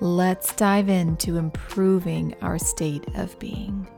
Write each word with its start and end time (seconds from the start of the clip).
Let's 0.00 0.54
dive 0.54 0.90
into 0.90 1.38
improving 1.38 2.34
our 2.42 2.58
state 2.58 3.06
of 3.14 3.38
being. 3.38 3.88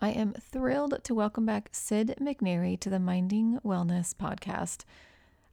I 0.00 0.10
am 0.10 0.32
thrilled 0.32 0.98
to 1.04 1.14
welcome 1.14 1.46
back 1.46 1.68
Sid 1.70 2.16
McNairy 2.20 2.78
to 2.80 2.90
the 2.90 2.98
Minding 2.98 3.60
Wellness 3.64 4.16
podcast. 4.16 4.84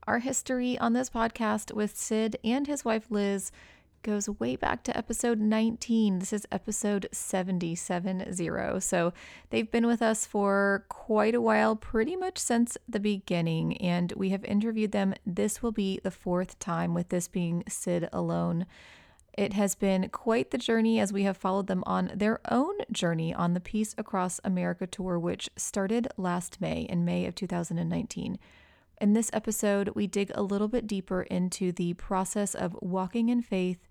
Our 0.08 0.18
history 0.18 0.76
on 0.80 0.94
this 0.94 1.12
podcast 1.12 1.72
with 1.72 1.96
Sid 1.96 2.38
and 2.44 2.66
his 2.66 2.84
wife 2.84 3.12
Liz 3.12 3.52
goes 4.04 4.30
way 4.30 4.56
back 4.58 4.84
to 4.84 4.96
episode 4.96 5.40
19. 5.40 6.20
This 6.20 6.34
is 6.34 6.46
episode 6.52 7.08
770. 7.14 8.80
So 8.82 9.14
they've 9.50 9.72
been 9.72 9.88
with 9.88 10.02
us 10.02 10.26
for 10.26 10.86
quite 10.90 11.34
a 11.34 11.42
while, 11.42 11.78
pretty 11.78 12.18
much 12.18 12.38
since 12.38 12.78
the 12.88 13.00
beginning, 13.00 13.78
and 13.78 14.12
we 14.18 14.30
have 14.30 14.44
interviewed 14.44 14.92
them. 14.92 15.14
This 15.26 15.64
will 15.64 15.72
be 15.72 16.02
the 16.04 16.12
fourth 16.12 16.60
time, 16.60 16.94
with 16.94 17.10
this 17.10 17.30
being 17.30 17.64
Sid 17.70 18.10
alone. 18.12 18.66
It 19.38 19.54
has 19.54 19.74
been 19.74 20.10
quite 20.10 20.52
the 20.52 20.58
journey 20.58 21.00
as 21.00 21.14
we 21.14 21.24
have 21.24 21.38
followed 21.38 21.68
them 21.68 21.84
on 21.88 22.12
their 22.14 22.40
own 22.52 22.76
journey 22.92 23.34
on 23.34 23.54
the 23.54 23.62
Peace 23.62 23.96
Across 23.98 24.42
America 24.44 24.86
tour, 24.86 25.18
which 25.18 25.50
started 25.56 26.10
last 26.18 26.60
May, 26.60 26.82
in 26.82 27.06
May 27.06 27.26
of 27.26 27.36
2019. 27.36 28.38
In 29.02 29.14
this 29.14 29.32
episode, 29.34 29.90
we 29.96 30.08
dig 30.08 30.32
a 30.36 30.44
little 30.44 30.68
bit 30.68 30.86
deeper 30.88 31.24
into 31.24 31.72
the 31.72 31.94
process 31.96 32.54
of 32.54 32.78
walking 32.80 33.30
in 33.30 33.42
faith 33.42 33.88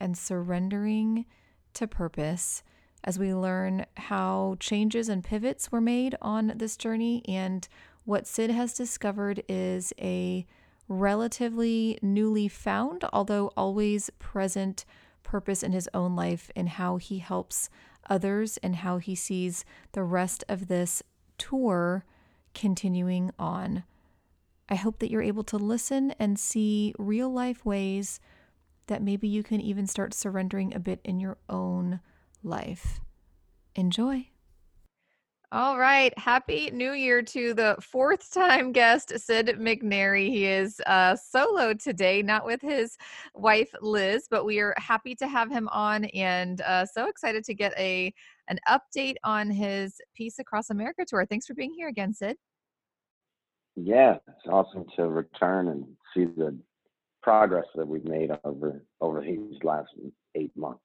and 0.00 0.16
surrendering 0.16 1.26
to 1.74 1.86
purpose 1.86 2.62
as 3.04 3.18
we 3.18 3.34
learn 3.34 3.86
how 3.96 4.56
changes 4.60 5.08
and 5.08 5.24
pivots 5.24 5.72
were 5.72 5.80
made 5.80 6.14
on 6.20 6.52
this 6.56 6.76
journey. 6.76 7.22
And 7.26 7.66
what 8.04 8.26
Sid 8.26 8.50
has 8.50 8.74
discovered 8.74 9.42
is 9.48 9.92
a 9.98 10.46
relatively 10.88 11.98
newly 12.02 12.48
found, 12.48 13.04
although 13.12 13.52
always 13.56 14.10
present, 14.18 14.84
purpose 15.22 15.62
in 15.62 15.72
his 15.72 15.88
own 15.94 16.16
life 16.16 16.50
and 16.56 16.68
how 16.68 16.96
he 16.96 17.18
helps 17.18 17.70
others 18.08 18.56
and 18.58 18.76
how 18.76 18.98
he 18.98 19.14
sees 19.14 19.64
the 19.92 20.02
rest 20.02 20.42
of 20.48 20.66
this 20.66 21.02
tour 21.38 22.04
continuing 22.54 23.30
on. 23.38 23.84
I 24.68 24.74
hope 24.74 24.98
that 24.98 25.10
you're 25.10 25.22
able 25.22 25.44
to 25.44 25.56
listen 25.56 26.12
and 26.18 26.38
see 26.38 26.94
real 26.98 27.32
life 27.32 27.64
ways 27.64 28.20
that 28.90 29.02
maybe 29.02 29.28
you 29.28 29.42
can 29.42 29.60
even 29.60 29.86
start 29.86 30.12
surrendering 30.12 30.74
a 30.74 30.80
bit 30.80 31.00
in 31.04 31.20
your 31.20 31.38
own 31.48 32.00
life. 32.42 33.00
Enjoy. 33.76 34.26
All 35.52 35.78
right. 35.78 36.16
Happy 36.18 36.70
New 36.72 36.92
Year 36.92 37.22
to 37.22 37.54
the 37.54 37.76
fourth 37.80 38.32
time 38.32 38.72
guest, 38.72 39.12
Sid 39.18 39.56
McNairy. 39.58 40.28
He 40.28 40.46
is 40.46 40.80
uh, 40.86 41.16
solo 41.16 41.72
today, 41.72 42.20
not 42.20 42.44
with 42.44 42.60
his 42.60 42.96
wife, 43.34 43.70
Liz, 43.80 44.26
but 44.28 44.44
we 44.44 44.58
are 44.58 44.74
happy 44.76 45.14
to 45.16 45.26
have 45.26 45.50
him 45.50 45.68
on 45.72 46.04
and 46.06 46.60
uh, 46.60 46.84
so 46.84 47.06
excited 47.06 47.44
to 47.44 47.54
get 47.54 47.72
a 47.78 48.12
an 48.48 48.58
update 48.68 49.16
on 49.22 49.50
his 49.50 50.00
Peace 50.14 50.40
Across 50.40 50.70
America 50.70 51.04
tour. 51.06 51.24
Thanks 51.24 51.46
for 51.46 51.54
being 51.54 51.72
here 51.72 51.88
again, 51.88 52.12
Sid. 52.12 52.36
Yeah, 53.76 54.16
it's 54.26 54.46
awesome 54.48 54.84
to 54.96 55.08
return 55.08 55.68
and 55.68 55.84
see 56.14 56.24
the 56.24 56.56
progress 57.22 57.66
that 57.74 57.86
we've 57.86 58.04
made 58.04 58.30
over 58.44 58.82
over 59.00 59.20
these 59.20 59.62
last 59.62 59.90
eight 60.34 60.56
months. 60.56 60.82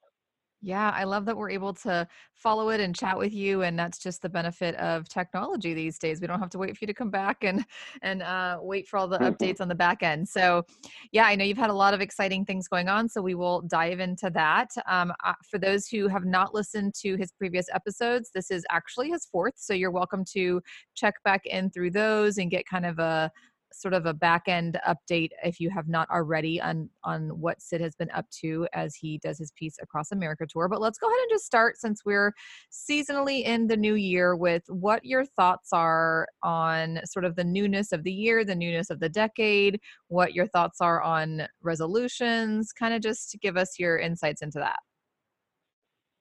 Yeah, 0.62 0.90
I 0.96 1.04
love 1.04 1.26
that 1.26 1.36
we're 1.36 1.50
able 1.50 1.74
to 1.74 2.08
follow 2.34 2.70
it 2.70 2.80
and 2.80 2.94
chat 2.94 3.16
with 3.16 3.34
you, 3.34 3.62
and 3.62 3.78
that's 3.78 3.98
just 3.98 4.22
the 4.22 4.28
benefit 4.28 4.74
of 4.76 5.08
technology 5.08 5.74
these 5.74 5.98
days. 5.98 6.20
We 6.20 6.26
don't 6.26 6.40
have 6.40 6.50
to 6.50 6.58
wait 6.58 6.76
for 6.76 6.78
you 6.80 6.86
to 6.86 6.94
come 6.94 7.10
back 7.10 7.44
and 7.44 7.64
and 8.02 8.22
uh, 8.22 8.58
wait 8.62 8.88
for 8.88 8.96
all 8.96 9.06
the 9.06 9.18
mm-hmm. 9.18 9.34
updates 9.34 9.60
on 9.60 9.68
the 9.68 9.74
back 9.74 10.02
end. 10.02 10.26
So, 10.28 10.64
yeah, 11.12 11.26
I 11.26 11.36
know 11.36 11.44
you've 11.44 11.58
had 11.58 11.70
a 11.70 11.74
lot 11.74 11.92
of 11.92 12.00
exciting 12.00 12.44
things 12.44 12.68
going 12.68 12.88
on, 12.88 13.08
so 13.08 13.20
we 13.20 13.34
will 13.34 13.60
dive 13.62 14.00
into 14.00 14.30
that. 14.30 14.70
Um, 14.88 15.12
uh, 15.24 15.34
for 15.48 15.58
those 15.58 15.86
who 15.86 16.08
have 16.08 16.24
not 16.24 16.54
listened 16.54 16.94
to 17.02 17.16
his 17.16 17.32
previous 17.32 17.66
episodes, 17.72 18.30
this 18.34 18.50
is 18.50 18.64
actually 18.70 19.10
his 19.10 19.26
fourth, 19.26 19.54
so 19.56 19.74
you're 19.74 19.90
welcome 19.90 20.24
to 20.32 20.62
check 20.94 21.14
back 21.22 21.44
in 21.46 21.70
through 21.70 21.90
those 21.90 22.38
and 22.38 22.50
get 22.50 22.66
kind 22.66 22.86
of 22.86 22.98
a 22.98 23.30
sort 23.76 23.94
of 23.94 24.06
a 24.06 24.14
back 24.14 24.44
end 24.48 24.78
update 24.88 25.30
if 25.44 25.60
you 25.60 25.70
have 25.70 25.88
not 25.88 26.08
already 26.10 26.60
on 26.60 26.88
on 27.04 27.28
what 27.40 27.60
Sid 27.60 27.80
has 27.80 27.94
been 27.94 28.10
up 28.10 28.24
to 28.40 28.66
as 28.72 28.94
he 28.94 29.18
does 29.18 29.38
his 29.38 29.52
Peace 29.52 29.76
Across 29.82 30.12
America 30.12 30.46
tour. 30.48 30.68
But 30.68 30.80
let's 30.80 30.98
go 30.98 31.06
ahead 31.06 31.18
and 31.22 31.30
just 31.30 31.44
start 31.44 31.78
since 31.78 32.02
we're 32.04 32.32
seasonally 32.72 33.44
in 33.44 33.66
the 33.66 33.76
new 33.76 33.94
year 33.94 34.34
with 34.36 34.62
what 34.68 35.04
your 35.04 35.24
thoughts 35.24 35.70
are 35.72 36.26
on 36.42 37.00
sort 37.04 37.24
of 37.24 37.36
the 37.36 37.44
newness 37.44 37.92
of 37.92 38.02
the 38.02 38.12
year, 38.12 38.44
the 38.44 38.54
newness 38.54 38.90
of 38.90 39.00
the 39.00 39.08
decade, 39.08 39.78
what 40.08 40.34
your 40.34 40.46
thoughts 40.46 40.80
are 40.80 41.02
on 41.02 41.46
resolutions, 41.62 42.72
kind 42.72 42.94
of 42.94 43.02
just 43.02 43.36
give 43.42 43.56
us 43.56 43.78
your 43.78 43.98
insights 43.98 44.42
into 44.42 44.58
that. 44.58 44.78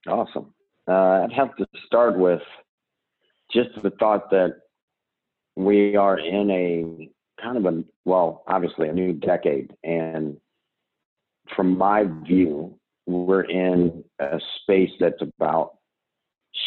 Awesome. 0.08 0.54
Uh, 0.88 1.24
I'd 1.24 1.34
have 1.34 1.56
to 1.56 1.66
start 1.86 2.18
with 2.18 2.42
just 3.52 3.70
the 3.82 3.92
thought 4.00 4.30
that 4.32 4.54
we 5.56 5.96
are 5.96 6.20
in 6.20 6.52
a 6.52 7.10
kind 7.42 7.58
of 7.58 7.66
a 7.66 7.84
well, 8.06 8.44
obviously 8.48 8.88
a 8.88 8.94
new 8.94 9.14
decade, 9.14 9.76
and 9.84 10.38
from 11.56 11.78
my 11.78 12.06
view, 12.26 12.78
we're 13.06 13.44
in 13.44 14.04
a 14.20 14.40
space 14.62 14.92
that's 15.00 15.22
about 15.22 15.78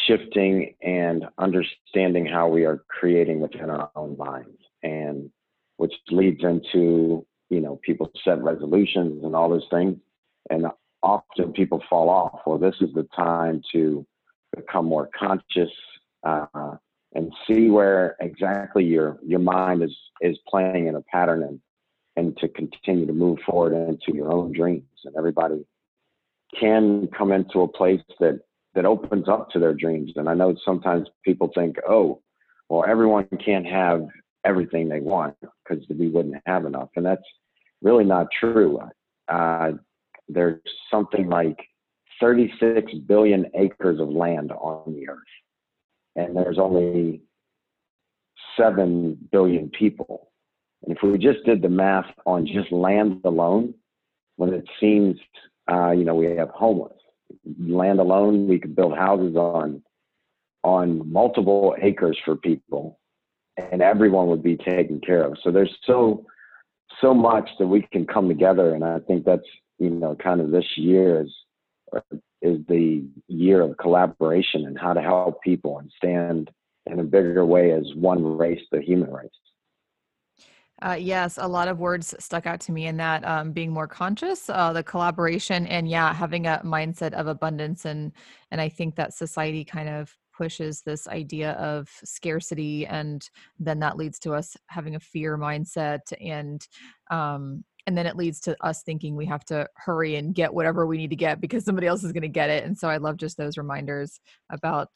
shifting 0.07 0.75
and 0.81 1.25
understanding 1.37 2.25
how 2.25 2.47
we 2.47 2.65
are 2.65 2.83
creating 2.87 3.39
within 3.39 3.69
our 3.69 3.89
own 3.95 4.17
minds, 4.17 4.57
and 4.83 5.29
which 5.77 5.93
leads 6.11 6.43
into 6.43 7.25
you 7.49 7.59
know 7.59 7.79
people 7.83 8.11
set 8.23 8.41
resolutions 8.43 9.23
and 9.23 9.35
all 9.35 9.49
those 9.49 9.67
things, 9.71 9.97
and 10.49 10.65
often 11.01 11.53
people 11.53 11.81
fall 11.89 12.09
off. 12.09 12.41
Well, 12.45 12.57
this 12.57 12.75
is 12.81 12.93
the 12.93 13.07
time 13.15 13.61
to 13.73 14.05
become 14.55 14.85
more 14.85 15.09
conscious. 15.17 15.71
Uh, 16.23 16.75
and 17.13 17.33
see 17.47 17.69
where 17.69 18.15
exactly 18.19 18.85
your 18.85 19.17
your 19.25 19.39
mind 19.39 19.83
is 19.83 19.95
is 20.21 20.37
playing 20.47 20.87
in 20.87 20.95
a 20.95 21.01
pattern 21.01 21.43
and 21.43 21.59
and 22.15 22.37
to 22.37 22.47
continue 22.49 23.05
to 23.05 23.13
move 23.13 23.39
forward 23.45 23.73
into 23.73 24.13
your 24.13 24.31
own 24.31 24.51
dreams. 24.51 24.83
And 25.05 25.15
everybody 25.15 25.65
can 26.59 27.07
come 27.17 27.31
into 27.31 27.61
a 27.61 27.67
place 27.67 28.01
that 28.19 28.41
that 28.75 28.85
opens 28.85 29.27
up 29.27 29.49
to 29.51 29.59
their 29.59 29.73
dreams. 29.73 30.11
And 30.15 30.29
i 30.29 30.33
know 30.33 30.55
sometimes 30.63 31.07
people 31.25 31.49
think 31.55 31.77
oh 31.87 32.21
well 32.69 32.85
everyone 32.87 33.27
can't 33.43 33.65
have 33.65 34.07
everything 34.45 34.87
they 34.87 34.99
want 34.99 35.35
because 35.41 35.83
we 35.89 36.07
wouldn't 36.09 36.41
have 36.45 36.65
enough. 36.65 36.89
And 36.95 37.05
that's 37.05 37.23
really 37.81 38.05
not 38.05 38.27
true. 38.39 38.79
Uh, 39.27 39.71
there's 40.27 40.61
something 40.91 41.27
like 41.27 41.57
36 42.21 42.93
billion 43.07 43.45
acres 43.55 43.99
of 43.99 44.09
land 44.09 44.51
on 44.51 44.93
the 44.93 45.09
earth 45.09 45.17
and 46.19 46.35
there's 46.35 46.59
only 46.59 47.21
7 48.57 49.17
billion 49.31 49.69
people. 49.69 50.31
And 50.83 50.95
if 50.95 51.03
we 51.03 51.17
just 51.17 51.43
did 51.45 51.61
the 51.61 51.69
math 51.69 52.11
on 52.25 52.45
just 52.45 52.71
land 52.71 53.21
alone, 53.23 53.73
when 54.35 54.53
it 54.53 54.67
seems, 54.79 55.17
uh, 55.71 55.91
you 55.91 56.03
know, 56.03 56.15
we 56.15 56.35
have 56.35 56.49
homeless 56.49 56.93
land 57.59 57.99
alone, 57.99 58.47
we 58.47 58.59
could 58.59 58.75
build 58.75 58.97
houses 58.97 59.35
on 59.35 59.81
on 60.63 61.09
multiple 61.09 61.73
acres 61.81 62.17
for 62.25 62.35
people, 62.35 62.99
and 63.71 63.81
everyone 63.81 64.27
would 64.27 64.43
be 64.43 64.57
taken 64.57 64.99
care 64.99 65.23
of. 65.23 65.37
So 65.41 65.51
there's 65.51 65.73
so 65.85 66.25
so 67.01 67.13
much 67.13 67.49
that 67.59 67.67
we 67.67 67.87
can 67.93 68.05
come 68.05 68.27
together, 68.27 68.73
and 68.73 68.83
I 68.83 68.99
think 68.99 69.25
that's 69.25 69.47
you 69.77 69.89
know 69.89 70.15
kind 70.15 70.41
of 70.41 70.51
this 70.51 70.65
year 70.75 71.21
is 71.21 71.33
is 72.41 72.59
the 72.67 73.05
year 73.27 73.61
of 73.61 73.77
collaboration 73.77 74.65
and 74.65 74.77
how 74.79 74.93
to 74.93 75.01
help 75.01 75.41
people 75.41 75.79
and 75.79 75.91
stand 75.97 76.49
in 76.85 76.99
a 76.99 77.03
bigger 77.03 77.45
way 77.45 77.71
as 77.71 77.85
one 77.95 78.37
race, 78.37 78.61
the 78.71 78.81
human 78.81 79.11
race. 79.11 79.29
Uh, 80.81 80.97
yes, 80.97 81.37
a 81.37 81.47
lot 81.47 81.67
of 81.67 81.79
words 81.79 82.15
stuck 82.19 82.45
out 82.45 82.61
to 82.61 82.71
me 82.71 82.87
in 82.87 82.95
that 82.95 83.25
um, 83.27 83.51
being 83.51 83.71
more 83.71 83.87
conscious, 83.87 84.49
uh, 84.49 84.71
the 84.71 84.83
collaboration, 84.83 85.67
and 85.67 85.89
yeah, 85.89 86.13
having 86.13 86.47
a 86.47 86.61
mindset 86.63 87.11
of 87.13 87.27
abundance, 87.27 87.83
and 87.83 88.13
and 88.51 88.61
I 88.61 88.69
think 88.69 88.95
that 88.95 89.13
society 89.13 89.65
kind 89.65 89.89
of 89.89 90.15
pushes 90.31 90.81
this 90.81 91.05
idea 91.09 91.51
of 91.53 91.89
scarcity, 92.05 92.87
and 92.87 93.29
then 93.59 93.79
that 93.79 93.97
leads 93.97 94.19
to 94.19 94.33
us 94.33 94.55
having 94.67 94.95
a 94.95 95.01
fear 95.01 95.37
mindset, 95.37 95.99
and 96.21 96.65
um, 97.11 97.65
and 97.89 97.97
then 97.97 98.05
it 98.05 98.15
leads 98.15 98.39
to 98.39 98.55
us 98.61 98.83
thinking 98.83 99.15
we 99.15 99.25
have 99.25 99.43
to 99.43 99.67
hurry 99.75 100.15
and 100.15 100.35
get 100.35 100.53
whatever 100.53 100.85
we 100.85 100.95
need 100.95 101.09
to 101.09 101.15
get 101.15 101.41
because 101.41 101.65
somebody 101.65 101.87
else 101.87 102.03
is 102.03 102.11
going 102.11 102.21
to 102.21 102.27
get 102.27 102.51
it 102.51 102.63
and 102.63 102.77
so 102.77 102.87
i 102.87 102.97
love 102.97 103.17
just 103.17 103.35
those 103.35 103.57
reminders 103.57 104.19
about 104.51 104.89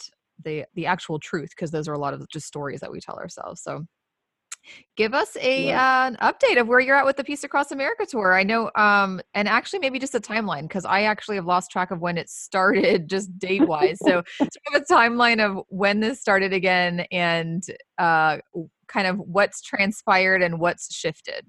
the 0.46 0.64
the 0.76 0.86
actual 0.86 1.18
truth 1.18 1.50
because 1.50 1.72
those 1.72 1.88
are 1.88 1.94
a 1.94 2.00
lot 2.00 2.14
of 2.14 2.24
just 2.30 2.46
stories 2.46 2.80
that 2.82 2.92
we 2.92 3.00
tell 3.00 3.16
ourselves 3.16 3.64
so 3.64 3.84
give 4.96 5.14
us 5.14 5.36
a 5.42 5.68
yeah. 5.68 6.04
uh, 6.04 6.08
an 6.08 6.18
update 6.22 6.62
of 6.62 6.68
where 6.68 6.80
you're 6.80 6.96
at 6.96 7.06
with 7.06 7.18
the 7.18 7.24
Peace 7.24 7.44
Across 7.44 7.72
America 7.72 8.06
tour. 8.06 8.34
I 8.34 8.44
know, 8.44 8.72
um, 8.76 9.20
and 9.34 9.48
actually 9.48 9.80
maybe 9.80 10.00
just 10.00 10.16
a 10.16 10.20
timeline 10.20 10.64
because 10.64 10.86
I 10.86 11.02
actually 11.02 11.36
have 11.36 11.46
lost 11.46 11.70
track 11.70 11.92
of 11.92 12.00
when 12.00 12.18
it 12.18 12.30
started, 12.30 13.10
just 13.10 13.38
date 13.38 13.68
wise. 13.68 13.98
so, 14.02 14.24
sort 14.38 14.52
of 14.74 14.82
a 14.82 14.86
timeline 14.86 15.44
of 15.44 15.66
when 15.68 16.00
this 16.00 16.22
started 16.22 16.54
again, 16.54 17.06
and 17.12 17.62
uh, 17.98 18.38
kind 18.88 19.08
of 19.08 19.20
what's 19.20 19.62
transpired 19.62 20.42
and 20.42 20.60
what's 20.60 20.96
shifted. 20.96 21.46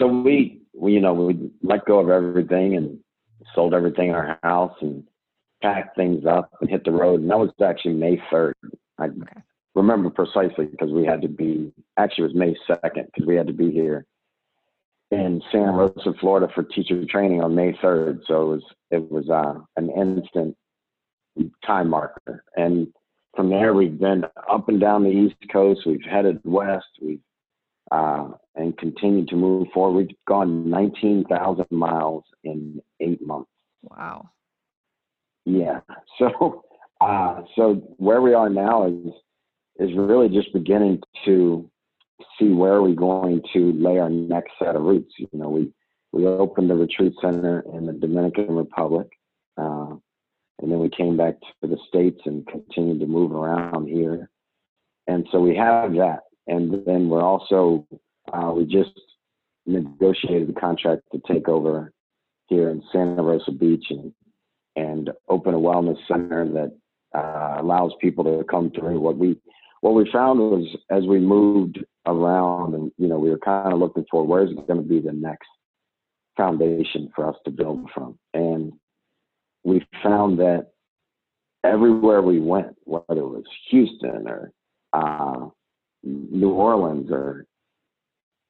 So 0.00 0.06
we, 0.06 0.62
we, 0.74 0.94
you 0.94 1.00
know, 1.00 1.14
we 1.14 1.50
let 1.62 1.84
go 1.84 2.00
of 2.00 2.08
everything 2.08 2.76
and 2.76 2.98
sold 3.54 3.74
everything 3.74 4.08
in 4.08 4.14
our 4.14 4.38
house 4.42 4.74
and 4.80 5.04
packed 5.62 5.94
things 5.96 6.24
up 6.26 6.50
and 6.60 6.68
hit 6.68 6.84
the 6.84 6.90
road. 6.90 7.20
And 7.20 7.30
that 7.30 7.38
was 7.38 7.50
actually 7.62 7.94
May 7.94 8.20
third. 8.30 8.56
I 8.98 9.04
okay 9.04 9.42
remember 9.74 10.10
precisely 10.10 10.66
because 10.66 10.90
we 10.90 11.04
had 11.04 11.22
to 11.22 11.28
be 11.28 11.72
actually 11.96 12.24
it 12.24 12.28
was 12.28 12.36
May 12.36 12.56
second 12.66 13.06
because 13.06 13.26
we 13.26 13.36
had 13.36 13.46
to 13.46 13.52
be 13.52 13.70
here 13.70 14.04
in 15.10 15.42
Santa 15.50 15.72
Rosa, 15.72 16.12
Florida 16.20 16.48
for 16.54 16.62
teacher 16.62 17.04
training 17.06 17.42
on 17.42 17.54
May 17.54 17.76
third. 17.80 18.20
So 18.26 18.42
it 18.42 18.46
was 18.46 18.62
it 18.90 19.10
was 19.10 19.28
uh, 19.30 19.60
an 19.76 19.90
instant 19.90 20.56
time 21.64 21.90
marker. 21.90 22.44
And 22.56 22.88
from 23.34 23.50
there 23.50 23.74
we've 23.74 23.98
been 23.98 24.24
up 24.50 24.68
and 24.68 24.80
down 24.80 25.04
the 25.04 25.10
East 25.10 25.36
Coast. 25.52 25.82
We've 25.86 26.02
headed 26.02 26.40
west. 26.44 26.88
We've 27.00 27.20
uh, 27.90 28.28
and 28.54 28.76
continued 28.78 29.28
to 29.28 29.36
move 29.36 29.68
forward. 29.72 30.08
We've 30.08 30.16
gone 30.26 30.68
19,000 30.68 31.66
miles 31.70 32.24
in 32.44 32.80
eight 33.00 33.24
months. 33.26 33.50
Wow. 33.82 34.30
Yeah. 35.44 35.80
So, 36.18 36.64
uh, 37.00 37.42
so 37.56 37.76
where 37.96 38.20
we 38.20 38.34
are 38.34 38.50
now 38.50 38.86
is 38.86 39.14
is 39.78 39.96
really 39.96 40.28
just 40.28 40.52
beginning 40.52 41.00
to 41.24 41.70
see 42.38 42.48
where 42.48 42.82
we 42.82 42.90
are 42.90 42.90
we 42.90 42.94
going 42.94 43.40
to 43.54 43.72
lay 43.72 43.98
our 43.98 44.10
next 44.10 44.52
set 44.58 44.76
of 44.76 44.82
roots. 44.82 45.14
You 45.16 45.28
know, 45.32 45.48
we 45.48 45.72
we 46.12 46.26
opened 46.26 46.68
the 46.68 46.74
retreat 46.74 47.14
center 47.22 47.64
in 47.72 47.86
the 47.86 47.92
Dominican 47.92 48.54
Republic, 48.54 49.08
uh, 49.56 49.94
and 50.60 50.70
then 50.70 50.78
we 50.78 50.90
came 50.90 51.16
back 51.16 51.40
to 51.40 51.68
the 51.68 51.78
states 51.88 52.20
and 52.26 52.46
continued 52.46 53.00
to 53.00 53.06
move 53.06 53.32
around 53.32 53.88
here. 53.88 54.28
And 55.06 55.26
so 55.32 55.40
we 55.40 55.56
have 55.56 55.92
that, 55.94 56.20
and 56.50 56.84
then 56.84 57.08
we're 57.08 57.22
also 57.22 57.86
uh, 58.32 58.52
we 58.54 58.64
just 58.64 58.90
negotiated 59.66 60.48
the 60.48 60.60
contract 60.60 61.02
to 61.12 61.20
take 61.32 61.48
over 61.48 61.92
here 62.48 62.68
in 62.68 62.82
Santa 62.92 63.22
Rosa 63.22 63.52
Beach 63.52 63.86
and 63.90 64.12
and 64.76 65.10
open 65.28 65.54
a 65.54 65.58
wellness 65.58 65.98
center 66.06 66.44
that 66.48 66.76
uh, 67.16 67.56
allows 67.60 67.92
people 68.00 68.24
to 68.24 68.44
come 68.44 68.70
through. 68.70 69.00
What 69.00 69.16
we 69.16 69.38
what 69.80 69.94
we 69.94 70.10
found 70.12 70.40
was 70.40 70.66
as 70.90 71.04
we 71.04 71.18
moved 71.20 71.78
around 72.06 72.74
and 72.74 72.90
you 72.98 73.06
know 73.06 73.18
we 73.18 73.30
were 73.30 73.38
kind 73.38 73.72
of 73.72 73.78
looking 73.78 74.04
for 74.10 74.26
where's 74.26 74.50
it 74.50 74.66
going 74.66 74.82
to 74.82 74.88
be 74.88 75.00
the 75.00 75.12
next 75.12 75.48
foundation 76.36 77.10
for 77.14 77.28
us 77.28 77.36
to 77.44 77.50
build 77.50 77.88
from. 77.94 78.18
And 78.34 78.72
we 79.62 79.86
found 80.02 80.38
that 80.40 80.68
everywhere 81.62 82.22
we 82.22 82.40
went 82.40 82.74
whether 82.84 83.20
it 83.20 83.28
was 83.28 83.44
houston 83.68 84.26
or 84.26 84.50
uh, 84.94 85.48
new 86.02 86.50
orleans 86.50 87.10
or 87.10 87.46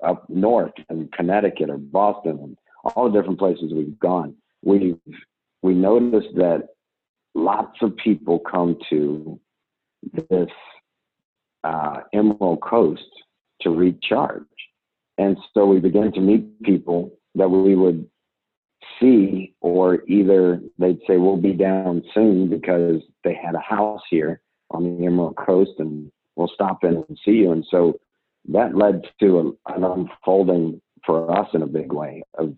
up 0.04 0.28
north 0.28 0.72
in 0.88 1.08
connecticut 1.08 1.68
or 1.68 1.78
boston 1.78 2.38
and 2.42 2.56
all 2.84 3.10
the 3.10 3.18
different 3.18 3.38
places 3.38 3.72
we've 3.74 3.98
gone 3.98 4.34
we've 4.62 4.98
we 5.62 5.74
noticed 5.74 6.34
that 6.36 6.68
lots 7.34 7.76
of 7.82 7.96
people 7.96 8.38
come 8.38 8.76
to 8.88 9.38
this 10.28 10.50
uh, 11.64 12.00
Emerald 12.12 12.60
Coast 12.62 13.10
to 13.62 13.70
recharge. 13.70 14.44
And 15.18 15.36
so 15.52 15.66
we 15.66 15.80
began 15.80 16.12
to 16.12 16.20
meet 16.20 16.62
people 16.62 17.12
that 17.34 17.48
we 17.48 17.74
would 17.74 18.08
see, 18.98 19.54
or 19.60 20.02
either 20.08 20.60
they'd 20.78 21.00
say, 21.06 21.18
We'll 21.18 21.36
be 21.36 21.52
down 21.52 22.02
soon 22.14 22.48
because 22.48 23.02
they 23.24 23.34
had 23.34 23.54
a 23.54 23.60
house 23.60 24.02
here 24.08 24.40
on 24.70 24.84
the 24.84 25.06
Emerald 25.06 25.36
Coast 25.36 25.72
and 25.78 26.10
we'll 26.40 26.50
stop 26.54 26.82
in 26.84 26.96
and 26.96 27.18
see 27.24 27.32
you. 27.32 27.52
And 27.52 27.64
so 27.70 28.00
that 28.48 28.74
led 28.74 29.02
to 29.20 29.38
a, 29.66 29.74
an 29.74 29.84
unfolding 29.84 30.80
for 31.04 31.30
us 31.38 31.48
in 31.52 31.62
a 31.62 31.66
big 31.66 31.92
way 31.92 32.22
of 32.38 32.54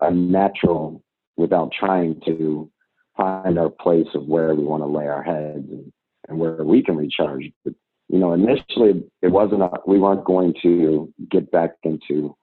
a 0.00 0.10
natural, 0.10 1.02
without 1.36 1.72
trying 1.72 2.20
to 2.26 2.70
find 3.16 3.58
our 3.58 3.70
place 3.70 4.08
of 4.14 4.26
where 4.26 4.54
we 4.54 4.64
want 4.64 4.82
to 4.82 4.86
lay 4.86 5.06
our 5.06 5.22
heads 5.22 5.66
and, 5.70 5.90
and 6.28 6.38
where 6.38 6.62
we 6.62 6.82
can 6.82 6.96
recharge. 6.96 7.50
But 7.64 7.74
you 8.08 8.18
know, 8.18 8.34
initially 8.34 9.02
it 9.22 9.28
wasn't, 9.28 9.62
a, 9.62 9.70
we 9.86 9.98
weren't 9.98 10.24
going 10.24 10.52
to 10.62 11.12
get 11.30 11.50
back 11.50 11.70
into 11.84 12.36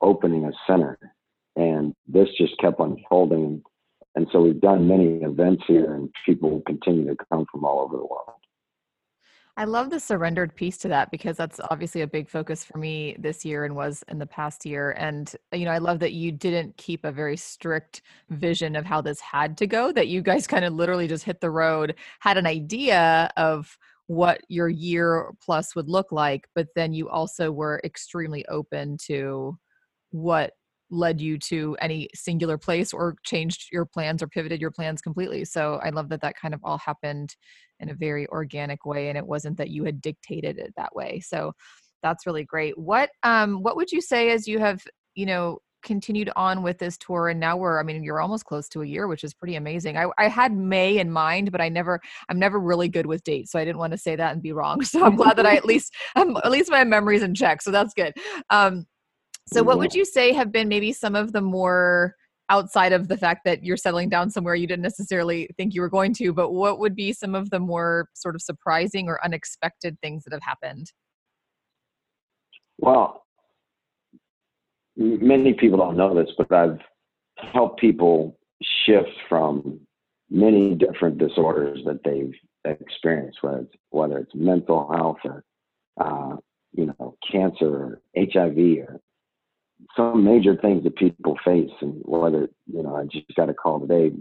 opening 0.00 0.46
a 0.46 0.52
center. 0.66 0.98
And 1.56 1.94
this 2.08 2.28
just 2.38 2.56
kept 2.58 2.80
unfolding. 2.80 3.62
And 4.14 4.26
so 4.32 4.40
we've 4.40 4.60
done 4.60 4.88
many 4.88 5.18
events 5.22 5.64
here 5.66 5.94
and 5.94 6.08
people 6.24 6.62
continue 6.66 7.06
to 7.06 7.16
come 7.30 7.44
from 7.52 7.64
all 7.64 7.80
over 7.80 7.96
the 7.96 8.06
world. 8.06 8.39
I 9.56 9.64
love 9.64 9.90
the 9.90 10.00
surrendered 10.00 10.54
piece 10.54 10.78
to 10.78 10.88
that 10.88 11.10
because 11.10 11.36
that's 11.36 11.60
obviously 11.70 12.00
a 12.00 12.06
big 12.06 12.28
focus 12.28 12.64
for 12.64 12.78
me 12.78 13.16
this 13.18 13.44
year 13.44 13.64
and 13.64 13.74
was 13.74 14.02
in 14.08 14.18
the 14.18 14.26
past 14.26 14.64
year. 14.64 14.92
And, 14.92 15.34
uh, 15.52 15.56
you 15.56 15.64
know, 15.64 15.72
I 15.72 15.78
love 15.78 15.98
that 16.00 16.12
you 16.12 16.32
didn't 16.32 16.76
keep 16.76 17.04
a 17.04 17.12
very 17.12 17.36
strict 17.36 18.02
vision 18.30 18.76
of 18.76 18.86
how 18.86 19.00
this 19.00 19.20
had 19.20 19.58
to 19.58 19.66
go, 19.66 19.92
that 19.92 20.08
you 20.08 20.22
guys 20.22 20.46
kind 20.46 20.64
of 20.64 20.72
literally 20.72 21.08
just 21.08 21.24
hit 21.24 21.40
the 21.40 21.50
road, 21.50 21.94
had 22.20 22.38
an 22.38 22.46
idea 22.46 23.30
of 23.36 23.76
what 24.10 24.40
your 24.48 24.68
year 24.68 25.30
plus 25.40 25.76
would 25.76 25.88
look 25.88 26.10
like 26.10 26.48
but 26.56 26.66
then 26.74 26.92
you 26.92 27.08
also 27.08 27.52
were 27.52 27.80
extremely 27.84 28.44
open 28.48 28.96
to 28.96 29.56
what 30.10 30.54
led 30.90 31.20
you 31.20 31.38
to 31.38 31.76
any 31.80 32.08
singular 32.14 32.58
place 32.58 32.92
or 32.92 33.14
changed 33.24 33.68
your 33.72 33.86
plans 33.86 34.22
or 34.22 34.28
pivoted 34.28 34.60
your 34.60 34.70
plans 34.70 35.00
completely. 35.00 35.44
So 35.44 35.80
i 35.82 35.90
love 35.90 36.08
that 36.10 36.20
that 36.22 36.36
kind 36.36 36.54
of 36.54 36.60
all 36.64 36.78
happened 36.78 37.36
in 37.78 37.90
a 37.90 37.94
very 37.94 38.26
organic 38.28 38.84
way 38.84 39.08
and 39.08 39.16
it 39.16 39.26
wasn't 39.26 39.56
that 39.58 39.70
you 39.70 39.84
had 39.84 40.00
dictated 40.00 40.58
it 40.58 40.74
that 40.76 40.94
way. 40.94 41.20
So 41.20 41.52
that's 42.02 42.26
really 42.26 42.44
great. 42.44 42.76
What 42.78 43.10
um 43.22 43.62
what 43.62 43.76
would 43.76 43.92
you 43.92 44.00
say 44.00 44.30
as 44.30 44.46
you 44.48 44.58
have 44.58 44.82
you 45.14 45.26
know 45.26 45.58
continued 45.82 46.30
on 46.36 46.62
with 46.62 46.76
this 46.76 46.98
tour 46.98 47.28
and 47.30 47.40
now 47.40 47.56
we're 47.56 47.80
i 47.80 47.82
mean 47.82 48.04
you're 48.04 48.20
almost 48.20 48.44
close 48.44 48.68
to 48.68 48.82
a 48.82 48.86
year 48.86 49.08
which 49.08 49.24
is 49.24 49.32
pretty 49.32 49.56
amazing. 49.56 49.96
I, 49.96 50.06
I 50.18 50.28
had 50.28 50.52
may 50.54 50.98
in 50.98 51.10
mind 51.10 51.52
but 51.52 51.60
i 51.60 51.68
never 51.68 52.00
i'm 52.28 52.38
never 52.38 52.60
really 52.60 52.88
good 52.88 53.06
with 53.06 53.24
dates 53.24 53.52
so 53.52 53.58
i 53.58 53.64
didn't 53.64 53.78
want 53.78 53.92
to 53.92 53.98
say 53.98 54.14
that 54.16 54.32
and 54.32 54.42
be 54.42 54.52
wrong. 54.52 54.82
So 54.84 55.04
i'm 55.04 55.16
glad 55.16 55.36
that 55.36 55.46
i 55.46 55.56
at 55.56 55.64
least 55.64 55.94
I'm, 56.16 56.36
at 56.36 56.50
least 56.50 56.70
my 56.70 56.84
memory's 56.84 57.22
in 57.22 57.34
check 57.34 57.62
so 57.62 57.70
that's 57.70 57.94
good. 57.94 58.12
Um 58.50 58.86
so 59.52 59.62
what 59.62 59.78
would 59.78 59.94
you 59.94 60.04
say 60.04 60.32
have 60.32 60.52
been 60.52 60.68
maybe 60.68 60.92
some 60.92 61.14
of 61.14 61.32
the 61.32 61.40
more 61.40 62.14
outside 62.48 62.92
of 62.92 63.08
the 63.08 63.16
fact 63.16 63.42
that 63.44 63.64
you're 63.64 63.76
settling 63.76 64.08
down 64.08 64.30
somewhere 64.30 64.54
you 64.54 64.66
didn't 64.66 64.82
necessarily 64.82 65.48
think 65.56 65.74
you 65.74 65.80
were 65.80 65.88
going 65.88 66.12
to 66.14 66.32
but 66.32 66.50
what 66.50 66.78
would 66.78 66.96
be 66.96 67.12
some 67.12 67.34
of 67.34 67.50
the 67.50 67.60
more 67.60 68.08
sort 68.14 68.34
of 68.34 68.42
surprising 68.42 69.08
or 69.08 69.24
unexpected 69.24 69.96
things 70.00 70.24
that 70.24 70.32
have 70.32 70.42
happened? 70.42 70.92
Well 72.78 73.24
many 75.00 75.54
people 75.54 75.78
don't 75.78 75.96
know 75.96 76.14
this, 76.14 76.32
but 76.36 76.52
I've 76.52 76.78
helped 77.52 77.80
people 77.80 78.38
shift 78.84 79.08
from 79.28 79.80
many 80.28 80.74
different 80.74 81.18
disorders 81.18 81.80
that 81.86 82.00
they've 82.04 82.34
experienced, 82.64 83.38
whether 83.42 83.60
it's 83.60 83.74
whether 83.90 84.18
it's 84.18 84.34
mental 84.34 84.92
health 84.92 85.18
or 85.24 85.44
uh, 86.00 86.36
you 86.72 86.86
know 86.86 87.16
cancer 87.30 87.66
or 87.66 88.00
HIV 88.16 88.58
or 88.86 89.00
some 89.96 90.24
major 90.24 90.56
things 90.56 90.84
that 90.84 90.96
people 90.96 91.38
face, 91.44 91.70
and 91.80 92.00
whether 92.04 92.48
you 92.66 92.82
know 92.82 92.96
I 92.96 93.04
just 93.04 93.34
got 93.36 93.48
a 93.48 93.54
call 93.54 93.80
today 93.80 94.12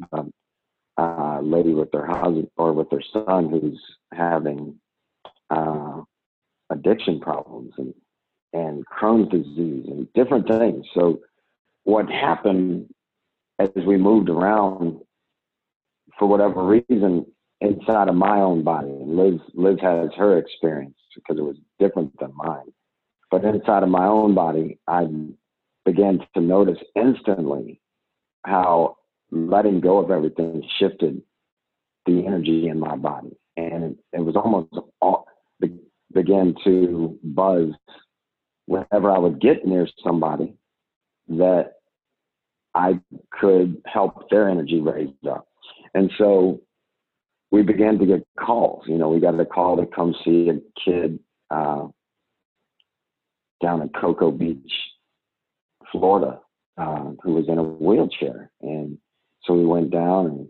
a 0.99 1.39
lady 1.41 1.73
with 1.73 1.91
their 1.91 2.05
husband 2.05 2.49
or 2.57 2.73
with 2.73 2.89
their 2.89 3.03
son 3.13 3.49
who's 3.49 3.79
having 4.13 4.75
uh, 5.49 6.01
addiction 6.69 7.19
problems 7.19 7.73
and 7.77 7.93
and 8.51 8.83
Crohn's 8.87 9.29
disease 9.31 9.85
and 9.87 10.11
different 10.13 10.47
things. 10.47 10.85
So 10.93 11.19
what 11.83 12.09
happened 12.09 12.89
as 13.59 13.69
we 13.85 13.97
moved 13.97 14.29
around 14.29 14.99
for 16.17 16.27
whatever 16.27 16.65
reason 16.65 17.25
inside 17.61 18.07
of 18.07 18.15
my 18.15 18.39
own 18.39 18.63
body, 18.63 18.91
Liz 19.01 19.39
Liz 19.53 19.77
has 19.81 20.09
her 20.17 20.37
experience 20.37 20.97
because 21.15 21.37
it 21.37 21.43
was 21.43 21.57
different 21.79 22.17
than 22.19 22.33
mine. 22.35 22.73
But 23.31 23.45
inside 23.45 23.83
of 23.83 23.89
my 23.89 24.05
own 24.05 24.33
body, 24.33 24.79
I 24.87 25.07
began 25.85 26.19
to 26.33 26.41
notice 26.41 26.77
instantly 26.95 27.81
how 28.45 28.97
letting 29.31 29.79
go 29.79 29.99
of 29.99 30.11
everything 30.11 30.63
shifted 30.79 31.21
the 32.05 32.25
energy 32.25 32.67
in 32.67 32.79
my 32.79 32.95
body. 32.95 33.37
And 33.57 33.83
it, 33.83 33.97
it 34.13 34.21
was 34.21 34.35
almost 34.35 34.73
all, 35.01 35.25
began 36.13 36.55
to 36.63 37.19
buzz 37.23 37.69
whenever 38.65 39.11
I 39.11 39.17
would 39.17 39.39
get 39.39 39.65
near 39.65 39.87
somebody, 40.03 40.53
that 41.27 41.73
I 42.73 42.99
could 43.31 43.81
help 43.85 44.29
their 44.29 44.49
energy 44.49 44.79
raise 44.79 45.09
up. 45.29 45.47
And 45.93 46.11
so 46.17 46.61
we 47.51 47.61
began 47.63 47.97
to 47.99 48.05
get 48.05 48.27
calls. 48.39 48.83
You 48.87 48.97
know, 48.97 49.09
we 49.09 49.19
got 49.19 49.39
a 49.39 49.45
call 49.45 49.77
to 49.77 49.85
come 49.87 50.15
see 50.23 50.49
a 50.49 50.59
kid 50.83 51.19
uh, 51.49 51.87
down 53.61 53.81
in 53.81 53.89
Cocoa 53.89 54.31
Beach, 54.31 54.71
Florida, 55.91 56.39
uh, 56.77 57.11
who 57.21 57.33
was 57.33 57.47
in 57.47 57.57
a 57.57 57.63
wheelchair. 57.63 58.51
And 58.61 58.97
so 59.43 59.53
we 59.53 59.65
went 59.65 59.91
down 59.91 60.25
and 60.27 60.47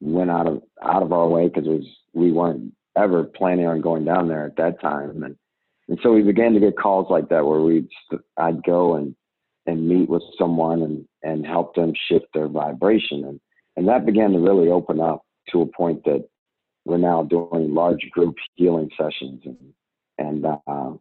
went 0.00 0.30
out 0.30 0.46
of 0.46 0.62
out 0.82 1.02
of 1.02 1.12
our 1.12 1.28
way 1.28 1.48
because 1.48 1.66
was 1.66 1.86
we 2.12 2.32
weren't 2.32 2.72
ever 2.96 3.24
planning 3.24 3.66
on 3.66 3.80
going 3.80 4.04
down 4.04 4.28
there 4.28 4.46
at 4.46 4.56
that 4.56 4.80
time. 4.80 5.22
And 5.22 5.36
and 5.88 5.98
so 6.02 6.12
we 6.12 6.22
began 6.22 6.54
to 6.54 6.60
get 6.60 6.78
calls 6.78 7.06
like 7.10 7.28
that 7.28 7.44
where 7.44 7.60
we'd 7.60 7.88
I'd 8.36 8.62
go 8.62 8.96
and 8.96 9.14
and 9.66 9.88
meet 9.88 10.08
with 10.08 10.22
someone 10.38 10.82
and 10.82 11.06
and 11.22 11.46
help 11.46 11.74
them 11.74 11.92
shift 12.08 12.26
their 12.34 12.48
vibration 12.48 13.24
and 13.24 13.40
and 13.76 13.88
that 13.88 14.06
began 14.06 14.32
to 14.32 14.38
really 14.38 14.68
open 14.68 15.00
up 15.00 15.22
to 15.50 15.62
a 15.62 15.66
point 15.66 16.04
that 16.04 16.26
we're 16.84 16.98
now 16.98 17.22
doing 17.22 17.74
large 17.74 18.08
group 18.10 18.36
healing 18.54 18.90
sessions 18.96 19.42
and 19.44 19.56
and 20.18 20.46
uh, 20.46 20.92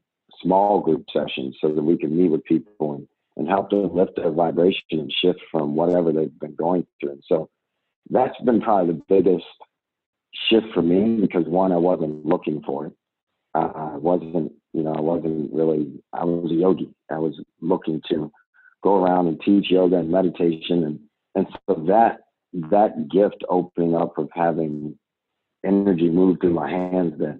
small 0.42 0.82
group 0.82 1.06
sessions 1.12 1.56
so 1.62 1.74
that 1.74 1.84
we 1.84 1.98
can 1.98 2.18
meet 2.18 2.32
with 2.32 2.44
people 2.46 2.96
and, 2.96 3.08
and 3.38 3.48
help 3.48 3.70
them 3.70 3.94
lift 3.96 4.16
their 4.16 4.32
vibration 4.32 4.82
and 4.92 5.14
shift 5.22 5.40
from 5.52 5.76
whatever 5.76 6.12
they've 6.12 6.40
been 6.40 6.56
going 6.56 6.86
through. 7.00 7.12
And 7.12 7.24
so 7.28 7.50
that's 8.10 8.40
been 8.46 8.62
probably 8.62 8.94
the 8.94 9.02
biggest 9.10 9.46
shift 10.50 10.68
for 10.74 10.82
me 10.82 11.22
because 11.22 11.46
one, 11.46 11.72
I 11.72 11.78
wasn't 11.78 12.26
looking 12.26 12.62
for 12.66 12.88
it. 12.88 12.94
Uh, 13.56 13.72
I 13.76 13.98
wasn't, 13.98 14.52
you 14.74 14.84
know, 14.84 14.94
I 14.94 15.02
wasn't 15.02 15.54
really, 15.54 16.02
I 16.12 16.26
was 16.26 16.52
a 16.52 16.56
yogi. 16.56 16.94
I 17.12 17.20
was 17.20 17.40
looking 17.62 18.02
to 18.10 18.32
go 18.84 19.04
around 19.04 19.28
and 19.28 19.40
teach 19.42 19.70
yoga 19.70 19.98
and 19.98 20.12
meditation. 20.12 20.84
And, 20.84 21.00
and 21.36 21.48
so 21.68 21.86
that, 21.88 22.20
that 22.72 23.10
gift 23.10 23.44
opening 23.50 23.96
up 23.96 24.18
of 24.18 24.30
having 24.34 24.98
energy 25.66 26.10
move 26.10 26.38
through 26.42 26.54
my 26.54 26.70
hands 26.70 27.18
that 27.20 27.40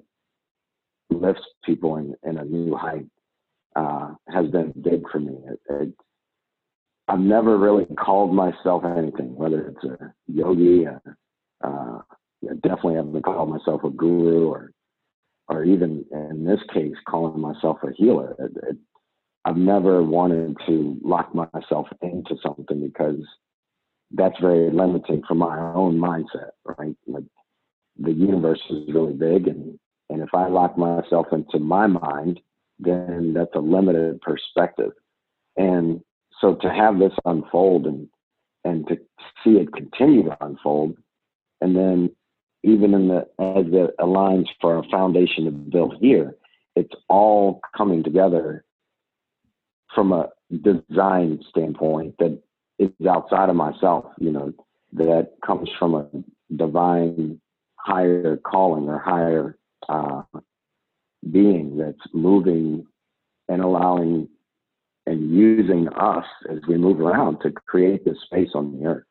lifts 1.10 1.44
people 1.64 1.98
in, 1.98 2.16
in 2.24 2.38
a 2.38 2.46
new 2.46 2.76
height 2.76 3.06
uh, 3.76 4.14
has 4.30 4.48
been 4.48 4.74
big 4.82 5.04
for 5.12 5.20
me. 5.20 5.38
It, 5.48 5.60
it, 5.70 5.94
I've 7.08 7.20
never 7.20 7.58
really 7.58 7.86
called 7.98 8.34
myself 8.34 8.84
anything, 8.86 9.36
whether 9.36 9.68
it's 9.68 9.84
a 9.84 10.14
yogi, 10.28 10.86
uh, 10.88 12.00
definitely 12.62 12.96
haven't 12.96 13.22
called 13.24 13.50
myself 13.50 13.84
a 13.84 13.90
guru 13.90 14.48
or 14.48 14.72
or 15.50 15.66
even 15.66 16.06
in 16.12 16.46
this 16.46 16.62
case 16.74 16.96
calling 17.08 17.40
myself 17.40 17.78
a 17.84 17.92
healer. 17.94 18.36
It, 18.40 18.52
it, 18.64 18.78
I've 19.46 19.58
never 19.58 20.02
wanted 20.02 20.56
to 20.68 20.98
lock 21.04 21.36
myself 21.36 21.88
into 22.02 22.38
something 22.42 22.80
because 22.80 23.20
that's 24.12 24.40
very 24.40 24.72
limiting 24.72 25.22
for 25.28 25.36
my 25.36 25.60
own 25.74 25.98
mindset, 25.98 26.52
right? 26.64 26.96
Like 27.08 27.26
the 27.98 28.14
universe 28.14 28.62
is 28.70 28.94
really 28.94 29.14
big 29.14 29.48
and 29.48 29.78
and 30.10 30.22
if 30.22 30.30
I 30.34 30.48
lock 30.48 30.78
myself 30.78 31.28
into 31.32 31.60
my 31.60 31.88
mind, 31.88 32.40
then 32.84 33.34
that's 33.34 33.56
a 33.56 33.60
limited 33.60 34.22
perspective. 34.22 34.92
And 35.58 36.02
so 36.40 36.56
to 36.56 36.70
have 36.70 37.00
this 37.00 37.14
unfold 37.26 37.86
and 37.86 38.08
and 38.66 38.88
to 38.88 38.98
see 39.44 39.58
it 39.58 39.74
continue 39.74 40.24
to 40.24 40.38
unfold, 40.42 40.96
and 41.62 41.76
then 41.76 42.16
even 42.64 42.94
in 42.94 43.08
the 43.10 43.28
as 43.40 43.66
it 43.68 43.96
aligns 44.00 44.48
for 44.62 44.78
our 44.78 44.84
foundation 44.90 45.46
to 45.46 45.52
build 45.52 45.96
here, 46.00 46.36
it's 46.76 46.94
all 47.10 47.60
coming 47.76 48.04
together 48.04 48.64
from 49.94 50.12
a 50.12 50.30
design 50.62 51.44
standpoint 51.50 52.16
that 52.20 52.42
is 52.80 52.90
outside 53.08 53.50
of 53.50 53.56
myself, 53.56 54.06
you 54.18 54.32
know, 54.32 54.54
that 54.94 55.32
comes 55.46 55.70
from 55.78 55.96
a 55.96 56.08
divine 56.56 57.40
higher 57.76 58.38
calling 58.38 58.88
or 58.88 59.00
higher 59.00 59.58
uh, 59.90 60.22
being 61.32 61.78
that's 61.78 62.14
moving 62.14 62.86
and 63.50 63.62
allowing 63.62 64.28
and 65.06 65.32
using 65.32 65.90
us 65.90 66.26
as 66.50 66.60
we 66.68 66.78
move 66.78 67.00
around 67.00 67.40
to 67.42 67.52
create 67.52 68.06
this 68.06 68.18
space 68.26 68.50
on 68.56 68.78
the 68.78 68.86
earth. 68.86 69.04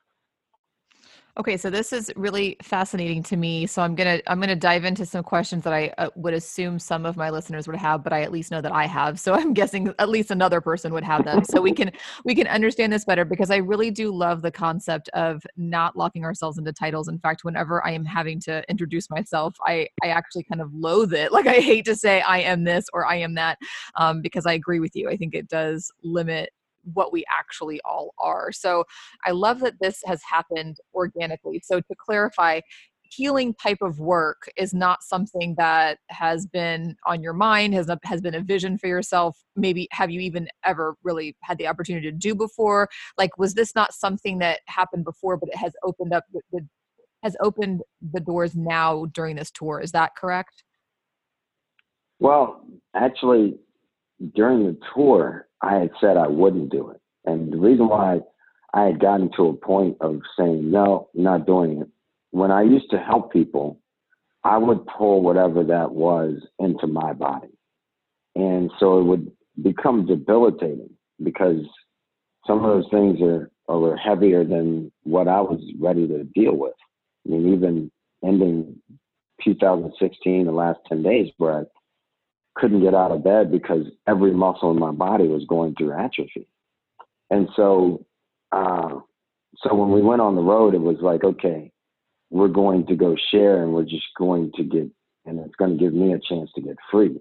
Okay, 1.38 1.56
so 1.56 1.70
this 1.70 1.94
is 1.94 2.12
really 2.14 2.58
fascinating 2.62 3.22
to 3.22 3.38
me. 3.38 3.66
So 3.66 3.80
I'm 3.80 3.94
gonna 3.94 4.20
I'm 4.26 4.38
gonna 4.38 4.54
dive 4.54 4.84
into 4.84 5.06
some 5.06 5.24
questions 5.24 5.64
that 5.64 5.72
I 5.72 5.90
uh, 5.96 6.10
would 6.14 6.34
assume 6.34 6.78
some 6.78 7.06
of 7.06 7.16
my 7.16 7.30
listeners 7.30 7.66
would 7.66 7.76
have, 7.76 8.04
but 8.04 8.12
I 8.12 8.20
at 8.20 8.30
least 8.30 8.50
know 8.50 8.60
that 8.60 8.72
I 8.72 8.84
have. 8.84 9.18
So 9.18 9.32
I'm 9.38 9.54
guessing 9.54 9.94
at 9.98 10.10
least 10.10 10.30
another 10.30 10.60
person 10.60 10.92
would 10.92 11.04
have 11.04 11.24
them. 11.24 11.42
So 11.44 11.62
we 11.62 11.72
can 11.72 11.90
we 12.26 12.34
can 12.34 12.46
understand 12.48 12.92
this 12.92 13.06
better 13.06 13.24
because 13.24 13.50
I 13.50 13.56
really 13.56 13.90
do 13.90 14.14
love 14.14 14.42
the 14.42 14.50
concept 14.50 15.08
of 15.14 15.42
not 15.56 15.96
locking 15.96 16.22
ourselves 16.22 16.58
into 16.58 16.70
titles. 16.70 17.08
In 17.08 17.18
fact, 17.18 17.44
whenever 17.44 17.82
I 17.82 17.92
am 17.92 18.04
having 18.04 18.38
to 18.40 18.62
introduce 18.68 19.08
myself, 19.08 19.56
I 19.66 19.88
I 20.02 20.08
actually 20.08 20.44
kind 20.44 20.60
of 20.60 20.72
loathe 20.74 21.14
it. 21.14 21.32
Like 21.42 21.46
I 21.46 21.60
hate 21.60 21.86
to 21.86 21.96
say 21.96 22.20
I 22.20 22.40
am 22.40 22.64
this 22.64 22.84
or 22.92 23.06
I 23.06 23.16
am 23.16 23.34
that, 23.34 23.58
um, 23.96 24.20
because 24.20 24.44
I 24.44 24.52
agree 24.52 24.80
with 24.80 24.94
you. 24.94 25.08
I 25.08 25.16
think 25.16 25.34
it 25.34 25.48
does 25.48 25.90
limit 26.04 26.50
what 26.94 27.12
we 27.12 27.24
actually 27.30 27.80
all 27.84 28.14
are. 28.18 28.52
So 28.52 28.84
I 29.24 29.30
love 29.30 29.60
that 29.60 29.74
this 29.80 30.00
has 30.06 30.20
happened 30.28 30.78
organically. 30.94 31.62
So 31.64 31.80
to 31.80 31.94
clarify, 31.98 32.60
healing 33.12 33.54
type 33.54 33.78
of 33.82 34.00
work 34.00 34.50
is 34.56 34.72
not 34.72 35.02
something 35.02 35.54
that 35.58 35.98
has 36.08 36.46
been 36.46 36.96
on 37.06 37.22
your 37.22 37.32
mind 37.32 37.74
has 37.74 37.90
has 38.04 38.20
been 38.20 38.34
a 38.34 38.40
vision 38.40 38.78
for 38.78 38.86
yourself 38.86 39.36
maybe 39.56 39.86
have 39.92 40.10
you 40.10 40.20
even 40.20 40.48
ever 40.64 40.94
really 41.02 41.36
had 41.42 41.58
the 41.58 41.66
opportunity 41.66 42.10
to 42.10 42.16
do 42.16 42.34
before 42.34 42.88
like 43.18 43.36
was 43.38 43.54
this 43.54 43.74
not 43.74 43.92
something 43.92 44.38
that 44.38 44.60
happened 44.66 45.04
before 45.04 45.36
but 45.36 45.48
it 45.48 45.56
has 45.56 45.72
opened 45.82 46.12
up 46.12 46.24
the, 46.52 46.66
has 47.22 47.36
opened 47.40 47.82
the 48.12 48.20
doors 48.20 48.54
now 48.54 49.04
during 49.12 49.36
this 49.36 49.50
tour 49.50 49.80
is 49.80 49.92
that 49.92 50.12
correct 50.16 50.64
well 52.18 52.64
actually 52.94 53.58
during 54.34 54.64
the 54.64 54.76
tour 54.94 55.48
I 55.62 55.74
had 55.74 55.90
said 56.00 56.16
I 56.16 56.28
wouldn't 56.28 56.70
do 56.70 56.90
it. 56.90 57.00
And 57.24 57.52
the 57.52 57.58
reason 57.58 57.88
why 57.88 58.20
I 58.74 58.84
had 58.84 59.00
gotten 59.00 59.30
to 59.36 59.48
a 59.48 59.54
point 59.54 59.96
of 60.00 60.20
saying, 60.38 60.70
no, 60.70 61.08
not 61.14 61.46
doing 61.46 61.82
it, 61.82 61.88
when 62.30 62.50
I 62.50 62.62
used 62.62 62.90
to 62.90 62.98
help 62.98 63.32
people, 63.32 63.78
I 64.44 64.58
would 64.58 64.86
pull 64.86 65.22
whatever 65.22 65.62
that 65.64 65.92
was 65.92 66.40
into 66.58 66.86
my 66.86 67.12
body. 67.12 67.48
And 68.34 68.70
so 68.80 68.98
it 68.98 69.04
would 69.04 69.30
become 69.62 70.06
debilitating 70.06 70.90
because 71.22 71.60
some 72.46 72.64
of 72.64 72.82
those 72.82 72.90
things 72.90 73.20
are, 73.20 73.50
are 73.68 73.96
heavier 73.96 74.44
than 74.44 74.90
what 75.04 75.28
I 75.28 75.40
was 75.40 75.60
ready 75.78 76.08
to 76.08 76.24
deal 76.24 76.56
with. 76.56 76.74
I 77.26 77.30
mean, 77.30 77.52
even 77.52 77.90
ending 78.24 78.80
2016, 79.44 80.46
the 80.46 80.52
last 80.52 80.80
10 80.88 81.02
days, 81.02 81.28
where 81.36 81.66
couldn't 82.54 82.82
get 82.82 82.94
out 82.94 83.10
of 83.10 83.24
bed 83.24 83.50
because 83.50 83.86
every 84.06 84.32
muscle 84.32 84.70
in 84.70 84.78
my 84.78 84.92
body 84.92 85.26
was 85.28 85.44
going 85.48 85.74
through 85.74 85.92
atrophy. 85.92 86.46
And 87.30 87.48
so, 87.56 88.04
uh, 88.52 89.00
so 89.56 89.74
when 89.74 89.90
we 89.90 90.02
went 90.02 90.20
on 90.20 90.34
the 90.34 90.42
road, 90.42 90.74
it 90.74 90.80
was 90.80 90.98
like, 91.00 91.24
okay, 91.24 91.72
we're 92.30 92.48
going 92.48 92.86
to 92.86 92.96
go 92.96 93.16
share 93.30 93.62
and 93.62 93.72
we're 93.72 93.84
just 93.84 94.06
going 94.18 94.52
to 94.56 94.64
get, 94.64 94.90
and 95.24 95.38
it's 95.40 95.54
going 95.56 95.76
to 95.76 95.82
give 95.82 95.94
me 95.94 96.12
a 96.12 96.18
chance 96.18 96.50
to 96.54 96.60
get 96.60 96.76
free. 96.90 97.18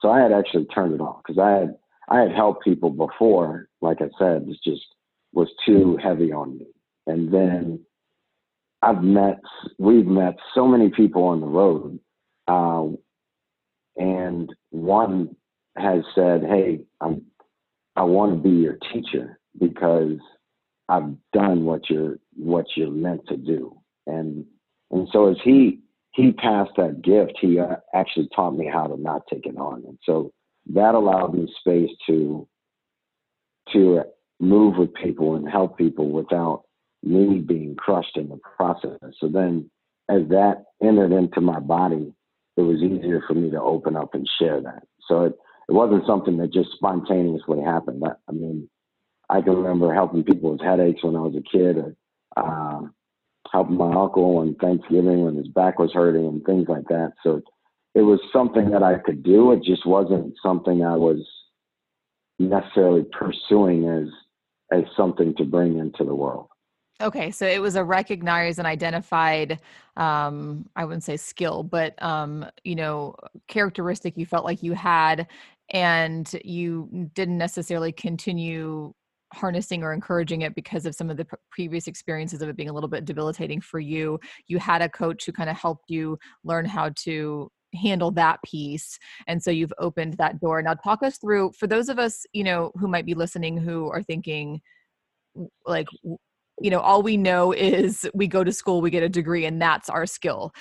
So 0.00 0.10
I 0.10 0.20
had 0.20 0.32
actually 0.32 0.66
turned 0.66 0.94
it 0.94 1.00
off 1.00 1.22
because 1.24 1.38
I 1.38 1.50
had, 1.50 1.76
I 2.08 2.20
had 2.20 2.32
helped 2.32 2.64
people 2.64 2.90
before, 2.90 3.68
like 3.80 4.02
I 4.02 4.08
said, 4.18 4.46
it 4.48 4.58
just 4.62 4.84
was 5.32 5.48
too 5.64 5.98
heavy 6.02 6.32
on 6.32 6.58
me. 6.58 6.66
And 7.06 7.32
then 7.32 7.80
I've 8.82 9.02
met, 9.02 9.40
we've 9.78 10.06
met 10.06 10.36
so 10.54 10.66
many 10.66 10.90
people 10.90 11.24
on 11.24 11.40
the 11.40 11.46
road. 11.46 11.98
Uh, 12.46 12.96
and 13.96 14.52
one 14.70 15.36
has 15.76 16.02
said, 16.14 16.42
"Hey, 16.42 16.80
I'm, 17.00 17.22
I 17.96 18.02
want 18.02 18.32
to 18.32 18.48
be 18.48 18.56
your 18.56 18.78
teacher 18.92 19.38
because 19.58 20.18
I've 20.88 21.14
done 21.32 21.64
what 21.64 21.88
you're 21.90 22.18
what 22.36 22.66
you're 22.76 22.90
meant 22.90 23.26
to 23.28 23.36
do." 23.36 23.76
And 24.06 24.44
and 24.90 25.08
so 25.12 25.30
as 25.30 25.36
he 25.44 25.80
he 26.12 26.32
passed 26.32 26.72
that 26.76 27.02
gift, 27.02 27.38
he 27.40 27.58
uh, 27.58 27.76
actually 27.94 28.28
taught 28.34 28.52
me 28.56 28.70
how 28.72 28.86
to 28.86 28.96
not 28.96 29.22
take 29.28 29.46
it 29.46 29.56
on, 29.56 29.84
and 29.86 29.98
so 30.04 30.32
that 30.72 30.94
allowed 30.94 31.34
me 31.34 31.52
space 31.60 31.90
to 32.06 32.48
to 33.72 34.02
move 34.40 34.76
with 34.76 34.92
people 34.94 35.36
and 35.36 35.48
help 35.48 35.78
people 35.78 36.10
without 36.10 36.64
me 37.02 37.38
being 37.38 37.74
crushed 37.76 38.16
in 38.16 38.28
the 38.28 38.38
process. 38.56 38.98
So 39.20 39.28
then, 39.28 39.70
as 40.08 40.22
that 40.28 40.64
entered 40.82 41.12
into 41.12 41.40
my 41.40 41.60
body, 41.60 42.12
it 42.56 42.62
was 42.62 42.82
easier 42.82 43.22
for 43.26 43.34
me 43.34 43.50
to 43.50 43.60
open 43.60 43.96
up 43.96 44.14
and 44.14 44.28
share 44.38 44.60
that. 44.60 44.84
So 45.08 45.24
it, 45.24 45.34
it 45.68 45.72
wasn't 45.72 46.06
something 46.06 46.36
that 46.38 46.52
just 46.52 46.70
spontaneously 46.74 47.60
happened. 47.60 48.02
I, 48.04 48.12
I 48.28 48.32
mean, 48.32 48.68
I 49.28 49.40
can 49.40 49.56
remember 49.56 49.92
helping 49.92 50.24
people 50.24 50.52
with 50.52 50.60
headaches 50.60 51.02
when 51.02 51.16
I 51.16 51.20
was 51.20 51.34
a 51.34 51.56
kid, 51.56 51.78
or 51.78 51.96
uh, 52.36 52.86
helping 53.50 53.76
my 53.76 53.92
uncle 53.94 54.38
on 54.38 54.54
Thanksgiving 54.56 55.24
when 55.24 55.36
his 55.36 55.48
back 55.48 55.78
was 55.78 55.92
hurting 55.92 56.26
and 56.26 56.44
things 56.44 56.66
like 56.68 56.86
that. 56.88 57.12
So 57.22 57.42
it 57.94 58.02
was 58.02 58.20
something 58.32 58.70
that 58.70 58.82
I 58.82 58.98
could 58.98 59.22
do. 59.22 59.52
It 59.52 59.62
just 59.62 59.86
wasn't 59.86 60.34
something 60.42 60.84
I 60.84 60.96
was 60.96 61.26
necessarily 62.38 63.04
pursuing 63.12 63.88
as 63.88 64.08
as 64.72 64.84
something 64.96 65.34
to 65.36 65.44
bring 65.44 65.78
into 65.78 66.04
the 66.04 66.14
world. 66.14 66.48
Okay, 67.00 67.30
so 67.32 67.44
it 67.46 67.60
was 67.60 67.74
a 67.74 67.82
recognized 67.84 68.58
and 68.58 68.66
identified 68.68 69.60
um 69.96 70.68
I 70.76 70.84
wouldn't 70.84 71.04
say 71.04 71.16
skill, 71.16 71.62
but 71.64 72.00
um 72.02 72.46
you 72.62 72.74
know, 72.76 73.14
characteristic 73.48 74.16
you 74.16 74.26
felt 74.26 74.44
like 74.44 74.62
you 74.62 74.72
had 74.74 75.26
and 75.70 76.30
you 76.44 77.10
didn't 77.14 77.38
necessarily 77.38 77.90
continue 77.92 78.92
harnessing 79.32 79.82
or 79.82 79.92
encouraging 79.92 80.42
it 80.42 80.54
because 80.54 80.86
of 80.86 80.94
some 80.94 81.10
of 81.10 81.16
the 81.16 81.26
previous 81.50 81.88
experiences 81.88 82.40
of 82.42 82.48
it 82.48 82.56
being 82.56 82.68
a 82.68 82.72
little 82.72 82.88
bit 82.88 83.04
debilitating 83.04 83.60
for 83.60 83.80
you. 83.80 84.20
You 84.46 84.58
had 84.58 84.80
a 84.82 84.88
coach 84.88 85.26
who 85.26 85.32
kind 85.32 85.50
of 85.50 85.56
helped 85.56 85.90
you 85.90 86.18
learn 86.44 86.64
how 86.66 86.90
to 87.00 87.50
handle 87.74 88.12
that 88.12 88.40
piece 88.44 88.98
and 89.26 89.42
so 89.42 89.50
you've 89.50 89.72
opened 89.78 90.14
that 90.14 90.38
door 90.40 90.62
now 90.62 90.74
talk 90.74 91.02
us 91.02 91.18
through 91.18 91.50
for 91.58 91.66
those 91.66 91.88
of 91.88 91.98
us 91.98 92.24
you 92.32 92.44
know 92.44 92.70
who 92.78 92.86
might 92.86 93.04
be 93.04 93.14
listening 93.14 93.56
who 93.56 93.90
are 93.90 94.00
thinking 94.00 94.60
like 95.66 95.88
you 96.60 96.70
know 96.70 96.80
all 96.80 97.02
we 97.02 97.16
know 97.16 97.52
is 97.52 98.08
we 98.14 98.28
go 98.28 98.44
to 98.44 98.52
school 98.52 98.80
we 98.80 98.90
get 98.90 99.02
a 99.02 99.08
degree 99.08 99.44
and 99.44 99.60
that's 99.60 99.88
our 99.88 100.06
skill. 100.06 100.52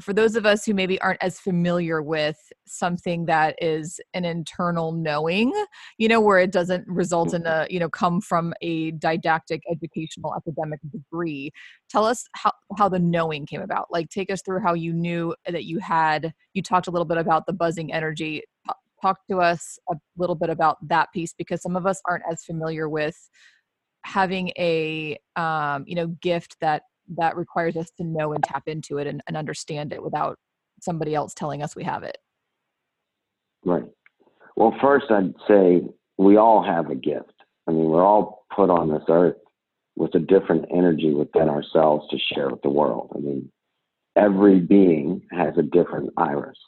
For 0.00 0.12
those 0.12 0.36
of 0.36 0.46
us 0.46 0.64
who 0.64 0.72
maybe 0.72 1.00
aren't 1.00 1.22
as 1.22 1.38
familiar 1.38 2.02
with 2.02 2.38
something 2.66 3.26
that 3.26 3.56
is 3.60 4.00
an 4.14 4.24
internal 4.24 4.92
knowing 4.92 5.52
you 5.98 6.08
know 6.08 6.20
where 6.20 6.38
it 6.38 6.52
doesn't 6.52 6.86
result 6.88 7.34
in 7.34 7.42
mm-hmm. 7.42 7.70
a 7.70 7.72
you 7.72 7.78
know 7.78 7.90
come 7.90 8.20
from 8.20 8.54
a 8.62 8.92
didactic 8.92 9.62
educational 9.70 10.34
academic 10.34 10.80
degree 10.90 11.50
tell 11.92 12.06
us 12.06 12.24
how, 12.34 12.52
how 12.78 12.88
the 12.88 12.98
knowing 12.98 13.46
came 13.46 13.60
about. 13.60 13.88
Like 13.90 14.08
take 14.08 14.30
us 14.32 14.42
through 14.42 14.60
how 14.60 14.74
you 14.74 14.92
knew 14.92 15.34
that 15.46 15.64
you 15.64 15.78
had 15.78 16.32
you 16.54 16.62
talked 16.62 16.86
a 16.86 16.90
little 16.90 17.04
bit 17.04 17.18
about 17.18 17.46
the 17.46 17.52
buzzing 17.52 17.92
energy. 17.92 18.42
Talk 19.00 19.18
to 19.30 19.40
us 19.40 19.78
a 19.90 19.96
little 20.16 20.36
bit 20.36 20.48
about 20.48 20.76
that 20.88 21.12
piece 21.12 21.34
because 21.36 21.60
some 21.60 21.76
of 21.76 21.86
us 21.86 22.00
aren't 22.08 22.24
as 22.30 22.44
familiar 22.44 22.88
with 22.88 23.16
having 24.04 24.48
a 24.58 25.18
um, 25.36 25.84
you 25.86 25.94
know 25.94 26.08
gift 26.08 26.56
that 26.60 26.82
that 27.16 27.36
requires 27.36 27.76
us 27.76 27.90
to 27.98 28.04
know 28.04 28.32
and 28.32 28.42
tap 28.42 28.64
into 28.66 28.98
it 28.98 29.06
and, 29.06 29.22
and 29.26 29.36
understand 29.36 29.92
it 29.92 30.02
without 30.02 30.38
somebody 30.80 31.14
else 31.14 31.34
telling 31.34 31.62
us 31.62 31.76
we 31.76 31.84
have 31.84 32.02
it. 32.02 32.18
Right. 33.64 33.84
Well 34.56 34.74
first 34.80 35.06
i'd 35.10 35.34
say 35.48 35.82
we 36.18 36.36
all 36.36 36.62
have 36.62 36.90
a 36.90 36.94
gift. 36.94 37.32
I 37.66 37.72
mean 37.72 37.84
we're 37.84 38.04
all 38.04 38.44
put 38.54 38.70
on 38.70 38.90
this 38.90 39.04
earth 39.08 39.36
with 39.96 40.14
a 40.14 40.20
different 40.20 40.66
energy 40.70 41.12
within 41.12 41.48
ourselves 41.48 42.08
to 42.10 42.18
share 42.18 42.50
with 42.50 42.62
the 42.62 42.70
world. 42.70 43.12
I 43.14 43.18
mean 43.18 43.50
every 44.16 44.60
being 44.60 45.22
has 45.30 45.54
a 45.56 45.62
different 45.62 46.10
iris. 46.16 46.58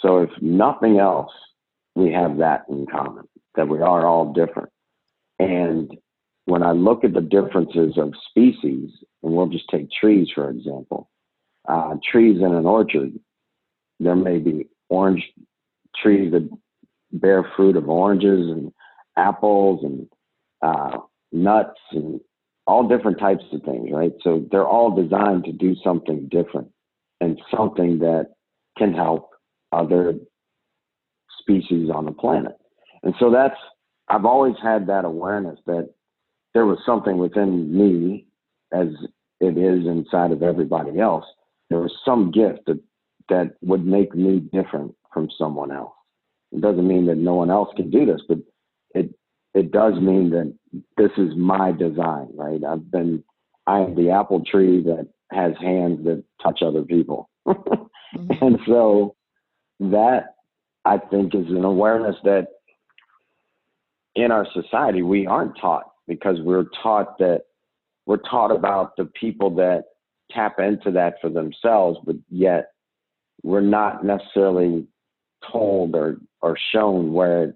So 0.00 0.22
if 0.22 0.30
nothing 0.40 0.98
else 0.98 1.32
we 1.94 2.12
have 2.12 2.38
that 2.38 2.64
in 2.68 2.86
common 2.86 3.24
that 3.54 3.68
we 3.68 3.80
are 3.80 4.06
all 4.06 4.32
different. 4.32 4.68
And 5.38 5.90
when 6.46 6.62
I 6.62 6.72
look 6.72 7.04
at 7.04 7.14
the 7.14 7.20
differences 7.20 7.96
of 7.96 8.12
species, 8.28 8.90
and 9.22 9.32
we'll 9.32 9.48
just 9.48 9.68
take 9.70 9.88
trees 9.90 10.28
for 10.34 10.50
example, 10.50 11.10
uh, 11.68 11.94
trees 12.10 12.38
in 12.38 12.54
an 12.54 12.66
orchard, 12.66 13.12
there 14.00 14.16
may 14.16 14.38
be 14.38 14.68
orange 14.88 15.24
trees 16.02 16.32
that 16.32 16.48
bear 17.12 17.50
fruit 17.56 17.76
of 17.76 17.88
oranges 17.88 18.50
and 18.50 18.72
apples 19.16 19.84
and 19.84 20.08
uh, 20.62 20.98
nuts 21.32 21.78
and 21.92 22.20
all 22.66 22.88
different 22.88 23.18
types 23.18 23.44
of 23.52 23.62
things, 23.62 23.90
right? 23.92 24.12
So 24.22 24.46
they're 24.50 24.66
all 24.66 24.90
designed 24.90 25.44
to 25.44 25.52
do 25.52 25.74
something 25.82 26.28
different 26.30 26.68
and 27.20 27.40
something 27.54 27.98
that 28.00 28.34
can 28.76 28.92
help 28.92 29.30
other 29.72 30.14
species 31.40 31.90
on 31.90 32.06
the 32.06 32.12
planet. 32.12 32.56
And 33.02 33.14
so 33.18 33.30
that's, 33.30 33.56
I've 34.08 34.24
always 34.24 34.54
had 34.62 34.86
that 34.88 35.04
awareness 35.04 35.58
that 35.66 35.90
there 36.54 36.66
was 36.66 36.78
something 36.86 37.18
within 37.18 37.76
me, 37.76 38.26
as 38.72 38.88
it 39.40 39.58
is 39.58 39.86
inside 39.86 40.30
of 40.30 40.42
everybody 40.42 41.00
else. 41.00 41.24
There 41.68 41.80
was 41.80 41.92
some 42.04 42.30
gift 42.30 42.60
that 42.66 42.80
that 43.28 43.56
would 43.62 43.84
make 43.84 44.14
me 44.14 44.40
different 44.52 44.94
from 45.12 45.28
someone 45.38 45.72
else. 45.72 45.94
It 46.52 46.60
doesn't 46.60 46.86
mean 46.86 47.06
that 47.06 47.16
no 47.16 47.34
one 47.34 47.50
else 47.50 47.70
can 47.76 47.90
do 47.90 48.06
this, 48.06 48.20
but 48.28 48.38
it 48.94 49.12
it 49.54 49.72
does 49.72 49.94
mean 49.94 50.30
that 50.30 50.54
this 50.96 51.10
is 51.16 51.34
my 51.36 51.72
design, 51.72 52.28
right? 52.34 52.62
I've 52.64 52.90
been 52.90 53.24
I 53.66 53.80
am 53.80 53.94
the 53.94 54.10
apple 54.10 54.42
tree 54.44 54.82
that 54.84 55.08
has 55.32 55.52
hands 55.60 56.04
that 56.04 56.22
touch 56.42 56.62
other 56.62 56.82
people. 56.82 57.28
mm-hmm. 57.46 57.82
And 58.40 58.60
so 58.66 59.16
that 59.80 60.36
I 60.84 60.98
think 60.98 61.34
is 61.34 61.48
an 61.48 61.64
awareness 61.64 62.14
that 62.22 62.46
in 64.14 64.30
our 64.30 64.46
society 64.54 65.02
we 65.02 65.26
aren't 65.26 65.58
taught 65.58 65.93
because 66.06 66.38
we're 66.40 66.66
taught 66.82 67.18
that 67.18 67.42
we're 68.06 68.18
taught 68.18 68.50
about 68.50 68.96
the 68.96 69.06
people 69.06 69.54
that 69.56 69.84
tap 70.30 70.58
into 70.58 70.90
that 70.90 71.14
for 71.20 71.30
themselves, 71.30 71.98
but 72.04 72.16
yet 72.28 72.72
we're 73.42 73.60
not 73.60 74.04
necessarily 74.04 74.86
told 75.50 75.94
or, 75.94 76.18
or 76.40 76.56
shown 76.72 77.12
where 77.12 77.54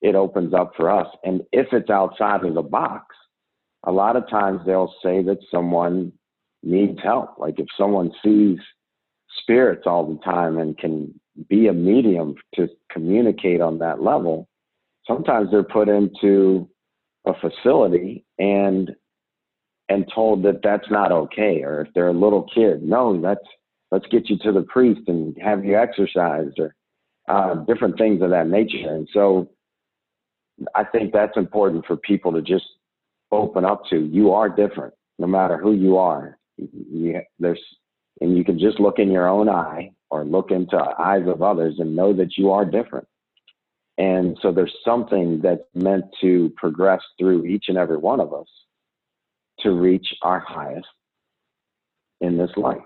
it 0.00 0.14
opens 0.14 0.54
up 0.54 0.72
for 0.76 0.90
us. 0.90 1.06
And 1.24 1.42
if 1.52 1.68
it's 1.72 1.90
outside 1.90 2.44
of 2.44 2.54
the 2.54 2.62
box, 2.62 3.14
a 3.84 3.92
lot 3.92 4.16
of 4.16 4.28
times 4.28 4.60
they'll 4.66 4.94
say 5.02 5.22
that 5.22 5.38
someone 5.50 6.12
needs 6.62 6.98
help. 7.02 7.38
Like 7.38 7.58
if 7.58 7.66
someone 7.76 8.12
sees 8.24 8.58
spirits 9.38 9.82
all 9.86 10.06
the 10.06 10.20
time 10.20 10.58
and 10.58 10.76
can 10.76 11.14
be 11.48 11.68
a 11.68 11.72
medium 11.72 12.34
to 12.54 12.68
communicate 12.90 13.60
on 13.60 13.78
that 13.78 14.02
level, 14.02 14.48
sometimes 15.06 15.50
they're 15.50 15.62
put 15.62 15.88
into 15.88 16.68
a 17.26 17.32
facility 17.34 18.24
and 18.38 18.90
and 19.88 20.10
told 20.14 20.42
that 20.44 20.60
that's 20.62 20.90
not 20.90 21.12
okay 21.12 21.62
or 21.62 21.82
if 21.82 21.88
they're 21.94 22.08
a 22.08 22.12
little 22.12 22.46
kid 22.54 22.82
no 22.82 23.20
that's 23.20 23.46
let's 23.90 24.06
get 24.06 24.28
you 24.28 24.38
to 24.38 24.52
the 24.52 24.62
priest 24.62 25.02
and 25.06 25.36
have 25.40 25.64
you 25.64 25.78
exorcised 25.78 26.58
or 26.58 26.74
uh, 27.28 27.54
different 27.66 27.96
things 27.98 28.20
of 28.22 28.30
that 28.30 28.48
nature. 28.48 28.94
And 28.94 29.08
so 29.12 29.48
i 30.74 30.84
think 30.84 31.12
that's 31.12 31.36
important 31.36 31.84
for 31.86 31.96
people 31.96 32.32
to 32.32 32.42
just 32.42 32.64
open 33.30 33.64
up 33.64 33.82
to. 33.90 33.98
You 33.98 34.32
are 34.32 34.48
different 34.48 34.94
no 35.18 35.26
matter 35.26 35.56
who 35.56 35.72
you 35.72 35.96
are. 35.96 36.38
You, 36.58 37.20
there's 37.38 37.60
and 38.20 38.36
you 38.36 38.44
can 38.44 38.58
just 38.58 38.78
look 38.78 38.98
in 38.98 39.10
your 39.10 39.28
own 39.28 39.48
eye 39.48 39.92
or 40.10 40.24
look 40.24 40.50
into 40.50 40.76
eyes 40.98 41.26
of 41.26 41.42
others 41.42 41.76
and 41.78 41.96
know 41.96 42.12
that 42.12 42.36
you 42.36 42.50
are 42.50 42.64
different 42.64 43.08
and 43.98 44.38
so 44.40 44.52
there's 44.52 44.74
something 44.84 45.40
that's 45.42 45.62
meant 45.74 46.04
to 46.20 46.52
progress 46.56 47.00
through 47.18 47.44
each 47.44 47.66
and 47.68 47.76
every 47.76 47.98
one 47.98 48.20
of 48.20 48.32
us 48.32 48.46
to 49.60 49.72
reach 49.72 50.06
our 50.22 50.40
highest 50.40 50.88
in 52.20 52.38
this 52.38 52.50
life. 52.56 52.78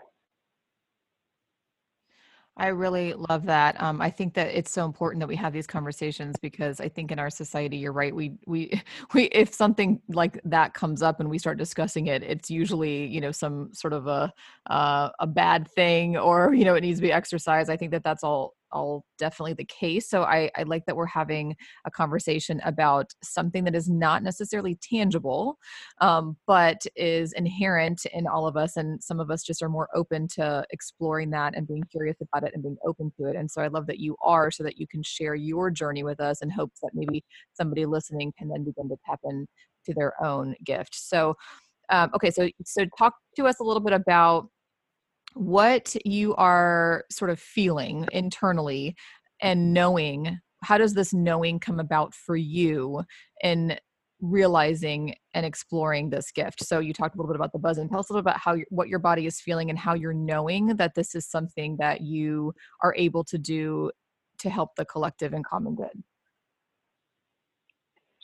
I 2.59 2.69
really 2.69 3.13
love 3.13 3.45
that. 3.47 3.81
Um, 3.83 4.01
I 4.01 4.09
think 4.09 4.33
that 4.35 4.47
it's 4.47 4.71
so 4.71 4.87
important 4.87 5.21
that 5.21 5.27
we 5.27 5.37
have 5.37 5.53
these 5.53 5.67
conversations 5.67 6.37
because 6.41 6.81
I 6.81 6.89
think 6.89 7.13
in 7.13 7.19
our 7.19 7.29
society, 7.29 7.77
you're 7.77 7.93
right. 7.93 8.15
We 8.15 8.39
we 8.47 8.81
we 9.15 9.25
if 9.25 9.53
something 9.53 10.01
like 10.09 10.41
that 10.45 10.73
comes 10.73 11.03
up 11.03 11.21
and 11.21 11.29
we 11.29 11.39
start 11.39 11.59
discussing 11.59 12.07
it, 12.07 12.23
it's 12.23 12.51
usually 12.51 13.07
you 13.07 13.21
know 13.21 13.31
some 13.31 13.75
sort 13.75 13.93
of 13.93 14.07
a 14.07 14.33
uh, 14.71 15.11
a 15.21 15.27
bad 15.27 15.69
thing 15.69 16.17
or 16.17 16.55
you 16.55 16.65
know 16.65 16.75
it 16.75 16.81
needs 16.81 16.99
to 16.99 17.03
be 17.03 17.13
exorcised. 17.13 17.69
I 17.69 17.77
think 17.77 17.91
that 17.91 18.03
that's 18.03 18.25
all 18.25 18.55
all 18.77 19.05
definitely 19.19 19.55
the 19.55 19.65
case. 19.65 20.09
So 20.09 20.23
I, 20.23 20.51
I 20.57 20.65
like 20.65 20.85
that 20.87 20.97
we're 20.97 21.07
having 21.07 21.57
a 21.87 21.91
conversation 21.91 22.61
about 22.65 23.11
something 23.23 23.65
that 23.65 23.75
is 23.75 23.89
not 23.89 24.23
necessarily 24.23 24.79
tangible, 24.83 25.59
um, 26.01 26.37
but 26.47 26.83
is 26.95 27.33
inherent 27.33 28.05
in 28.13 28.27
all 28.27 28.47
of 28.47 28.57
us. 28.57 28.77
And 28.77 29.03
some 29.03 29.19
of 29.19 29.31
us 29.31 29.43
just 29.43 29.63
are 29.63 29.69
more 29.69 29.89
open 29.95 30.29
to 30.35 30.65
exploring 30.71 31.31
that 31.31 31.57
and 31.57 31.67
being 31.67 31.85
curious 31.91 32.19
about 32.21 32.47
it 32.47 32.53
and 32.55 32.63
being 32.63 32.77
open 32.87 33.11
to 33.19 33.29
it. 33.29 33.37
And 33.37 33.51
so 33.51 33.63
I 33.63 33.69
love 33.69 33.87
that 33.87 33.99
you 33.99 34.17
are 34.23 34.51
so 34.51 34.63
that 34.65 34.77
you 34.77 34.87
can 34.87 35.03
share 35.03 35.35
your 35.35 35.71
journey 35.71 36.05
with 36.05 36.21
us 36.21 36.43
in 36.43 36.51
hopes 36.51 36.81
that 36.83 36.91
maybe 36.93 37.25
somebody 37.55 37.87
listening 37.87 38.33
can 38.39 38.49
then 38.49 38.65
begin 38.65 38.89
to 38.91 38.97
tap 39.07 39.21
into 39.25 39.99
their 39.99 40.13
own 40.23 40.55
gift. 40.65 40.95
So 40.95 41.35
um, 41.89 42.11
okay, 42.17 42.31
so 42.31 42.49
so 42.65 42.85
talk 42.99 43.15
to 43.37 43.47
us 43.47 43.61
a 43.61 43.63
little 43.63 43.81
bit 43.81 43.93
about 43.93 44.49
what 45.37 45.95
you 46.07 46.35
are 46.37 47.05
sort 47.11 47.31
of 47.31 47.39
feeling 47.39 48.09
internally 48.11 48.97
and 49.43 49.75
knowing 49.75 50.39
how 50.63 50.79
does 50.79 50.95
this 50.95 51.13
knowing 51.13 51.61
come 51.61 51.79
about 51.79 52.15
for 52.15 52.37
you 52.37 53.03
in 53.43 53.79
realizing 54.21 55.15
and 55.35 55.45
exploring 55.45 56.09
this 56.09 56.33
gift? 56.33 56.65
So 56.65 56.79
you 56.79 56.95
talked 56.95 57.15
a 57.15 57.19
little 57.19 57.31
bit 57.31 57.37
about 57.37 57.53
the 57.53 57.59
buzz 57.59 57.77
and 57.77 57.91
tell 57.91 58.01
us 58.01 58.09
a 58.09 58.15
little 58.15 58.21
about 58.21 58.39
how 58.39 58.57
what 58.71 58.89
your 58.89 58.99
body 58.99 59.27
is 59.27 59.39
feeling 59.39 59.69
and 59.69 59.79
how 59.79 59.93
you're 59.93 60.15
knowing 60.15 60.69
that 60.77 60.95
this 60.95 61.15
is 61.15 61.27
something 61.27 61.77
that 61.81 62.01
you 62.01 62.55
are 62.83 62.95
able 62.97 63.23
to 63.25 63.37
do 63.37 63.91
to 64.39 64.49
help 64.49 64.71
the 64.77 64.87
collective 64.87 65.35
and 65.35 65.45
common 65.45 65.75
good. 65.75 66.03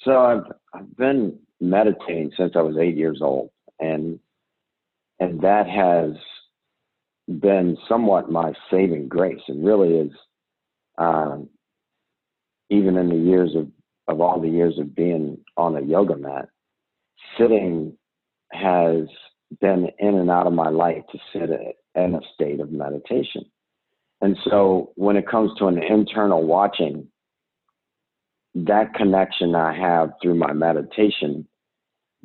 So 0.02 0.18
i've, 0.18 0.52
I've 0.74 0.96
been 0.96 1.38
meditating 1.60 2.32
since 2.36 2.54
i 2.56 2.60
was 2.60 2.76
eight 2.76 2.96
years 2.96 3.20
old 3.22 3.50
and 3.78 4.18
and 5.20 5.40
that 5.42 5.68
has 5.68 6.16
been 7.40 7.76
somewhat 7.88 8.30
my 8.30 8.52
saving 8.70 9.08
grace. 9.08 9.40
It 9.48 9.56
really 9.58 9.94
is, 9.94 10.12
um, 10.98 11.48
even 12.70 12.96
in 12.96 13.08
the 13.08 13.16
years 13.16 13.54
of, 13.56 13.68
of 14.08 14.20
all 14.20 14.40
the 14.40 14.48
years 14.48 14.78
of 14.78 14.94
being 14.94 15.38
on 15.56 15.76
a 15.76 15.80
yoga 15.80 16.16
mat, 16.16 16.48
sitting 17.38 17.96
has 18.52 19.06
been 19.60 19.88
in 19.98 20.16
and 20.16 20.30
out 20.30 20.46
of 20.46 20.52
my 20.52 20.68
life 20.68 21.02
to 21.12 21.18
sit 21.32 21.50
in 21.94 22.14
a 22.14 22.20
state 22.34 22.60
of 22.60 22.70
meditation. 22.70 23.44
And 24.20 24.36
so 24.44 24.92
when 24.94 25.16
it 25.16 25.28
comes 25.28 25.50
to 25.58 25.66
an 25.66 25.82
internal 25.82 26.46
watching, 26.46 27.08
that 28.54 28.94
connection 28.94 29.54
I 29.54 29.76
have 29.76 30.12
through 30.20 30.36
my 30.36 30.52
meditation 30.52 31.46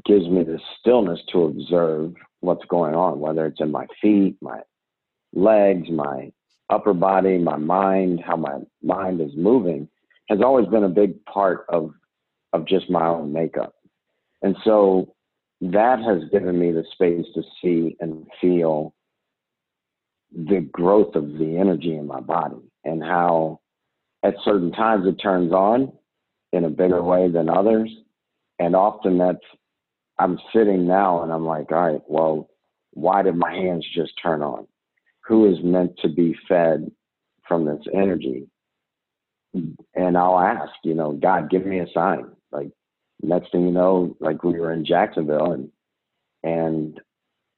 gives 0.06 0.28
me 0.28 0.44
the 0.44 0.60
stillness 0.80 1.20
to 1.32 1.44
observe 1.44 2.14
what's 2.42 2.66
going 2.66 2.94
on, 2.94 3.20
whether 3.20 3.46
it's 3.46 3.62
in 3.62 3.72
my 3.72 3.88
feet, 4.02 4.38
my 4.42 4.60
legs, 5.34 5.90
my 5.90 6.32
upper 6.70 6.94
body, 6.94 7.38
my 7.38 7.58
mind, 7.58 8.22
how 8.26 8.36
my 8.36 8.60
mind 8.82 9.22
is 9.22 9.32
moving, 9.36 9.88
has 10.30 10.40
always 10.42 10.68
been 10.68 10.84
a 10.84 10.90
big 10.90 11.24
part 11.26 11.66
of 11.70 11.92
of 12.54 12.66
just 12.66 12.90
my 12.90 13.06
own 13.06 13.32
makeup. 13.32 13.76
And 14.42 14.56
so 14.64 15.14
that 15.62 16.00
has 16.00 16.30
given 16.32 16.58
me 16.58 16.72
the 16.72 16.86
space 16.94 17.26
to 17.34 17.44
see 17.62 17.96
and 18.00 18.26
feel 18.40 18.94
the 20.32 20.62
growth 20.72 21.16
of 21.16 21.38
the 21.38 21.58
energy 21.58 21.96
in 21.96 22.06
my 22.06 22.20
body 22.20 22.62
and 22.84 23.02
how 23.04 23.60
at 24.24 24.36
certain 24.44 24.72
times 24.72 25.08
it 25.08 25.16
turns 25.16 25.52
on 25.52 25.92
in 26.54 26.66
a 26.66 26.70
bigger 26.70 27.02
way 27.02 27.30
than 27.30 27.50
others. 27.50 27.90
And 28.60 28.76
often 28.76 29.18
that's, 29.18 29.38
I'm 30.20 30.40
sitting 30.54 30.88
now 30.88 31.24
and 31.24 31.32
I'm 31.32 31.46
like, 31.46 31.72
all 31.72 31.92
right, 31.92 32.02
well, 32.08 32.50
why 32.92 33.22
did 33.22 33.36
my 33.36 33.54
hands 33.54 33.86
just 33.94 34.14
turn 34.22 34.42
on? 34.42 34.68
Who 35.28 35.52
is 35.52 35.58
meant 35.64 35.98
to 36.00 36.10
be 36.10 36.36
fed 36.48 36.90
from 37.48 37.66
this 37.66 37.86
energy? 37.94 38.48
And 39.54 40.18
I'll 40.18 40.40
ask, 40.40 40.72
you 40.84 40.94
know, 40.94 41.14
God, 41.14 41.50
give 41.50 41.66
me 41.66 41.80
a 41.80 41.88
sign. 41.94 42.28
Like, 42.52 42.70
next 43.22 43.52
thing 43.52 43.66
you 43.66 43.72
know, 43.72 44.16
like 44.20 44.44
we 44.44 44.60
were 44.60 44.72
in 44.72 44.86
Jacksonville 44.86 45.52
and, 45.52 45.70
and 46.44 47.00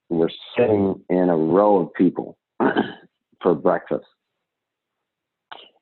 we're 0.09 0.29
sitting 0.57 1.01
in 1.09 1.29
a 1.29 1.37
row 1.37 1.77
of 1.77 1.93
people 1.93 2.37
for 3.41 3.53
breakfast. 3.55 4.07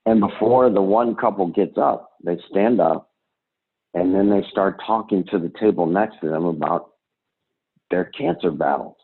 And 0.06 0.20
before 0.20 0.70
the 0.70 0.82
one 0.82 1.16
couple 1.16 1.48
gets 1.48 1.78
up, 1.78 2.12
they 2.24 2.38
stand 2.50 2.80
up 2.80 3.12
and 3.94 4.14
then 4.14 4.30
they 4.30 4.46
start 4.50 4.82
talking 4.86 5.26
to 5.32 5.40
the 5.40 5.52
table 5.60 5.86
next 5.86 6.20
to 6.22 6.30
them 6.30 6.46
about 6.46 6.92
their 7.90 8.06
cancer 8.06 8.52
battles. 8.52 8.98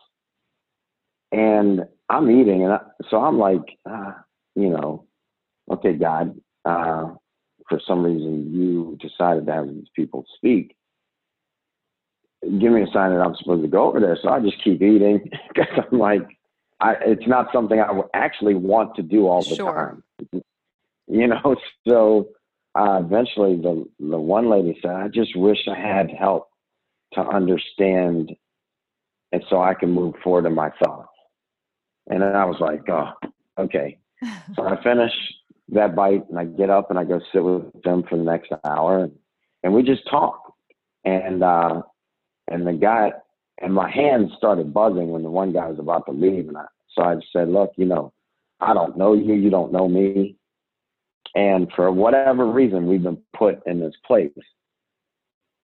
And 1.33 1.81
I'm 2.09 2.29
eating, 2.29 2.63
and 2.63 2.73
I, 2.73 2.79
so 3.09 3.17
I'm 3.17 3.39
like, 3.39 3.77
uh, 3.89 4.13
you 4.55 4.69
know, 4.69 5.05
okay, 5.71 5.93
God, 5.93 6.39
uh, 6.63 7.13
for 7.67 7.81
some 7.87 8.03
reason 8.03 8.53
you 8.53 8.97
decided 9.01 9.47
to 9.47 9.51
have 9.51 9.67
these 9.67 9.87
people 9.95 10.25
speak. 10.37 10.75
Give 12.43 12.71
me 12.71 12.83
a 12.83 12.87
sign 12.93 13.11
that 13.11 13.21
I'm 13.21 13.35
supposed 13.35 13.63
to 13.63 13.67
go 13.67 13.87
over 13.87 13.99
there. 13.99 14.17
So 14.21 14.29
I 14.29 14.41
just 14.41 14.63
keep 14.63 14.81
eating 14.81 15.27
because 15.47 15.85
I'm 15.91 15.97
like, 15.97 16.21
I, 16.79 16.95
it's 17.05 17.27
not 17.27 17.47
something 17.51 17.79
I 17.79 17.87
actually 18.13 18.55
want 18.55 18.95
to 18.95 19.01
do 19.01 19.27
all 19.27 19.41
the 19.41 19.55
sure. 19.55 19.73
time. 19.73 20.43
You 21.07 21.27
know, 21.27 21.55
so 21.87 22.29
uh, 22.75 23.01
eventually 23.03 23.55
the 23.55 23.85
the 23.99 24.19
one 24.19 24.49
lady 24.49 24.77
said, 24.81 24.91
"I 24.91 25.07
just 25.07 25.35
wish 25.35 25.59
I 25.67 25.79
had 25.79 26.11
help 26.11 26.49
to 27.13 27.21
understand, 27.21 28.33
and 29.31 29.43
so 29.49 29.61
I 29.61 29.73
can 29.73 29.91
move 29.91 30.15
forward 30.23 30.45
in 30.45 30.53
my 30.53 30.69
thoughts." 30.83 31.12
And 32.07 32.21
then 32.21 32.35
I 32.35 32.45
was 32.45 32.57
like, 32.59 32.81
"Oh, 32.89 33.11
okay." 33.57 33.97
so 34.55 34.67
I 34.67 34.81
finish 34.83 35.11
that 35.69 35.95
bite, 35.95 36.29
and 36.29 36.39
I 36.39 36.45
get 36.45 36.69
up 36.69 36.89
and 36.89 36.99
I 36.99 37.03
go 37.03 37.19
sit 37.31 37.43
with 37.43 37.81
them 37.83 38.03
for 38.09 38.17
the 38.17 38.23
next 38.23 38.51
hour, 38.65 39.03
and, 39.05 39.11
and 39.63 39.73
we 39.73 39.83
just 39.83 40.09
talk. 40.09 40.53
And 41.05 41.43
uh, 41.43 41.81
and 42.49 42.67
the 42.67 42.73
guy 42.73 43.11
and 43.61 43.73
my 43.73 43.89
hands 43.89 44.31
started 44.37 44.73
buzzing 44.73 45.11
when 45.11 45.23
the 45.23 45.29
one 45.29 45.53
guy 45.53 45.67
was 45.67 45.79
about 45.79 46.05
to 46.07 46.11
leave, 46.11 46.47
and 46.47 46.57
I, 46.57 46.65
so 46.95 47.03
I 47.03 47.15
said, 47.31 47.49
"Look, 47.49 47.71
you 47.77 47.85
know, 47.85 48.13
I 48.59 48.73
don't 48.73 48.97
know 48.97 49.13
you, 49.13 49.33
you 49.33 49.49
don't 49.49 49.71
know 49.71 49.87
me, 49.87 50.35
and 51.35 51.71
for 51.75 51.91
whatever 51.91 52.45
reason, 52.45 52.87
we've 52.87 53.03
been 53.03 53.21
put 53.35 53.65
in 53.65 53.79
this 53.79 53.95
place. 54.05 54.29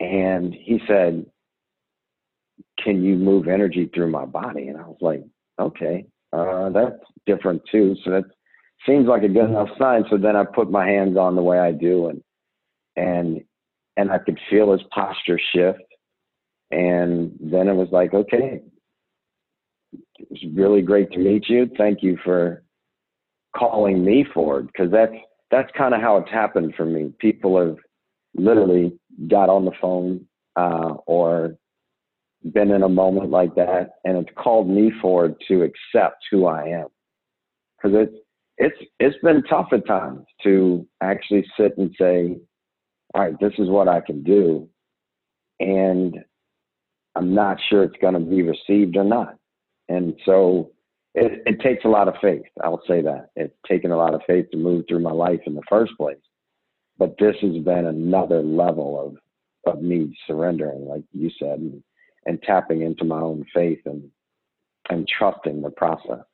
And 0.01 0.55
he 0.55 0.81
said, 0.87 1.27
Can 2.83 3.03
you 3.03 3.17
move 3.17 3.49
energy 3.49 3.91
through 3.95 4.11
my 4.11 4.25
body? 4.25 4.69
And 4.69 4.79
I 4.79 4.87
was 4.87 4.99
like, 5.01 5.25
Okay, 5.61 6.07
uh, 6.33 6.71
that's 6.71 7.01
different 7.27 7.63
too. 7.71 7.97
So 8.05 8.11
that 8.11 8.25
seems 8.87 9.07
like 9.07 9.23
a 9.23 9.29
good 9.29 9.49
enough 9.49 9.69
sign. 9.79 10.05
So 10.11 10.17
then 10.17 10.37
I 10.37 10.45
put 10.45 10.71
my 10.71 10.87
hands 10.87 11.17
on 11.17 11.37
the 11.37 11.43
way 11.43 11.59
I 11.59 11.73
do 11.73 12.09
and 12.09 12.23
and 12.97 13.45
and 13.97 14.11
I 14.11 14.19
could 14.19 14.39
feel 14.49 14.73
his 14.73 14.83
posture 14.95 15.41
shift. 15.53 15.83
And 16.71 17.33
then 17.41 17.69
it 17.69 17.75
was 17.75 17.89
like, 17.91 18.15
okay, 18.15 18.61
it 19.93 20.29
was 20.31 20.45
really 20.55 20.83
great 20.83 21.11
to 21.13 21.19
meet 21.19 21.49
you. 21.49 21.69
Thank 21.77 22.03
you 22.03 22.19
for 22.25 22.63
calling 23.57 24.05
me 24.05 24.25
forward 24.35 24.67
because 24.67 24.91
that's 24.91 25.15
that's 25.51 25.71
kind 25.77 25.95
of 25.95 26.01
how 26.01 26.19
it's 26.19 26.31
happened 26.31 26.75
for 26.77 26.85
me. 26.85 27.13
People 27.19 27.59
have 27.59 27.77
literally 28.35 28.99
got 29.29 29.49
on 29.49 29.65
the 29.65 29.73
phone 29.81 30.27
uh, 30.57 30.95
or 31.07 31.57
been 32.53 32.71
in 32.71 32.83
a 32.83 32.89
moment 32.89 33.31
like 33.31 33.55
that, 33.57 33.91
and 34.05 34.17
it's 34.19 34.37
called 34.37 34.69
me 34.69 34.93
forward 35.01 35.35
to 35.49 35.63
accept 35.63 36.25
who 36.31 36.47
I 36.47 36.69
am. 36.69 36.87
Because 37.77 37.97
it's 38.09 38.17
it's 38.59 38.91
it's 38.99 39.23
been 39.23 39.43
tough 39.45 39.69
at 39.73 39.87
times 39.87 40.25
to 40.43 40.87
actually 41.01 41.45
sit 41.59 41.77
and 41.79 41.95
say, 41.99 42.39
"All 43.15 43.23
right, 43.23 43.39
this 43.41 43.53
is 43.59 43.69
what 43.69 43.89
I 43.89 44.01
can 44.01 44.23
do," 44.23 44.69
and 45.61 46.19
I'm 47.15 47.35
not 47.35 47.59
sure 47.69 47.83
it's 47.83 48.01
going 48.01 48.15
to 48.15 48.21
be 48.21 48.43
received 48.43 48.97
or 48.97 49.05
not. 49.05 49.37
And 49.89 50.15
so 50.25 50.71
it, 51.15 51.43
it 51.47 51.61
takes 51.61 51.85
a 51.85 51.89
lot 51.89 52.09
of 52.09 52.15
faith. 52.21 52.45
I'll 52.63 52.83
say 52.87 53.03
that 53.03 53.31
it's 53.35 53.55
taken 53.67 53.91
a 53.91 53.97
lot 53.97 54.15
of 54.15 54.21
faith 54.27 54.47
to 54.53 54.57
move 54.57 54.85
through 54.89 55.01
my 55.01 55.13
life 55.13 55.41
in 55.47 55.55
the 55.55 55.63
first 55.69 55.93
place. 55.97 56.17
But 56.99 57.17
this 57.19 57.37
has 57.43 57.57
been 57.65 57.87
another 57.87 58.43
level 58.43 59.01
of 59.01 59.17
of 59.67 59.83
me 59.83 60.17
surrendering, 60.27 60.87
like 60.87 61.03
you 61.13 61.31
said, 61.39 61.83
and, 62.29 62.43
tapping 62.43 62.83
into 62.83 63.05
my 63.05 63.21
own 63.21 63.45
faith 63.55 63.81
and 63.87 64.11
and 64.91 65.09
trusting 65.09 65.63
the 65.63 65.71
process. 65.71 66.25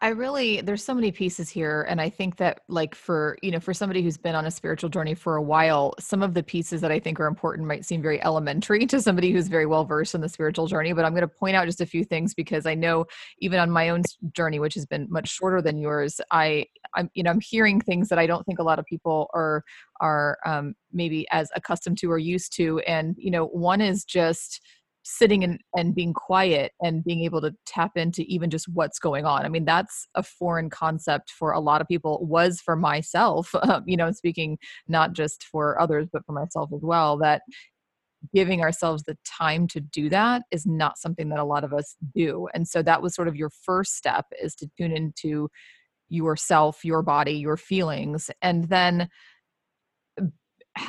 I 0.00 0.08
really 0.08 0.60
there's 0.60 0.82
so 0.82 0.94
many 0.94 1.12
pieces 1.12 1.48
here 1.48 1.86
and 1.88 2.00
I 2.00 2.10
think 2.10 2.36
that 2.36 2.62
like 2.68 2.96
for 2.96 3.38
you 3.42 3.52
know 3.52 3.60
for 3.60 3.72
somebody 3.72 4.02
who's 4.02 4.16
been 4.16 4.34
on 4.34 4.44
a 4.44 4.50
spiritual 4.50 4.90
journey 4.90 5.14
for 5.14 5.36
a 5.36 5.42
while 5.42 5.94
some 6.00 6.20
of 6.20 6.34
the 6.34 6.42
pieces 6.42 6.80
that 6.80 6.90
I 6.90 6.98
think 6.98 7.20
are 7.20 7.26
important 7.26 7.68
might 7.68 7.84
seem 7.84 8.02
very 8.02 8.22
elementary 8.22 8.86
to 8.88 9.00
somebody 9.00 9.30
who's 9.30 9.46
very 9.46 9.66
well 9.66 9.84
versed 9.84 10.14
in 10.14 10.20
the 10.20 10.28
spiritual 10.28 10.66
journey 10.66 10.92
but 10.92 11.04
I'm 11.04 11.12
going 11.12 11.22
to 11.22 11.28
point 11.28 11.54
out 11.54 11.66
just 11.66 11.80
a 11.80 11.86
few 11.86 12.04
things 12.04 12.34
because 12.34 12.66
I 12.66 12.74
know 12.74 13.06
even 13.38 13.60
on 13.60 13.70
my 13.70 13.90
own 13.90 14.02
journey 14.32 14.58
which 14.58 14.74
has 14.74 14.84
been 14.84 15.06
much 15.10 15.28
shorter 15.28 15.62
than 15.62 15.78
yours 15.78 16.20
I 16.32 16.66
I'm 16.94 17.08
you 17.14 17.22
know 17.22 17.30
I'm 17.30 17.40
hearing 17.40 17.80
things 17.80 18.08
that 18.08 18.18
I 18.18 18.26
don't 18.26 18.44
think 18.44 18.58
a 18.58 18.64
lot 18.64 18.80
of 18.80 18.86
people 18.86 19.30
are 19.32 19.62
are 20.00 20.38
um, 20.44 20.74
maybe 20.92 21.26
as 21.30 21.50
accustomed 21.54 21.98
to 21.98 22.10
or 22.10 22.18
used 22.18 22.54
to 22.56 22.80
and 22.80 23.14
you 23.16 23.30
know 23.30 23.46
one 23.46 23.80
is 23.80 24.04
just 24.04 24.60
sitting 25.04 25.44
and, 25.44 25.60
and 25.76 25.94
being 25.94 26.14
quiet 26.14 26.72
and 26.82 27.04
being 27.04 27.22
able 27.22 27.40
to 27.40 27.54
tap 27.66 27.92
into 27.96 28.22
even 28.22 28.50
just 28.50 28.66
what's 28.68 28.98
going 28.98 29.24
on. 29.24 29.44
I 29.44 29.48
mean 29.48 29.64
that's 29.64 30.06
a 30.14 30.22
foreign 30.22 30.70
concept 30.70 31.30
for 31.30 31.52
a 31.52 31.60
lot 31.60 31.80
of 31.80 31.88
people 31.88 32.24
was 32.26 32.60
for 32.60 32.74
myself 32.74 33.54
uh, 33.54 33.80
you 33.86 33.96
know 33.96 34.10
speaking 34.12 34.58
not 34.88 35.12
just 35.12 35.44
for 35.44 35.80
others 35.80 36.08
but 36.12 36.24
for 36.24 36.32
myself 36.32 36.70
as 36.74 36.80
well 36.82 37.18
that 37.18 37.42
giving 38.34 38.62
ourselves 38.62 39.02
the 39.02 39.18
time 39.26 39.66
to 39.68 39.80
do 39.80 40.08
that 40.08 40.42
is 40.50 40.64
not 40.64 40.98
something 40.98 41.28
that 41.28 41.38
a 41.38 41.44
lot 41.44 41.62
of 41.62 41.74
us 41.74 41.94
do. 42.14 42.48
And 42.54 42.66
so 42.66 42.82
that 42.82 43.02
was 43.02 43.14
sort 43.14 43.28
of 43.28 43.36
your 43.36 43.50
first 43.50 43.96
step 43.96 44.24
is 44.42 44.54
to 44.56 44.70
tune 44.78 44.96
into 44.96 45.50
yourself 46.10 46.84
your 46.84 47.02
body 47.02 47.32
your 47.32 47.56
feelings 47.56 48.30
and 48.42 48.68
then 48.68 49.08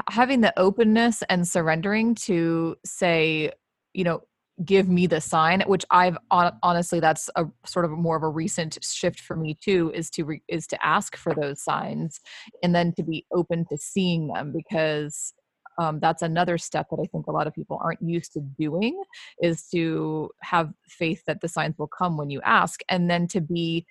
having 0.10 0.42
the 0.42 0.58
openness 0.60 1.24
and 1.30 1.48
surrendering 1.48 2.16
to 2.16 2.76
say 2.86 3.52
you 3.96 4.04
know 4.04 4.22
give 4.64 4.88
me 4.88 5.06
the 5.06 5.20
sign 5.20 5.62
which 5.68 5.84
i've 5.92 6.18
honestly 6.32 7.00
that's 7.00 7.30
a 7.36 7.46
sort 7.66 7.84
of 7.86 7.92
more 7.92 8.16
of 8.16 8.24
a 8.24 8.30
recent 8.30 8.78
shift 8.82 9.20
for 9.20 9.36
me 9.36 9.58
too 9.62 9.92
is 9.94 10.10
to 10.10 10.24
re, 10.24 10.42
is 10.48 10.66
to 10.66 10.86
ask 10.86 11.18
for 11.18 11.34
those 11.34 11.62
signs 11.62 12.22
and 12.64 12.74
then 12.74 12.94
to 12.94 13.04
be 13.04 13.26
open 13.34 13.66
to 13.70 13.78
seeing 13.78 14.28
them 14.28 14.54
because 14.56 15.34
um, 15.78 16.00
that's 16.00 16.22
another 16.22 16.58
step 16.58 16.88
that 16.90 17.02
i 17.02 17.06
think 17.08 17.28
a 17.28 17.32
lot 17.32 17.48
of 17.48 17.54
people 17.54 17.78
aren't 17.84 18.02
used 18.02 18.32
to 18.32 18.40
doing 18.58 19.02
is 19.42 19.68
to 19.74 20.30
have 20.42 20.72
faith 20.88 21.22
that 21.28 21.42
the 21.42 21.50
signs 21.50 21.76
will 21.78 21.90
come 21.90 22.16
when 22.16 22.30
you 22.30 22.40
ask 22.42 22.80
and 22.88 23.10
then 23.10 23.28
to 23.28 23.42
be 23.42 23.86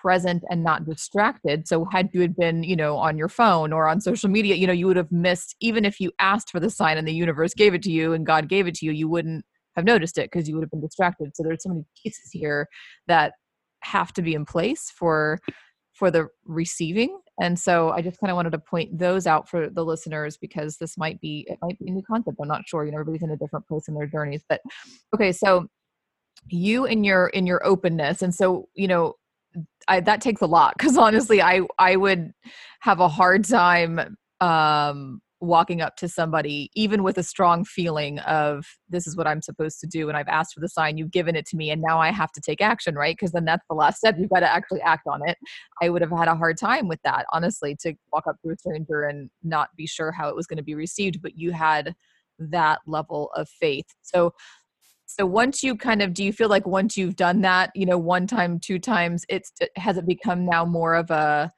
present 0.00 0.42
and 0.50 0.62
not 0.62 0.84
distracted 0.84 1.66
so 1.66 1.84
had 1.86 2.08
you 2.12 2.20
had 2.20 2.36
been 2.36 2.62
you 2.62 2.76
know 2.76 2.96
on 2.96 3.18
your 3.18 3.28
phone 3.28 3.72
or 3.72 3.88
on 3.88 4.00
social 4.00 4.28
media 4.28 4.54
you 4.54 4.66
know 4.66 4.72
you 4.72 4.86
would 4.86 4.96
have 4.96 5.10
missed 5.10 5.56
even 5.60 5.84
if 5.84 6.00
you 6.00 6.12
asked 6.18 6.50
for 6.50 6.60
the 6.60 6.70
sign 6.70 6.96
and 6.98 7.08
the 7.08 7.12
universe 7.12 7.54
gave 7.54 7.74
it 7.74 7.82
to 7.82 7.90
you 7.90 8.12
and 8.12 8.26
god 8.26 8.48
gave 8.48 8.66
it 8.66 8.74
to 8.74 8.86
you 8.86 8.92
you 8.92 9.08
wouldn't 9.08 9.44
have 9.76 9.84
noticed 9.84 10.18
it 10.18 10.30
because 10.30 10.48
you 10.48 10.54
would 10.54 10.62
have 10.62 10.70
been 10.70 10.80
distracted 10.80 11.30
so 11.34 11.42
there's 11.42 11.62
so 11.62 11.68
many 11.70 11.84
pieces 12.02 12.30
here 12.32 12.66
that 13.06 13.32
have 13.82 14.12
to 14.12 14.22
be 14.22 14.34
in 14.34 14.44
place 14.44 14.92
for 14.96 15.38
for 15.98 16.10
the 16.10 16.28
receiving 16.44 17.18
And 17.40 17.58
so 17.58 17.90
I 17.90 18.02
just 18.02 18.18
kind 18.20 18.30
of 18.30 18.36
wanted 18.36 18.50
to 18.50 18.58
point 18.58 18.98
those 18.98 19.26
out 19.26 19.48
for 19.48 19.68
the 19.68 19.84
listeners 19.84 20.36
because 20.36 20.76
this 20.76 20.96
might 20.96 21.20
be 21.20 21.46
it 21.48 21.58
might 21.62 21.78
be 21.78 21.88
a 21.88 21.92
new 21.92 22.02
concept. 22.02 22.38
I'm 22.40 22.48
not 22.48 22.62
sure. 22.66 22.84
You 22.84 22.92
know, 22.92 22.98
everybody's 22.98 23.22
in 23.22 23.30
a 23.30 23.36
different 23.36 23.66
place 23.66 23.88
in 23.88 23.94
their 23.94 24.06
journeys. 24.06 24.44
But 24.48 24.60
okay, 25.14 25.32
so 25.32 25.66
you 26.48 26.86
and 26.86 27.04
your 27.04 27.28
in 27.28 27.46
your 27.46 27.64
openness, 27.66 28.22
and 28.22 28.34
so 28.34 28.68
you 28.74 28.88
know, 28.88 29.14
I, 29.86 30.00
that 30.00 30.20
takes 30.20 30.40
a 30.42 30.46
lot 30.46 30.74
because 30.76 30.96
honestly, 30.96 31.40
I 31.42 31.62
I 31.78 31.96
would 31.96 32.32
have 32.80 33.00
a 33.00 33.08
hard 33.08 33.44
time 33.44 34.16
um 34.40 35.20
walking 35.40 35.80
up 35.80 35.96
to 35.96 36.08
somebody 36.08 36.68
even 36.74 37.02
with 37.04 37.16
a 37.16 37.22
strong 37.22 37.64
feeling 37.64 38.18
of 38.20 38.64
this 38.88 39.06
is 39.06 39.16
what 39.16 39.26
i'm 39.26 39.40
supposed 39.40 39.78
to 39.78 39.86
do 39.86 40.08
and 40.08 40.16
i've 40.16 40.28
asked 40.28 40.52
for 40.52 40.60
the 40.60 40.68
sign 40.68 40.96
you've 40.96 41.12
given 41.12 41.36
it 41.36 41.46
to 41.46 41.56
me 41.56 41.70
and 41.70 41.80
now 41.80 42.00
i 42.00 42.10
have 42.10 42.32
to 42.32 42.40
take 42.40 42.60
action 42.60 42.96
right? 42.96 43.16
Because 43.16 43.32
then 43.32 43.44
that's 43.44 43.64
the 43.68 43.74
last 43.74 43.98
step 43.98 44.16
you've 44.18 44.30
got 44.30 44.40
to 44.40 44.52
actually 44.52 44.80
act 44.80 45.06
on 45.06 45.20
it. 45.28 45.36
I 45.80 45.90
would 45.90 46.02
have 46.02 46.10
had 46.10 46.28
a 46.28 46.34
hard 46.34 46.58
time 46.58 46.88
with 46.88 47.00
that 47.04 47.24
honestly 47.32 47.76
to 47.82 47.94
walk 48.12 48.26
up 48.28 48.36
to 48.44 48.50
a 48.50 48.56
stranger 48.56 49.02
and 49.02 49.30
not 49.42 49.68
be 49.76 49.86
sure 49.86 50.10
how 50.10 50.28
it 50.28 50.36
was 50.36 50.46
going 50.46 50.56
to 50.56 50.62
be 50.62 50.74
received 50.74 51.22
but 51.22 51.36
you 51.36 51.52
had 51.52 51.94
that 52.38 52.80
level 52.86 53.30
of 53.34 53.48
faith. 53.48 53.86
So 54.02 54.32
so 55.18 55.26
once 55.26 55.62
you 55.62 55.74
kind 55.74 56.02
of 56.02 56.14
do 56.14 56.22
you 56.24 56.32
feel 56.32 56.48
like 56.48 56.66
once 56.66 56.96
you've 56.96 57.16
done 57.16 57.40
that 57.40 57.70
you 57.74 57.86
know 57.86 57.98
one 57.98 58.26
time 58.26 58.58
two 58.60 58.78
times 58.78 59.24
it's 59.28 59.52
has 59.76 59.96
it 59.96 60.06
become 60.06 60.44
now 60.44 60.64
more 60.64 60.94
of 60.94 61.10
a 61.10 61.50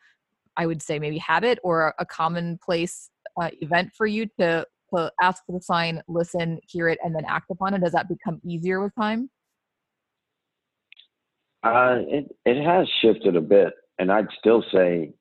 i 0.57 0.67
would 0.67 0.83
say 0.83 0.99
maybe 0.99 1.19
habit 1.19 1.59
or 1.63 1.95
a 1.99 2.07
commonplace 2.07 3.11
uh, 3.41 3.51
event 3.61 3.91
for 3.97 4.07
you 4.07 4.27
to 4.39 4.65
to 4.95 5.13
ask 5.21 5.45
for 5.47 5.53
the 5.53 5.63
sign, 5.63 6.03
listen, 6.09 6.59
hear 6.67 6.89
it, 6.89 6.99
and 7.03 7.15
then 7.15 7.25
act 7.27 7.51
upon 7.51 7.75
it? 7.75 7.81
Does 7.81 7.93
that 7.93 8.09
become 8.09 8.41
easier 8.45 8.83
with 8.83 8.95
time? 8.95 9.31
Uh, 11.63 11.99
it 12.09 12.37
it 12.45 12.65
has 12.65 12.89
shifted 13.03 13.37
a 13.37 13.41
bit, 13.41 13.75
and 13.99 14.11
I'd 14.11 14.29
still 14.39 14.65
say, 14.73 15.13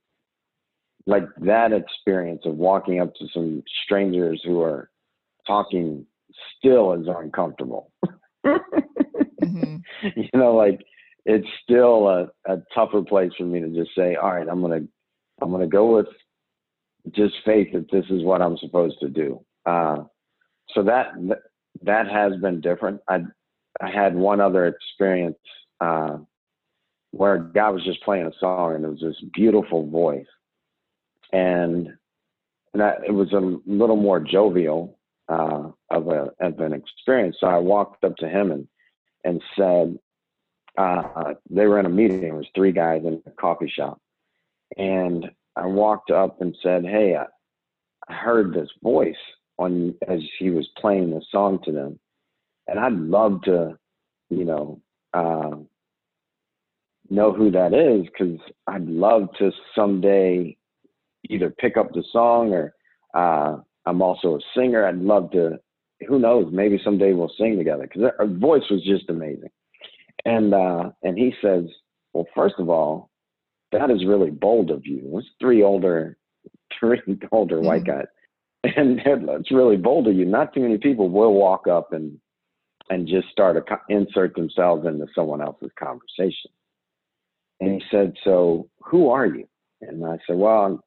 like 1.05 1.25
that 1.41 1.73
experience 1.73 2.43
of 2.45 2.55
walking 2.55 3.01
up 3.01 3.13
to 3.15 3.27
some 3.33 3.63
strangers 3.83 4.41
who 4.45 4.61
are 4.61 4.89
talking 5.45 6.05
still 6.57 6.93
is 6.93 7.07
uncomfortable. 7.07 7.91
mm-hmm. 8.45 9.75
You 10.15 10.29
know, 10.33 10.55
like 10.55 10.79
it's 11.25 11.47
still 11.63 12.07
a, 12.07 12.27
a 12.45 12.57
tougher 12.73 13.01
place 13.01 13.31
for 13.37 13.43
me 13.43 13.59
to 13.59 13.69
just 13.69 13.91
say, 13.95 14.15
all 14.15 14.33
right, 14.33 14.47
I'm 14.49 14.61
gonna 14.61 14.81
I'm 15.41 15.51
gonna 15.51 15.67
go 15.67 15.97
with 15.97 16.07
just 17.11 17.35
faith 17.45 17.69
that 17.73 17.91
this 17.91 18.05
is 18.09 18.23
what 18.23 18.41
I'm 18.41 18.57
supposed 18.57 18.99
to 19.01 19.09
do. 19.09 19.43
Uh, 19.65 20.03
so 20.73 20.83
that 20.83 21.13
that 21.83 22.07
has 22.09 22.33
been 22.41 22.61
different. 22.61 23.01
I 23.07 23.21
I 23.81 23.89
had 23.89 24.15
one 24.15 24.41
other 24.41 24.67
experience 24.67 25.37
uh, 25.81 26.17
where 27.11 27.37
guy 27.37 27.69
was 27.69 27.83
just 27.83 28.03
playing 28.03 28.27
a 28.27 28.31
song 28.39 28.75
and 28.75 28.85
it 28.85 28.89
was 28.89 29.01
this 29.01 29.29
beautiful 29.33 29.89
voice, 29.89 30.25
and 31.31 31.89
that 32.73 32.97
it 33.07 33.11
was 33.11 33.31
a 33.33 33.59
little 33.69 33.95
more 33.95 34.19
jovial 34.19 34.98
uh, 35.29 35.69
of 35.91 36.07
a 36.07 36.31
of 36.39 36.59
an 36.59 36.73
experience. 36.73 37.37
So 37.39 37.47
I 37.47 37.57
walked 37.57 38.03
up 38.03 38.15
to 38.17 38.27
him 38.27 38.51
and 38.51 38.67
and 39.23 39.41
said, 39.57 39.99
uh, 40.77 41.33
they 41.49 41.67
were 41.67 41.79
in 41.79 41.85
a 41.85 41.89
meeting. 41.89 42.23
It 42.23 42.33
was 42.33 42.47
three 42.55 42.71
guys 42.71 43.01
in 43.05 43.21
a 43.25 43.31
coffee 43.31 43.71
shop, 43.73 43.99
and 44.77 45.29
I 45.55 45.65
walked 45.65 46.11
up 46.11 46.41
and 46.41 46.55
said, 46.63 46.85
"Hey, 46.85 47.15
I, 47.15 47.25
heard 48.13 48.53
this 48.53 48.69
voice 48.81 49.15
on 49.57 49.93
as 50.07 50.19
he 50.39 50.49
was 50.49 50.67
playing 50.77 51.11
the 51.11 51.21
song 51.31 51.59
to 51.65 51.71
them, 51.71 51.99
and 52.67 52.79
I'd 52.79 52.93
love 52.93 53.41
to, 53.43 53.77
you 54.29 54.45
know, 54.45 54.81
uh, 55.13 55.57
know 57.09 57.33
who 57.33 57.51
that 57.51 57.73
is 57.73 58.05
because 58.05 58.39
I'd 58.67 58.87
love 58.87 59.27
to 59.39 59.51
someday 59.75 60.57
either 61.29 61.49
pick 61.49 61.77
up 61.77 61.91
the 61.93 62.03
song 62.11 62.53
or 62.53 62.73
uh, 63.13 63.57
I'm 63.85 64.01
also 64.01 64.35
a 64.35 64.39
singer. 64.55 64.85
I'd 64.85 64.97
love 64.97 65.31
to. 65.31 65.59
Who 66.07 66.19
knows? 66.19 66.47
Maybe 66.51 66.79
someday 66.83 67.13
we'll 67.13 67.31
sing 67.37 67.57
together 67.57 67.83
because 67.83 68.11
her 68.17 68.27
voice 68.27 68.63
was 68.69 68.83
just 68.83 69.09
amazing. 69.09 69.49
And 70.25 70.53
uh, 70.53 70.91
and 71.03 71.17
he 71.17 71.33
says, 71.41 71.65
well, 72.13 72.25
first 72.35 72.55
of 72.57 72.69
all, 72.69 73.09
that 73.71 73.91
is 73.91 74.05
really 74.05 74.31
bold 74.31 74.71
of 74.71 74.85
you. 74.85 75.17
It's 75.17 75.27
three 75.39 75.63
older, 75.63 76.17
three 76.79 77.01
older 77.31 77.57
mm-hmm. 77.57 77.65
white 77.65 77.85
guys, 77.85 78.05
and 78.63 78.99
it's 79.05 79.51
really 79.51 79.77
bold 79.77 80.07
of 80.07 80.15
you. 80.15 80.25
Not 80.25 80.53
too 80.53 80.61
many 80.61 80.77
people 80.77 81.09
will 81.09 81.33
walk 81.33 81.67
up 81.67 81.93
and 81.93 82.17
and 82.89 83.07
just 83.07 83.27
start 83.29 83.55
to 83.55 83.77
insert 83.89 84.35
themselves 84.35 84.85
into 84.87 85.05
someone 85.13 85.41
else's 85.41 85.69
conversation. 85.77 86.51
And 87.59 87.73
he 87.73 87.81
said, 87.91 88.13
"So 88.23 88.69
who 88.83 89.09
are 89.09 89.27
you?" 89.27 89.47
And 89.81 90.05
I 90.05 90.17
said, 90.25 90.37
"Well, 90.37 90.83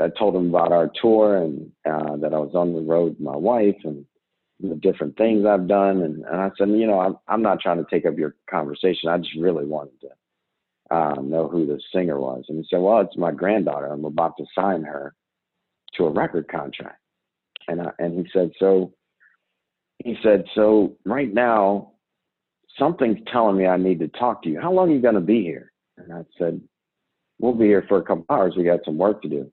I 0.00 0.08
told 0.18 0.34
him 0.34 0.48
about 0.48 0.72
our 0.72 0.90
tour 1.00 1.36
and 1.36 1.70
uh, 1.88 2.16
that 2.16 2.34
I 2.34 2.38
was 2.38 2.54
on 2.54 2.72
the 2.72 2.80
road 2.80 3.10
with 3.10 3.20
my 3.20 3.36
wife 3.36 3.76
and 3.84 4.04
the 4.60 4.76
different 4.76 5.16
things 5.16 5.44
I've 5.44 5.68
done. 5.68 6.02
And, 6.02 6.24
and 6.24 6.40
I 6.40 6.50
said, 6.56 6.68
you 6.70 6.86
know, 6.86 7.00
I'm, 7.00 7.16
I'm 7.28 7.42
not 7.42 7.60
trying 7.60 7.78
to 7.78 7.90
take 7.90 8.06
up 8.06 8.16
your 8.16 8.34
conversation. 8.48 9.08
I 9.08 9.18
just 9.18 9.36
really 9.36 9.66
wanted 9.66 10.00
to 10.00 10.08
uh, 10.94 11.14
know 11.20 11.48
who 11.48 11.66
the 11.66 11.80
singer 11.94 12.20
was. 12.20 12.44
And 12.48 12.58
he 12.58 12.66
said, 12.68 12.80
Well, 12.80 13.00
it's 13.00 13.16
my 13.16 13.32
granddaughter. 13.32 13.86
I'm 13.86 14.04
about 14.04 14.36
to 14.38 14.44
sign 14.54 14.82
her 14.82 15.14
to 15.94 16.04
a 16.04 16.10
record 16.10 16.48
contract. 16.48 16.98
And, 17.68 17.80
I, 17.80 17.92
and 17.98 18.18
he 18.18 18.30
said, 18.32 18.50
So, 18.58 18.92
he 20.04 20.16
said, 20.22 20.44
So 20.54 20.96
right 21.04 21.32
now, 21.32 21.92
something's 22.78 23.20
telling 23.32 23.56
me 23.56 23.66
I 23.66 23.76
need 23.76 24.00
to 24.00 24.08
talk 24.08 24.42
to 24.42 24.50
you. 24.50 24.60
How 24.60 24.72
long 24.72 24.90
are 24.90 24.94
you 24.94 25.02
going 25.02 25.14
to 25.14 25.20
be 25.20 25.42
here? 25.42 25.72
And 25.96 26.12
I 26.12 26.24
said, 26.38 26.60
We'll 27.38 27.54
be 27.54 27.66
here 27.66 27.84
for 27.88 27.98
a 27.98 28.02
couple 28.02 28.26
hours. 28.30 28.54
We 28.56 28.64
got 28.64 28.84
some 28.84 28.98
work 28.98 29.22
to 29.22 29.28
do. 29.28 29.50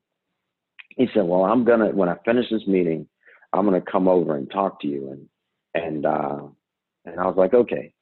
He 0.90 1.08
said, 1.14 1.24
Well, 1.24 1.44
I'm 1.44 1.64
to, 1.64 1.90
when 1.92 2.08
I 2.08 2.16
finish 2.24 2.46
this 2.50 2.66
meeting, 2.66 3.06
I'm 3.52 3.66
to 3.80 3.90
come 3.90 4.08
over 4.08 4.36
and 4.36 4.50
talk 4.50 4.80
to 4.80 4.88
you. 4.88 5.10
And, 5.10 5.28
and, 5.74 6.06
uh, 6.06 6.42
and 7.04 7.20
I 7.20 7.26
was 7.26 7.36
like, 7.36 7.54
Okay. 7.54 7.92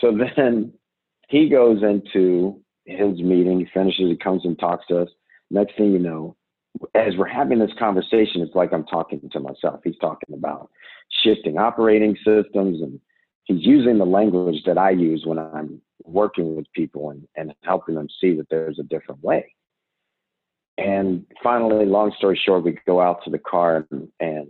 So 0.00 0.16
then 0.36 0.72
he 1.28 1.48
goes 1.48 1.82
into 1.82 2.60
his 2.84 3.18
meeting. 3.20 3.60
He 3.60 3.66
finishes, 3.72 4.10
he 4.10 4.16
comes 4.16 4.44
and 4.44 4.58
talks 4.58 4.86
to 4.88 5.02
us. 5.02 5.08
Next 5.50 5.76
thing 5.76 5.92
you 5.92 5.98
know, 5.98 6.36
as 6.94 7.16
we're 7.16 7.26
having 7.26 7.58
this 7.58 7.70
conversation, 7.78 8.40
it's 8.40 8.54
like 8.54 8.72
I'm 8.72 8.84
talking 8.86 9.20
to 9.32 9.40
myself. 9.40 9.80
He's 9.84 9.98
talking 10.00 10.34
about 10.34 10.70
shifting 11.22 11.58
operating 11.58 12.16
systems 12.16 12.82
and 12.82 13.00
he's 13.44 13.64
using 13.64 13.98
the 13.98 14.04
language 14.04 14.62
that 14.66 14.78
I 14.78 14.90
use 14.90 15.24
when 15.24 15.38
I'm 15.38 15.80
working 16.02 16.56
with 16.56 16.70
people 16.72 17.10
and, 17.10 17.26
and 17.36 17.54
helping 17.62 17.94
them 17.94 18.08
see 18.20 18.34
that 18.34 18.48
there's 18.50 18.78
a 18.78 18.84
different 18.84 19.22
way. 19.22 19.54
And 20.76 21.24
finally, 21.42 21.86
long 21.86 22.12
story 22.18 22.40
short, 22.44 22.64
we 22.64 22.78
go 22.86 23.00
out 23.00 23.22
to 23.24 23.30
the 23.30 23.38
car 23.38 23.86
and, 23.90 24.08
and 24.20 24.48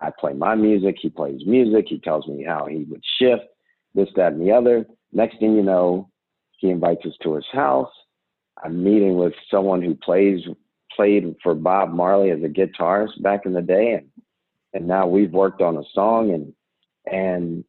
I 0.00 0.10
play 0.18 0.32
my 0.32 0.54
music. 0.54 0.96
He 1.00 1.10
plays 1.10 1.42
music. 1.46 1.86
He 1.88 1.98
tells 1.98 2.26
me 2.26 2.42
how 2.42 2.66
he 2.66 2.84
would 2.88 3.04
shift 3.18 3.44
this, 3.94 4.08
that, 4.16 4.32
and 4.32 4.40
the 4.40 4.52
other. 4.52 4.86
Next 5.12 5.38
thing 5.38 5.54
you 5.54 5.62
know, 5.62 6.10
he 6.56 6.70
invites 6.70 7.04
us 7.04 7.14
to 7.22 7.34
his 7.34 7.46
house. 7.52 7.90
I'm 8.62 8.82
meeting 8.82 9.16
with 9.16 9.32
someone 9.50 9.82
who 9.82 9.94
plays 9.94 10.40
played 10.94 11.34
for 11.42 11.54
Bob 11.54 11.90
Marley 11.90 12.30
as 12.30 12.42
a 12.42 12.48
guitarist 12.48 13.22
back 13.22 13.46
in 13.46 13.52
the 13.52 13.62
day, 13.62 13.92
and 13.92 14.08
and 14.72 14.86
now 14.86 15.06
we've 15.06 15.32
worked 15.32 15.62
on 15.62 15.76
a 15.76 15.82
song, 15.94 16.32
and 16.32 16.52
and 17.12 17.64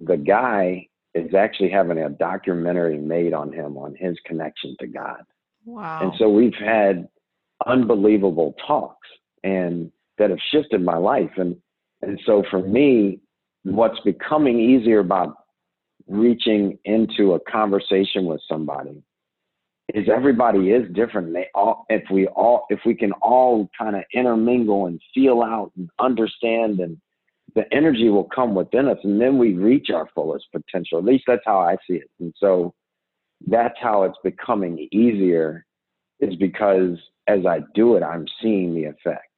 the 0.00 0.16
guy 0.16 0.88
is 1.14 1.34
actually 1.34 1.70
having 1.70 1.98
a 1.98 2.10
documentary 2.10 2.98
made 2.98 3.32
on 3.32 3.52
him 3.52 3.76
on 3.78 3.94
his 3.94 4.18
connection 4.26 4.76
to 4.80 4.86
God. 4.86 5.22
Wow! 5.64 6.00
And 6.02 6.12
so 6.18 6.28
we've 6.28 6.54
had 6.54 7.08
unbelievable 7.66 8.54
talks, 8.66 9.08
and 9.42 9.90
that 10.18 10.30
have 10.30 10.38
shifted 10.50 10.82
my 10.82 10.96
life, 10.96 11.30
and 11.36 11.56
and 12.02 12.20
so 12.26 12.44
for 12.50 12.60
me, 12.60 13.20
what's 13.64 13.98
becoming 14.00 14.60
easier 14.60 15.00
about 15.00 15.36
reaching 16.06 16.78
into 16.84 17.32
a 17.32 17.40
conversation 17.40 18.26
with 18.26 18.40
somebody 18.48 19.02
is 19.92 20.08
everybody 20.14 20.70
is 20.70 20.90
different. 20.94 21.32
They 21.32 21.46
all, 21.54 21.84
if 21.88 22.02
we 22.10 22.26
all, 22.28 22.66
if 22.70 22.80
we 22.86 22.94
can 22.94 23.12
all 23.12 23.68
kind 23.78 23.96
of 23.96 24.02
intermingle 24.14 24.86
and 24.86 25.00
feel 25.12 25.42
out 25.42 25.72
and 25.76 25.90
understand, 25.98 26.80
and 26.80 26.98
the 27.54 27.64
energy 27.72 28.08
will 28.08 28.28
come 28.34 28.54
within 28.54 28.88
us, 28.88 28.98
and 29.04 29.20
then 29.20 29.38
we 29.38 29.52
reach 29.54 29.88
our 29.94 30.08
fullest 30.14 30.46
potential. 30.52 30.98
At 30.98 31.04
least 31.04 31.24
that's 31.26 31.42
how 31.44 31.58
I 31.58 31.76
see 31.88 31.96
it. 31.96 32.10
And 32.18 32.32
so 32.38 32.74
that's 33.46 33.78
how 33.80 34.04
it's 34.04 34.18
becoming 34.22 34.88
easier, 34.92 35.64
is 36.20 36.36
because 36.36 36.98
as 37.26 37.46
I 37.46 37.60
do 37.74 37.96
it, 37.96 38.02
I'm 38.02 38.26
seeing 38.40 38.74
the 38.74 38.84
effect. 38.84 39.28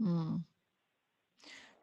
Mm. 0.00 0.42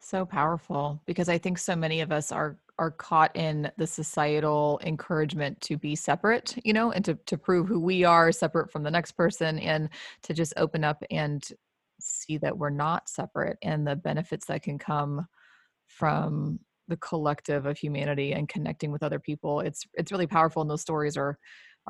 So 0.00 0.24
powerful 0.24 1.00
because 1.06 1.28
I 1.28 1.38
think 1.38 1.58
so 1.58 1.76
many 1.76 2.00
of 2.00 2.10
us 2.10 2.32
are 2.32 2.58
are 2.80 2.90
caught 2.90 3.36
in 3.36 3.70
the 3.76 3.86
societal 3.86 4.80
encouragement 4.82 5.60
to 5.60 5.76
be 5.76 5.94
separate, 5.94 6.56
you 6.64 6.72
know, 6.72 6.90
and 6.92 7.04
to, 7.04 7.14
to 7.26 7.36
prove 7.36 7.68
who 7.68 7.78
we 7.78 8.04
are 8.04 8.32
separate 8.32 8.72
from 8.72 8.82
the 8.82 8.90
next 8.90 9.12
person 9.12 9.58
and 9.58 9.90
to 10.22 10.32
just 10.32 10.54
open 10.56 10.82
up 10.82 11.04
and 11.10 11.52
see 12.00 12.38
that 12.38 12.56
we're 12.56 12.70
not 12.70 13.06
separate 13.06 13.58
and 13.62 13.86
the 13.86 13.94
benefits 13.94 14.46
that 14.46 14.62
can 14.62 14.78
come 14.78 15.26
from 15.88 16.58
the 16.88 16.96
collective 16.96 17.66
of 17.66 17.76
humanity 17.76 18.32
and 18.32 18.48
connecting 18.48 18.90
with 18.90 19.02
other 19.02 19.18
people. 19.18 19.60
It's 19.60 19.86
it's 19.92 20.10
really 20.10 20.26
powerful 20.26 20.62
and 20.62 20.70
those 20.70 20.80
stories 20.80 21.18
are 21.18 21.38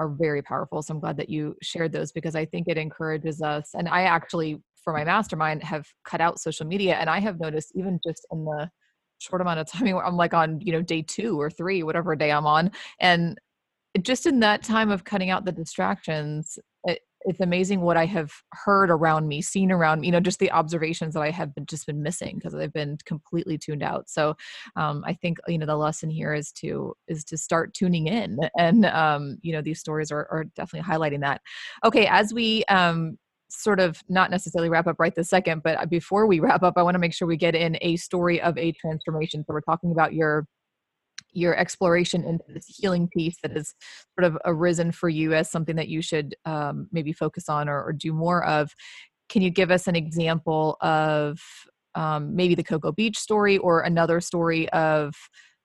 are 0.00 0.08
very 0.08 0.40
powerful. 0.40 0.82
So 0.82 0.94
I'm 0.94 1.00
glad 1.00 1.18
that 1.18 1.28
you 1.28 1.54
shared 1.62 1.92
those 1.92 2.10
because 2.10 2.34
I 2.34 2.46
think 2.46 2.68
it 2.68 2.78
encourages 2.78 3.42
us. 3.42 3.70
And 3.74 3.86
I 3.86 4.02
actually, 4.04 4.58
for 4.82 4.94
my 4.94 5.04
mastermind, 5.04 5.62
have 5.62 5.86
cut 6.06 6.22
out 6.22 6.40
social 6.40 6.66
media, 6.66 6.94
and 6.94 7.10
I 7.10 7.20
have 7.20 7.38
noticed 7.38 7.72
even 7.74 8.00
just 8.02 8.26
in 8.32 8.46
the 8.46 8.70
short 9.18 9.42
amount 9.42 9.60
of 9.60 9.66
time 9.70 9.94
I'm 9.98 10.16
like 10.16 10.32
on 10.32 10.58
you 10.62 10.72
know 10.72 10.80
day 10.80 11.02
two 11.02 11.38
or 11.38 11.50
three, 11.50 11.82
whatever 11.82 12.16
day 12.16 12.32
I'm 12.32 12.46
on, 12.46 12.70
and 12.98 13.38
just 14.00 14.24
in 14.24 14.40
that 14.40 14.62
time 14.62 14.90
of 14.90 15.04
cutting 15.04 15.28
out 15.28 15.44
the 15.44 15.52
distractions, 15.52 16.58
it, 16.84 17.00
it's 17.22 17.40
amazing 17.40 17.80
what 17.80 17.96
I 17.96 18.06
have 18.06 18.32
heard 18.52 18.90
around 18.90 19.28
me, 19.28 19.42
seen 19.42 19.70
around 19.70 20.00
me, 20.00 20.08
you 20.08 20.12
know, 20.12 20.20
just 20.20 20.38
the 20.38 20.50
observations 20.50 21.14
that 21.14 21.22
I 21.22 21.30
have 21.30 21.54
been 21.54 21.66
just 21.66 21.86
been 21.86 22.02
missing 22.02 22.36
because 22.36 22.54
I've 22.54 22.72
been 22.72 22.96
completely 23.04 23.58
tuned 23.58 23.82
out. 23.82 24.08
So 24.08 24.36
um, 24.76 25.02
I 25.06 25.14
think, 25.14 25.38
you 25.46 25.58
know, 25.58 25.66
the 25.66 25.76
lesson 25.76 26.10
here 26.10 26.32
is 26.34 26.50
to, 26.52 26.94
is 27.08 27.24
to 27.24 27.36
start 27.36 27.74
tuning 27.74 28.06
in 28.06 28.38
and, 28.56 28.86
um, 28.86 29.38
you 29.42 29.52
know, 29.52 29.62
these 29.62 29.80
stories 29.80 30.10
are, 30.10 30.26
are 30.30 30.44
definitely 30.56 30.90
highlighting 30.90 31.20
that. 31.20 31.40
Okay. 31.84 32.06
As 32.06 32.32
we, 32.32 32.64
um, 32.66 33.18
sort 33.52 33.80
of 33.80 34.00
not 34.08 34.30
necessarily 34.30 34.68
wrap 34.68 34.86
up 34.86 34.96
right 35.00 35.14
this 35.14 35.28
second, 35.28 35.62
but 35.62 35.76
uh, 35.76 35.86
before 35.86 36.26
we 36.26 36.38
wrap 36.40 36.62
up, 36.62 36.74
I 36.76 36.82
want 36.82 36.94
to 36.94 37.00
make 37.00 37.12
sure 37.12 37.26
we 37.26 37.36
get 37.36 37.54
in 37.54 37.76
a 37.80 37.96
story 37.96 38.40
of 38.40 38.56
a 38.56 38.72
transformation. 38.72 39.44
So 39.44 39.52
we're 39.52 39.60
talking 39.60 39.90
about 39.90 40.14
your 40.14 40.46
your 41.32 41.56
exploration 41.56 42.24
into 42.24 42.44
this 42.48 42.66
healing 42.66 43.08
piece 43.08 43.36
that 43.42 43.52
has 43.52 43.74
sort 44.18 44.24
of 44.30 44.38
arisen 44.44 44.92
for 44.92 45.08
you 45.08 45.34
as 45.34 45.50
something 45.50 45.76
that 45.76 45.88
you 45.88 46.02
should 46.02 46.34
um, 46.44 46.88
maybe 46.92 47.12
focus 47.12 47.48
on 47.48 47.68
or, 47.68 47.82
or, 47.82 47.92
do 47.92 48.12
more 48.12 48.44
of. 48.44 48.72
Can 49.28 49.42
you 49.42 49.50
give 49.50 49.70
us 49.70 49.86
an 49.86 49.96
example 49.96 50.76
of 50.80 51.40
um, 51.94 52.34
maybe 52.34 52.54
the 52.54 52.64
cocoa 52.64 52.92
beach 52.92 53.18
story 53.18 53.58
or 53.58 53.82
another 53.82 54.20
story 54.20 54.68
of 54.70 55.14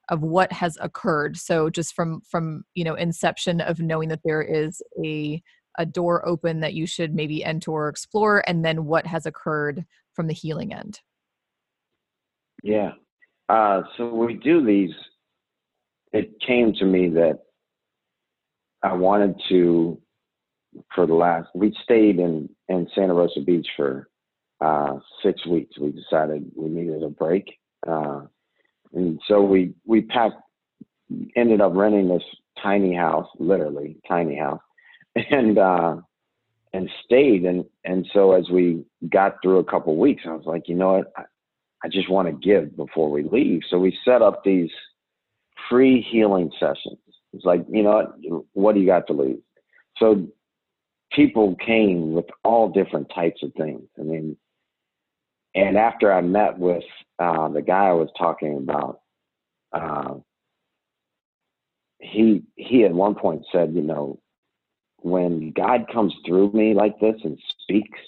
of 0.10 0.22
what 0.22 0.52
has 0.52 0.78
occurred? 0.82 1.38
So 1.38 1.70
just 1.70 1.94
from 1.94 2.22
from 2.30 2.64
you 2.74 2.84
know 2.84 2.96
inception 2.96 3.62
of 3.62 3.80
knowing 3.80 4.10
that 4.10 4.22
there 4.24 4.42
is 4.42 4.82
a 5.04 5.42
a 5.78 5.86
door 5.86 6.28
open 6.28 6.62
that 6.62 6.74
you 6.74 6.86
should 6.86 7.14
maybe 7.14 7.44
enter 7.44 7.72
or 7.72 7.90
explore 7.90 8.44
and 8.48 8.64
then 8.64 8.86
what 8.86 9.06
has 9.06 9.26
occurred 9.26 9.86
from 10.14 10.28
the 10.28 10.34
healing 10.34 10.74
end. 10.74 11.02
Yeah. 12.64 12.92
Uh, 13.50 13.84
so 13.98 14.08
we 14.08 14.36
do 14.36 14.66
these 14.66 14.94
it 16.16 16.40
came 16.40 16.74
to 16.74 16.86
me 16.86 17.10
that 17.10 17.40
I 18.82 18.94
wanted 18.94 19.36
to, 19.50 20.00
for 20.94 21.06
the 21.06 21.14
last, 21.14 21.50
we 21.54 21.76
stayed 21.84 22.20
in, 22.20 22.50
in 22.70 22.88
Santa 22.96 23.14
Rosa 23.14 23.42
Beach 23.42 23.68
for 23.76 24.08
uh, 24.62 25.00
six 25.22 25.46
weeks. 25.46 25.78
We 25.78 25.92
decided 25.92 26.50
we 26.56 26.70
needed 26.70 27.04
a 27.04 27.10
break. 27.10 27.60
Uh, 27.86 28.22
and 28.94 29.20
so 29.28 29.42
we, 29.42 29.74
we 29.86 30.04
packed, 30.04 30.36
ended 31.36 31.60
up 31.60 31.74
renting 31.76 32.08
this 32.08 32.24
tiny 32.64 32.96
house, 32.96 33.28
literally 33.38 33.98
tiny 34.08 34.38
house, 34.38 34.62
and, 35.32 35.58
uh, 35.58 35.98
and 36.72 36.90
stayed. 37.04 37.44
And, 37.44 37.66
and 37.84 38.08
so 38.14 38.32
as 38.32 38.50
we 38.50 38.86
got 39.10 39.36
through 39.44 39.60
a 39.60 39.66
couple 39.66 39.98
weeks, 39.98 40.24
I 40.26 40.32
was 40.32 40.46
like, 40.46 40.70
you 40.70 40.76
know 40.76 40.94
what? 40.94 41.12
I, 41.18 41.24
I 41.84 41.90
just 41.90 42.10
want 42.10 42.30
to 42.30 42.34
give 42.34 42.78
before 42.78 43.12
we 43.12 43.24
leave. 43.24 43.62
So 43.70 43.78
we 43.78 43.98
set 44.06 44.22
up 44.22 44.46
these 44.46 44.72
free 45.70 46.06
healing 46.12 46.52
sessions. 46.60 46.98
It's 47.34 47.46
like, 47.46 47.66
you 47.70 47.84
know 47.84 47.92
what, 47.92 48.46
what 48.54 48.76
do 48.76 48.82
you 48.82 48.88
got 48.88 49.08
to 49.08 49.14
lose? 49.14 49.42
So 49.98 50.28
people 51.12 51.56
came 51.66 52.14
with 52.14 52.26
all 52.44 52.70
different 52.70 53.12
types 53.14 53.42
of 53.44 53.54
things. 53.54 53.84
I 54.00 54.04
mean, 54.04 54.38
and 55.54 55.78
after 55.78 56.12
I 56.12 56.22
met 56.22 56.58
with 56.58 56.84
uh, 57.20 57.50
the 57.50 57.62
guy 57.62 57.88
I 57.88 57.94
was 57.94 58.10
talking 58.18 58.58
about, 58.58 59.00
uh, 59.72 60.16
he 62.00 62.44
he 62.56 62.84
at 62.84 62.94
one 62.94 63.16
point 63.16 63.46
said, 63.52 63.74
you 63.74 63.82
know, 63.82 64.20
when 64.98 65.52
God 65.52 65.86
comes 65.92 66.14
through 66.26 66.52
me 66.52 66.74
like 66.74 67.00
this 67.00 67.16
and 67.24 67.40
speaks, 67.62 68.00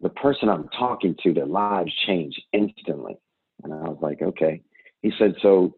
the 0.00 0.10
person 0.10 0.48
I'm 0.48 0.68
talking 0.78 1.16
to, 1.22 1.32
their 1.32 1.46
lives 1.46 1.92
change 2.06 2.38
instantly. 2.52 3.16
And 3.64 3.72
I 3.72 3.88
was 3.88 3.98
like, 4.00 4.22
okay 4.22 4.62
he 5.02 5.12
said, 5.18 5.34
so 5.42 5.74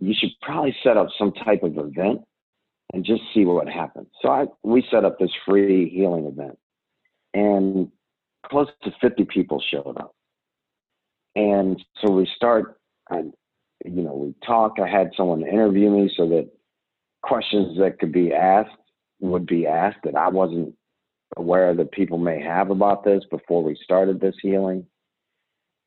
you 0.00 0.14
should 0.18 0.30
probably 0.42 0.76
set 0.82 0.96
up 0.96 1.08
some 1.18 1.32
type 1.32 1.62
of 1.62 1.78
event 1.78 2.20
and 2.92 3.04
just 3.04 3.22
see 3.32 3.44
what 3.44 3.68
happens. 3.68 4.08
So 4.20 4.28
I 4.28 4.46
we 4.62 4.84
set 4.90 5.04
up 5.04 5.18
this 5.18 5.30
free 5.46 5.88
healing 5.88 6.26
event, 6.26 6.58
and 7.32 7.90
close 8.46 8.68
to 8.82 8.92
50 9.00 9.24
people 9.24 9.62
showed 9.70 9.96
up. 9.98 10.14
And 11.34 11.82
so 12.00 12.12
we 12.12 12.28
start, 12.36 12.78
I, 13.10 13.24
you 13.84 14.02
know, 14.02 14.14
we 14.14 14.34
talk. 14.46 14.74
I 14.80 14.88
had 14.88 15.10
someone 15.16 15.46
interview 15.46 15.90
me 15.90 16.12
so 16.16 16.28
that 16.28 16.48
questions 17.22 17.78
that 17.78 17.98
could 17.98 18.12
be 18.12 18.32
asked 18.32 18.70
would 19.20 19.46
be 19.46 19.66
asked 19.66 19.98
that 20.04 20.14
I 20.14 20.28
wasn't 20.28 20.74
aware 21.36 21.74
that 21.74 21.90
people 21.92 22.18
may 22.18 22.40
have 22.40 22.70
about 22.70 23.04
this 23.04 23.24
before 23.30 23.64
we 23.64 23.76
started 23.82 24.20
this 24.20 24.36
healing. 24.40 24.86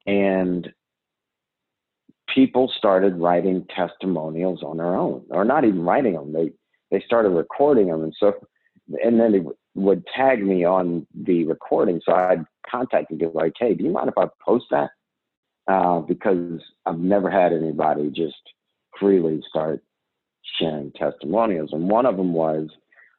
And 0.05 0.67
people 2.37 2.71
started 2.77 3.15
writing 3.15 3.65
testimonials 3.75 4.61
on 4.61 4.77
their 4.77 4.95
own, 4.95 5.23
or 5.31 5.43
not 5.43 5.65
even 5.65 5.81
writing 5.81 6.13
them. 6.13 6.31
They 6.31 6.51
they 6.91 7.03
started 7.03 7.29
recording 7.29 7.87
them, 7.87 8.03
and 8.03 8.13
so 8.19 8.33
and 9.03 9.19
then 9.19 9.31
they 9.31 9.41
would 9.73 10.05
tag 10.15 10.43
me 10.43 10.63
on 10.63 11.07
the 11.15 11.45
recording. 11.45 11.99
So 12.05 12.13
I'd 12.13 12.45
contact 12.69 13.09
and 13.09 13.19
be 13.19 13.25
like, 13.25 13.53
"Hey, 13.57 13.73
do 13.73 13.83
you 13.83 13.89
mind 13.89 14.09
if 14.09 14.17
I 14.19 14.27
post 14.45 14.65
that?" 14.69 14.91
Uh, 15.67 16.01
because 16.01 16.61
I've 16.85 16.99
never 16.99 17.31
had 17.31 17.53
anybody 17.53 18.11
just 18.11 18.35
freely 18.99 19.41
start 19.49 19.81
sharing 20.59 20.91
testimonials, 20.91 21.71
and 21.73 21.89
one 21.89 22.05
of 22.05 22.17
them 22.17 22.33
was 22.33 22.69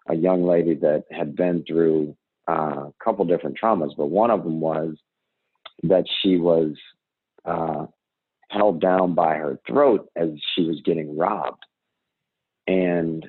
a 0.08 0.14
young 0.14 0.44
lady 0.44 0.74
that 0.76 1.04
had 1.10 1.34
been 1.34 1.64
through 1.66 2.16
uh, 2.48 2.86
a 2.86 2.92
couple 3.04 3.24
different 3.24 3.58
traumas, 3.60 3.96
but 3.96 4.06
one 4.06 4.30
of 4.30 4.44
them 4.44 4.60
was 4.60 4.96
that 5.82 6.04
she 6.22 6.36
was 6.36 6.72
uh, 7.44 7.86
held 8.48 8.80
down 8.80 9.14
by 9.14 9.34
her 9.34 9.58
throat 9.66 10.08
as 10.16 10.30
she 10.54 10.62
was 10.64 10.80
getting 10.84 11.16
robbed. 11.16 11.64
And 12.66 13.28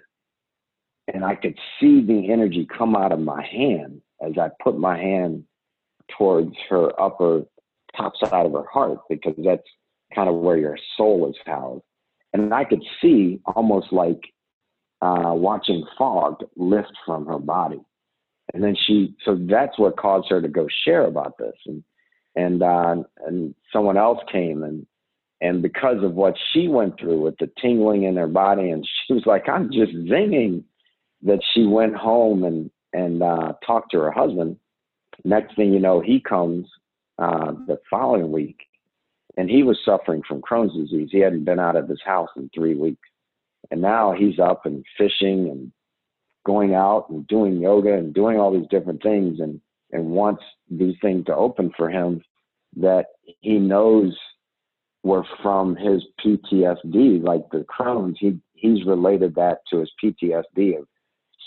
and 1.14 1.26
I 1.26 1.36
could 1.36 1.58
see 1.80 2.02
the 2.02 2.32
energy 2.32 2.68
come 2.78 2.96
out 2.96 3.12
of 3.12 3.20
my 3.20 3.44
hand 3.46 4.02
as 4.22 4.34
I 4.38 4.50
put 4.62 4.78
my 4.78 4.98
hand 4.98 5.44
towards 6.18 6.56
her 6.70 7.00
upper 7.02 7.44
top 7.98 8.14
side 8.18 8.46
of 8.46 8.52
her 8.52 8.66
heart 8.72 9.00
because 9.10 9.34
that's 9.44 9.68
kind 10.14 10.30
of 10.30 10.36
where 10.36 10.58
your 10.58 10.78
soul 10.98 11.30
is 11.30 11.36
housed. 11.46 11.84
And 12.34 12.54
I 12.54 12.64
could 12.64 12.84
see 13.02 13.40
almost 13.56 13.92
like 13.92 14.20
uh, 15.02 15.34
watching 15.34 15.86
fog 15.98 16.44
lift 16.56 16.92
from 17.06 17.26
her 17.26 17.40
body. 17.40 17.82
And 18.54 18.64
then 18.64 18.76
she, 18.76 19.16
so 19.26 19.38
that's 19.50 19.78
what 19.80 19.98
caused 19.98 20.30
her 20.30 20.42
to 20.42 20.48
go 20.48 20.68
share 20.86 21.06
about 21.06 21.38
this. 21.38 21.56
And, 21.66 21.84
and, 22.36 22.62
uh, 22.62 23.04
and 23.26 23.56
someone 23.74 23.98
else 23.98 24.20
came 24.32 24.64
and 24.64 24.86
and 25.42 25.62
because 25.62 26.04
of 26.04 26.14
what 26.14 26.36
she 26.52 26.68
went 26.68 27.00
through 27.00 27.22
with 27.22 27.38
the 27.38 27.50
tingling 27.62 28.04
in 28.04 28.18
her 28.18 28.28
body, 28.28 28.70
and 28.70 28.88
she 29.08 29.14
was 29.14 29.26
like, 29.26 29.48
I'm 29.48 29.72
just 29.72 29.94
zinging 29.94 30.64
that 31.24 31.40
she 31.54 31.66
went 31.66 31.96
home 31.96 32.44
and, 32.44 32.72
and 32.94 33.22
uh, 33.22 33.54
talked 33.66 33.92
to 33.92 34.00
her 34.00 34.12
husband. 34.12 34.58
Next 35.24 35.56
thing 35.56 35.74
you 35.74 35.80
know, 35.80 36.00
he 36.00 36.20
comes 36.20 36.68
uh, 37.18 37.52
the 37.68 37.80
following 37.90 38.32
week 38.32 38.58
and 39.38 39.50
he 39.50 39.64
was 39.64 39.78
suffering 39.84 40.22
from 40.28 40.42
Crohn's 40.42 40.76
disease. 40.76 41.10
He 41.12 41.20
hadn't 41.20 41.44
been 41.44 41.60
out 41.60 41.76
of 41.76 41.90
his 41.90 42.02
house 42.06 42.30
in 42.38 42.50
three 42.54 42.76
weeks. 42.76 43.08
And 43.72 43.82
now 43.82 44.14
he's 44.18 44.40
up 44.40 44.66
and 44.66 44.84
fishing 44.98 45.50
and 45.50 45.72
going 46.46 46.74
out 46.74 47.10
and 47.10 47.28
doing 47.28 47.62
yoga 47.62 47.94
and 47.94 48.14
doing 48.14 48.40
all 48.40 48.52
these 48.52 48.70
different 48.70 49.04
things 49.04 49.40
and, 49.40 49.60
and 49.92 50.06
wants 50.06 50.44
these 50.70 50.96
things 51.02 51.26
to 51.26 51.36
open 51.36 51.72
for 51.76 51.90
him 51.90 52.24
that 52.78 53.08
he 53.42 53.60
knows 53.60 54.18
were 55.04 55.24
from 55.42 55.76
his 55.76 56.04
PTSD, 56.24 57.24
like 57.24 57.50
the 57.52 57.66
Crohn's. 57.70 58.18
He 58.20 58.40
he's 58.54 58.86
related 58.86 59.36
that 59.36 59.60
to 59.70 59.80
his 59.80 59.92
PTSD 60.04 60.78
of 60.78 60.88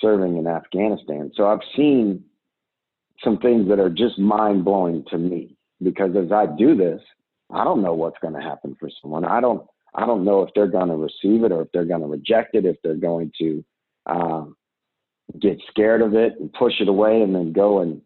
serving 0.01 0.37
in 0.37 0.47
Afghanistan. 0.47 1.31
So 1.35 1.47
I've 1.47 1.61
seen 1.77 2.25
some 3.23 3.39
things 3.39 3.69
that 3.69 3.79
are 3.79 3.91
just 3.91 4.19
mind 4.19 4.65
blowing 4.65 5.05
to 5.11 5.19
me 5.19 5.57
because 5.83 6.17
as 6.17 6.33
I 6.33 6.47
do 6.47 6.77
this, 6.77 7.01
I 7.51 7.65
don't 7.65 7.83
know 7.83 7.95
what's 7.95 8.19
going 8.21 8.35
to 8.35 8.41
happen 8.41 8.77
for 8.81 8.89
someone. 9.01 9.25
I 9.25 9.41
don't 9.41 9.67
I 9.95 10.07
don't 10.07 10.25
know 10.25 10.43
if 10.43 10.51
they're 10.55 10.67
going 10.67 10.89
to 10.89 10.97
receive 10.97 11.45
it 11.45 11.53
or 11.53 11.63
if 11.63 11.73
they're 11.73 11.85
going 11.85 12.01
to 12.01 12.07
reject 12.07 12.55
it, 12.55 12.65
if 12.65 12.77
they're 12.83 12.95
going 12.95 13.31
to 13.39 13.65
um, 14.07 14.57
get 15.39 15.59
scared 15.69 16.01
of 16.01 16.15
it 16.15 16.33
and 16.41 16.53
push 16.53 16.75
it 16.81 16.89
away 16.89 17.21
and 17.21 17.35
then 17.35 17.53
go 17.53 17.81
and 17.81 18.01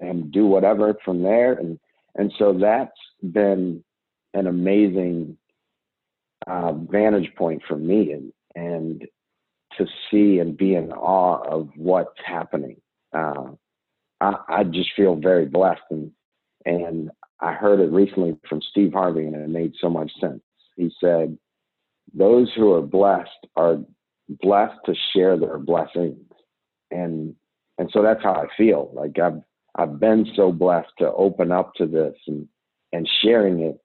and 0.00 0.30
do 0.32 0.46
whatever 0.46 0.94
from 1.04 1.22
there. 1.22 1.54
And 1.54 1.78
and 2.16 2.32
so 2.38 2.52
that's 2.52 2.90
been 3.32 3.82
an 4.34 4.46
amazing 4.46 5.36
uh, 6.46 6.72
vantage 6.72 7.32
point 7.36 7.62
for 7.66 7.76
me 7.76 8.12
and 8.12 8.32
and 8.54 9.06
to 9.78 9.86
see 10.10 10.38
and 10.38 10.56
be 10.56 10.74
in 10.74 10.92
awe 10.92 11.42
of 11.48 11.70
what's 11.76 12.18
happening. 12.26 12.76
Uh, 13.14 13.52
I, 14.20 14.34
I, 14.48 14.64
just 14.64 14.90
feel 14.94 15.16
very 15.16 15.46
blessed 15.46 15.80
and 15.90 16.10
and 16.66 17.10
I 17.40 17.52
heard 17.52 17.80
it 17.80 17.90
recently 17.90 18.36
from 18.48 18.60
Steve 18.70 18.92
Harvey 18.92 19.26
and 19.26 19.34
it 19.34 19.48
made 19.48 19.72
so 19.80 19.88
much 19.88 20.10
sense. 20.20 20.42
He 20.76 20.90
said, 21.00 21.38
"Those 22.14 22.52
who 22.54 22.72
are 22.74 22.82
blessed 22.82 23.46
are 23.56 23.78
blessed 24.40 24.78
to 24.86 24.94
share 25.14 25.38
their 25.38 25.58
blessings. 25.58 26.18
And 26.90 27.34
and 27.78 27.90
so 27.92 28.02
that's 28.02 28.22
how 28.22 28.34
I 28.34 28.46
feel. 28.56 28.90
Like 28.94 29.18
I've 29.18 29.42
I've 29.74 29.98
been 29.98 30.26
so 30.36 30.52
blessed 30.52 30.92
to 30.98 31.12
open 31.12 31.52
up 31.52 31.74
to 31.76 31.86
this 31.86 32.14
and 32.26 32.46
and 32.92 33.08
sharing 33.22 33.60
it 33.60 33.78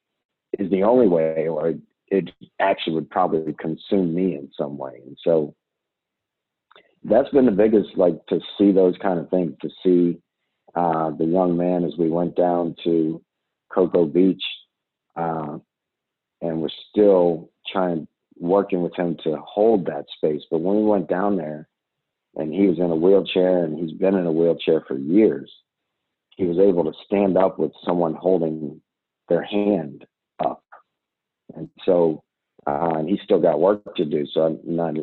is 0.58 0.70
the 0.72 0.84
only 0.84 1.08
way 1.08 1.47
or 1.47 1.74
it 2.10 2.32
actually 2.60 2.93
would 2.93 3.10
probably 3.10 3.53
consume 3.60 4.14
me 4.14 4.36
in 4.36 4.49
some 4.58 4.78
way. 4.78 5.01
And 5.05 5.18
so 5.24 5.55
that's 7.03 7.30
been 7.30 7.45
the 7.45 7.51
biggest 7.51 7.97
like 7.97 8.26
to 8.28 8.39
see 8.58 8.72
those 8.72 8.95
kind 9.01 9.20
of 9.20 9.30
things, 9.30 9.53
to 9.62 9.70
see 9.84 10.20
uh, 10.76 11.12
the 11.12 11.26
young 11.26 11.58
man 11.58 11.84
as 11.84 11.93
we 11.97 12.10
went 12.10 12.36
down 12.36 12.76
to 12.84 13.22
Cocoa 13.74 14.05
Beach 14.05 14.43
uh, 15.16 15.58
and 16.41 16.62
we're 16.62 16.70
still 16.89 17.49
trying 17.72 18.08
working 18.39 18.84
with 18.84 18.95
him 18.95 19.18
to 19.24 19.38
hold 19.38 19.86
that 19.86 20.05
space. 20.16 20.43
But 20.49 20.60
when 20.60 20.78
we 20.78 20.84
went 20.84 21.10
down 21.10 21.38
there 21.38 21.68
and 22.36 22.53
he 22.53 22.68
was 22.68 22.78
in 22.78 22.91
a 22.91 22.95
wheelchair 22.95 23.64
and 23.64 23.78
he's 23.78 23.97
been 23.97 24.16
in 24.16 24.28
a 24.28 24.32
wheelchair 24.32 24.84
for 24.88 24.97
years, 24.97 25.51
he 26.36 26.45
was 26.45 26.60
able 26.60 26.84
to 26.84 26.93
stand 27.05 27.38
up 27.38 27.58
with 27.58 27.72
someone 27.84 28.14
holding 28.14 28.80
their 29.28 29.43
hand. 29.43 30.05
And 31.55 31.69
so, 31.85 32.23
uh, 32.65 32.93
and 32.95 33.09
he's 33.09 33.21
still 33.23 33.39
got 33.39 33.59
work 33.59 33.95
to 33.95 34.05
do. 34.05 34.25
So 34.33 34.41
I'm 34.41 34.59
not 34.63 34.95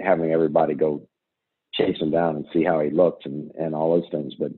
having 0.00 0.32
everybody 0.32 0.74
go 0.74 1.06
chase 1.74 2.00
him 2.00 2.10
down 2.10 2.36
and 2.36 2.46
see 2.52 2.64
how 2.64 2.80
he 2.80 2.90
looked 2.90 3.26
and, 3.26 3.50
and 3.58 3.74
all 3.74 4.00
those 4.00 4.10
things. 4.10 4.34
But 4.38 4.52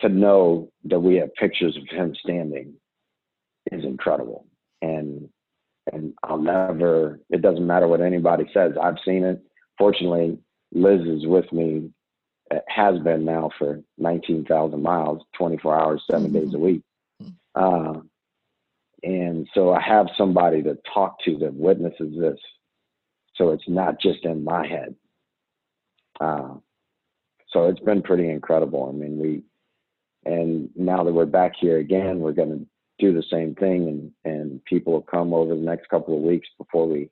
to 0.00 0.08
know 0.08 0.70
that 0.84 1.00
we 1.00 1.16
have 1.16 1.34
pictures 1.34 1.76
of 1.76 1.88
him 1.88 2.14
standing 2.22 2.74
is 3.72 3.84
incredible. 3.84 4.46
And 4.82 5.28
and 5.92 6.14
I'll 6.24 6.38
never 6.38 7.20
it 7.30 7.42
doesn't 7.42 7.66
matter 7.66 7.88
what 7.88 8.00
anybody 8.00 8.44
says. 8.52 8.72
I've 8.80 8.98
seen 9.04 9.24
it. 9.24 9.40
Fortunately, 9.78 10.38
Liz 10.72 11.00
is 11.02 11.26
with 11.26 11.50
me 11.52 11.90
has 12.68 12.98
been 13.00 13.24
now 13.24 13.50
for 13.58 13.80
19,000 13.98 14.82
miles, 14.82 15.22
24 15.36 15.78
hours, 15.78 16.02
7 16.10 16.26
mm-hmm. 16.26 16.38
days 16.38 16.54
a 16.54 16.58
week. 16.58 16.82
Uh, 17.54 17.94
and 19.02 19.46
so 19.54 19.72
I 19.72 19.80
have 19.80 20.06
somebody 20.16 20.62
to 20.62 20.78
talk 20.92 21.18
to 21.24 21.36
that 21.38 21.54
witnesses 21.54 22.14
this. 22.18 22.38
So 23.34 23.50
it's 23.50 23.68
not 23.68 24.00
just 24.00 24.24
in 24.24 24.44
my 24.44 24.66
head. 24.66 24.94
Uh, 26.20 26.54
so 27.50 27.66
it's 27.68 27.80
been 27.80 28.02
pretty 28.02 28.28
incredible. 28.30 28.88
I 28.88 28.92
mean, 28.92 29.18
we, 29.18 29.42
and 30.24 30.70
now 30.74 31.04
that 31.04 31.12
we're 31.12 31.26
back 31.26 31.52
here 31.58 31.78
again, 31.78 32.20
we're 32.20 32.32
going 32.32 32.58
to 32.58 32.66
do 32.98 33.12
the 33.12 33.22
same 33.30 33.54
thing. 33.54 34.12
And, 34.24 34.34
and 34.34 34.64
people 34.64 34.94
will 34.94 35.02
come 35.02 35.34
over 35.34 35.54
the 35.54 35.60
next 35.60 35.88
couple 35.88 36.16
of 36.16 36.22
weeks 36.22 36.48
before 36.58 36.88
we 36.88 37.10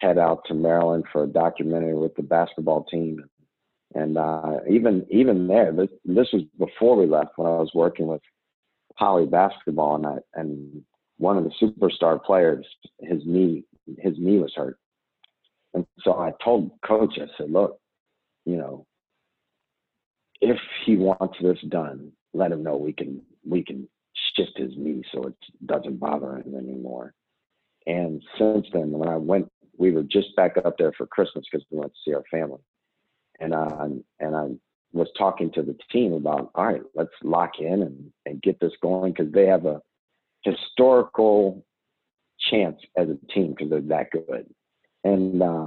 head 0.00 0.18
out 0.18 0.42
to 0.46 0.54
Maryland 0.54 1.04
for 1.12 1.22
a 1.22 1.28
documentary 1.28 1.94
with 1.94 2.14
the 2.16 2.22
basketball 2.22 2.84
team. 2.84 3.24
And 3.94 4.18
uh, 4.18 4.58
even 4.68 5.06
even 5.10 5.46
there, 5.46 5.72
this, 5.72 5.88
this 6.04 6.26
was 6.32 6.42
before 6.58 6.96
we 6.96 7.06
left 7.06 7.38
when 7.38 7.46
I 7.46 7.56
was 7.56 7.70
working 7.72 8.08
with 8.08 8.20
Poly 8.98 9.26
basketball, 9.26 9.94
and 9.94 10.06
I, 10.06 10.16
and 10.34 10.82
one 11.18 11.38
of 11.38 11.44
the 11.44 11.52
superstar 11.60 12.22
players, 12.22 12.66
his 13.00 13.22
knee 13.24 13.64
his 13.98 14.14
knee 14.18 14.38
was 14.38 14.52
hurt, 14.54 14.78
and 15.74 15.86
so 16.02 16.18
I 16.18 16.32
told 16.44 16.70
coach, 16.84 17.14
I 17.16 17.26
said, 17.38 17.50
look, 17.50 17.78
you 18.44 18.56
know, 18.56 18.86
if 20.40 20.58
he 20.84 20.96
wants 20.96 21.36
this 21.40 21.58
done, 21.68 22.12
let 22.34 22.52
him 22.52 22.62
know 22.62 22.76
we 22.76 22.92
can 22.92 23.22
we 23.48 23.62
can 23.62 23.88
shift 24.34 24.56
his 24.56 24.72
knee 24.76 25.02
so 25.12 25.24
it 25.24 25.34
doesn't 25.66 26.00
bother 26.00 26.36
him 26.36 26.54
anymore. 26.56 27.14
And 27.86 28.22
since 28.38 28.66
then, 28.72 28.90
when 28.90 29.08
I 29.08 29.16
went, 29.16 29.48
we 29.78 29.92
were 29.92 30.02
just 30.02 30.34
back 30.36 30.56
up 30.64 30.76
there 30.78 30.92
for 30.92 31.06
Christmas 31.06 31.44
because 31.50 31.64
we 31.70 31.78
went 31.78 31.92
to 31.92 31.98
see 32.04 32.14
our 32.14 32.24
family, 32.30 32.60
and 33.40 33.54
uh, 33.54 33.88
and 34.20 34.36
I 34.36 34.48
was 34.92 35.08
talking 35.18 35.50
to 35.52 35.62
the 35.62 35.76
team 35.92 36.12
about, 36.14 36.50
all 36.54 36.66
right, 36.66 36.82
let's 36.94 37.10
lock 37.22 37.52
in 37.60 37.82
and, 37.82 38.10
and 38.24 38.42
get 38.42 38.58
this 38.60 38.72
going 38.82 39.12
because 39.12 39.32
they 39.32 39.46
have 39.46 39.66
a 39.66 39.82
historical 40.46 41.64
chance 42.50 42.76
as 42.96 43.08
a 43.08 43.32
team 43.32 43.50
because 43.50 43.70
they're 43.70 43.80
that 43.82 44.10
good. 44.10 44.46
And 45.04 45.42
uh, 45.42 45.66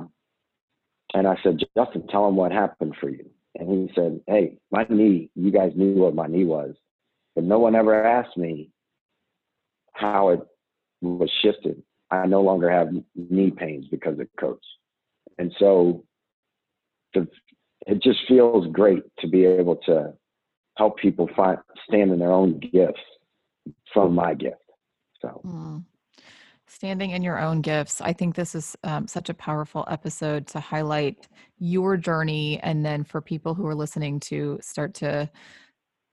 and 1.13 1.27
I 1.27 1.37
said, 1.43 1.59
Justin, 1.77 2.07
tell 2.07 2.25
them 2.25 2.35
what 2.35 2.51
happened 2.51 2.95
for 2.99 3.09
you. 3.09 3.29
And 3.55 3.69
he 3.69 3.93
said, 3.95 4.21
Hey, 4.27 4.57
my 4.71 4.85
knee, 4.89 5.29
you 5.35 5.51
guys 5.51 5.71
knew 5.75 5.95
what 5.95 6.15
my 6.15 6.27
knee 6.27 6.45
was, 6.45 6.75
but 7.35 7.43
no 7.43 7.59
one 7.59 7.75
ever 7.75 8.03
asked 8.05 8.37
me 8.37 8.69
how 9.93 10.29
it 10.29 10.41
was 11.01 11.31
shifted. 11.41 11.81
I 12.11 12.25
no 12.25 12.41
longer 12.41 12.69
have 12.69 12.89
knee 13.15 13.51
pains 13.51 13.85
because 13.89 14.19
of 14.19 14.27
coach. 14.39 14.63
And 15.37 15.53
so 15.59 16.03
it 17.13 18.03
just 18.03 18.19
feels 18.27 18.67
great 18.71 19.03
to 19.19 19.27
be 19.27 19.45
able 19.45 19.77
to 19.85 20.13
help 20.77 20.97
people 20.97 21.29
find 21.35 21.57
stand 21.87 22.11
in 22.11 22.19
their 22.19 22.31
own 22.31 22.59
gifts 22.59 22.99
from 23.93 24.13
my 24.13 24.33
gift. 24.33 24.55
So. 25.21 25.41
Mm. 25.45 25.83
Standing 26.67 27.11
in 27.11 27.23
your 27.23 27.39
own 27.39 27.61
gifts. 27.61 27.99
I 27.99 28.13
think 28.13 28.35
this 28.35 28.53
is 28.53 28.75
um, 28.83 29.07
such 29.07 29.29
a 29.29 29.33
powerful 29.33 29.85
episode 29.89 30.45
to 30.47 30.59
highlight 30.59 31.27
your 31.57 31.97
journey 31.97 32.59
and 32.61 32.85
then 32.85 33.03
for 33.03 33.21
people 33.21 33.55
who 33.55 33.65
are 33.65 33.73
listening 33.73 34.19
to 34.21 34.59
start 34.61 34.93
to 34.95 35.29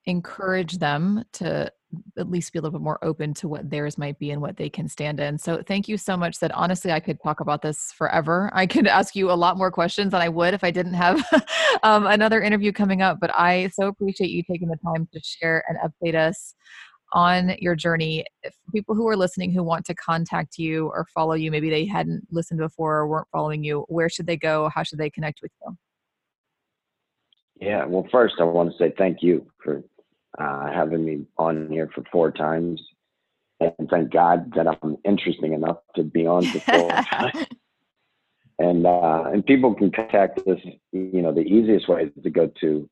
encourage 0.07 0.79
them 0.79 1.25
to 1.33 1.71
at 2.19 2.31
least 2.31 2.53
be 2.53 2.59
a 2.59 2.63
little 2.63 2.79
bit 2.79 2.85
more 2.85 2.99
open 3.03 3.33
to 3.35 3.49
what 3.49 3.69
theirs 3.71 3.97
might 3.97 4.19
be 4.19 4.31
and 4.31 4.41
what 4.41 4.57
they 4.57 4.69
can 4.69 4.89
stand 4.89 5.21
in. 5.21 5.39
So 5.39 5.63
thank 5.63 5.89
you 5.89 5.97
so 5.97 6.17
much. 6.17 6.39
That 6.41 6.53
honestly, 6.53 6.91
I 6.91 7.01
could 7.01 7.23
talk 7.23 7.41
about 7.41 7.63
this 7.63 7.93
forever. 7.93 8.51
I 8.53 8.67
could 8.67 8.87
ask 8.99 9.15
you 9.15 9.31
a 9.31 9.35
lot 9.35 9.57
more 9.57 9.71
questions 9.71 10.13
than 10.13 10.21
I 10.21 10.29
would 10.29 10.55
if 10.55 10.65
I 10.65 10.71
didn't 10.71 10.95
have 10.95 11.25
um, 11.83 12.07
another 12.07 12.43
interview 12.43 12.73
coming 12.73 13.03
up. 13.03 13.19
But 13.21 13.31
I 13.35 13.69
so 13.69 13.89
appreciate 13.89 14.31
you 14.31 14.43
taking 14.51 14.69
the 14.69 14.79
time 14.79 15.09
to 15.13 15.21
share 15.23 15.65
and 15.69 15.79
update 15.79 16.15
us 16.15 16.55
on 17.13 17.55
your 17.59 17.75
journey. 17.75 18.25
If 18.43 18.55
people 18.73 18.95
who 18.95 19.09
are 19.09 19.17
listening 19.17 19.53
who 19.53 19.63
want 19.63 19.85
to 19.87 19.95
contact 19.95 20.59
you 20.59 20.89
or 20.89 21.07
follow 21.15 21.35
you, 21.35 21.51
maybe 21.51 21.71
they 21.71 21.87
hadn't 21.87 22.27
listened 22.31 22.59
before 22.59 22.97
or 22.97 23.09
weren't 23.09 23.29
following 23.33 23.65
you, 23.65 23.85
where 23.89 24.09
should 24.09 24.27
they 24.27 24.37
go? 24.37 24.71
How 24.75 24.83
should 24.83 24.99
they 24.99 25.11
connect 25.11 25.41
with 25.43 25.53
you? 25.65 25.77
Yeah, 27.61 27.87
well, 27.87 28.07
first 28.13 28.35
I 28.39 28.45
want 28.45 28.71
to 28.71 28.79
say 28.79 28.93
thank 28.99 29.23
you 29.23 29.47
for 29.63 29.83
uh, 30.39 30.73
having 30.73 31.05
me 31.05 31.25
on 31.39 31.71
here 31.71 31.89
for 31.95 32.05
four 32.13 32.31
times, 32.31 32.81
and 33.61 33.89
thank 33.91 34.13
God 34.13 34.53
that 34.55 34.67
I'm 34.69 34.97
interesting 35.05 35.55
enough 35.55 35.79
to 35.95 36.03
be 36.03 36.27
on 36.27 36.45
for 36.45 36.61
four 36.61 36.89
times. 37.11 37.47
And 38.59 38.87
uh, 38.87 39.25
and 39.33 39.45
people 39.45 39.75
can 39.75 39.91
contact 39.91 40.41
us. 40.47 40.59
You 40.93 41.23
know, 41.23 41.33
the 41.33 41.41
easiest 41.41 41.89
way 41.89 42.05
is 42.15 42.23
to 42.23 42.31
go 42.31 42.51
to 42.61 42.91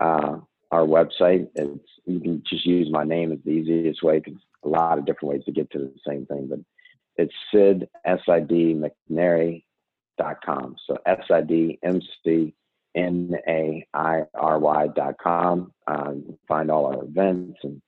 uh, 0.00 0.36
our 0.70 0.82
website. 0.82 1.48
It's 1.54 1.88
you 2.06 2.20
can 2.20 2.42
just 2.48 2.66
use 2.66 2.88
my 2.90 3.04
name 3.04 3.32
as 3.32 3.38
the 3.44 3.50
easiest 3.50 4.02
way 4.02 4.20
because 4.20 4.40
a 4.64 4.68
lot 4.68 4.98
of 4.98 5.06
different 5.06 5.34
ways 5.34 5.44
to 5.46 5.52
get 5.52 5.70
to 5.70 5.78
the 5.78 5.94
same 6.06 6.26
thing. 6.26 6.48
But 6.48 6.60
it's 7.16 7.34
Sid 7.52 7.88
S 8.04 8.20
I 8.28 8.40
D 8.40 8.74
McNairy 8.74 9.64
dot 10.18 10.38
com. 10.44 10.76
So 10.86 10.96
S 11.06 11.24
I 11.30 11.42
D 11.42 11.78
M 11.82 12.00
C 12.24 12.54
N 12.94 13.34
A 13.48 13.86
I 13.94 14.22
R 14.34 14.58
Y 14.58 14.88
dot 14.88 15.16
com. 15.22 15.72
Uh, 15.86 16.14
find 16.48 16.70
all 16.70 16.86
our 16.86 17.04
events 17.04 17.58
and, 17.62 17.80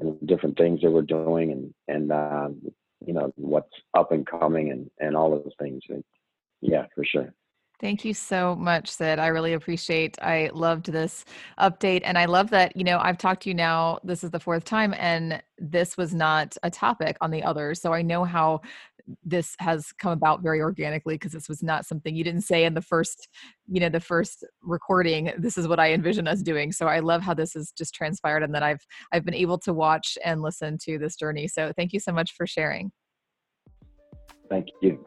and 0.00 0.26
different 0.26 0.56
things 0.56 0.80
that 0.82 0.90
we're 0.90 1.02
doing 1.02 1.52
and 1.52 1.74
and 1.88 2.12
uh, 2.12 2.48
you 3.04 3.14
know 3.14 3.32
what's 3.36 3.74
up 3.94 4.12
and 4.12 4.26
coming 4.26 4.70
and 4.70 4.90
and 5.00 5.16
all 5.16 5.30
those 5.30 5.52
things. 5.58 5.82
And 5.88 6.04
yeah, 6.60 6.86
for 6.94 7.04
sure. 7.04 7.32
Thank 7.80 8.04
you 8.04 8.12
so 8.12 8.56
much, 8.56 8.90
Sid. 8.90 9.20
I 9.20 9.28
really 9.28 9.52
appreciate. 9.52 10.18
I 10.20 10.50
loved 10.52 10.90
this 10.90 11.24
update, 11.60 12.02
and 12.04 12.18
I 12.18 12.24
love 12.24 12.50
that 12.50 12.76
you 12.76 12.82
know 12.82 12.98
I've 12.98 13.18
talked 13.18 13.44
to 13.44 13.50
you 13.50 13.54
now. 13.54 14.00
This 14.02 14.24
is 14.24 14.32
the 14.32 14.40
fourth 14.40 14.64
time, 14.64 14.94
and 14.98 15.40
this 15.58 15.96
was 15.96 16.12
not 16.12 16.56
a 16.64 16.70
topic 16.70 17.16
on 17.20 17.30
the 17.30 17.42
others. 17.44 17.80
So 17.80 17.92
I 17.92 18.02
know 18.02 18.24
how 18.24 18.62
this 19.24 19.54
has 19.60 19.92
come 19.92 20.12
about 20.12 20.42
very 20.42 20.60
organically 20.60 21.14
because 21.14 21.32
this 21.32 21.48
was 21.48 21.62
not 21.62 21.86
something 21.86 22.14
you 22.14 22.24
didn't 22.24 22.42
say 22.42 22.64
in 22.64 22.74
the 22.74 22.82
first, 22.82 23.28
you 23.66 23.80
know, 23.80 23.88
the 23.88 24.00
first 24.00 24.44
recording. 24.60 25.32
This 25.38 25.56
is 25.56 25.68
what 25.68 25.80
I 25.80 25.92
envision 25.92 26.26
us 26.26 26.42
doing. 26.42 26.72
So 26.72 26.88
I 26.88 26.98
love 26.98 27.22
how 27.22 27.32
this 27.32 27.54
has 27.54 27.70
just 27.70 27.94
transpired, 27.94 28.42
and 28.42 28.52
that 28.56 28.64
I've 28.64 28.84
I've 29.12 29.24
been 29.24 29.34
able 29.34 29.58
to 29.60 29.72
watch 29.72 30.18
and 30.24 30.42
listen 30.42 30.78
to 30.82 30.98
this 30.98 31.14
journey. 31.14 31.46
So 31.46 31.72
thank 31.76 31.92
you 31.92 32.00
so 32.00 32.10
much 32.10 32.32
for 32.32 32.44
sharing. 32.44 32.90
Thank 34.50 34.68
you. 34.82 35.04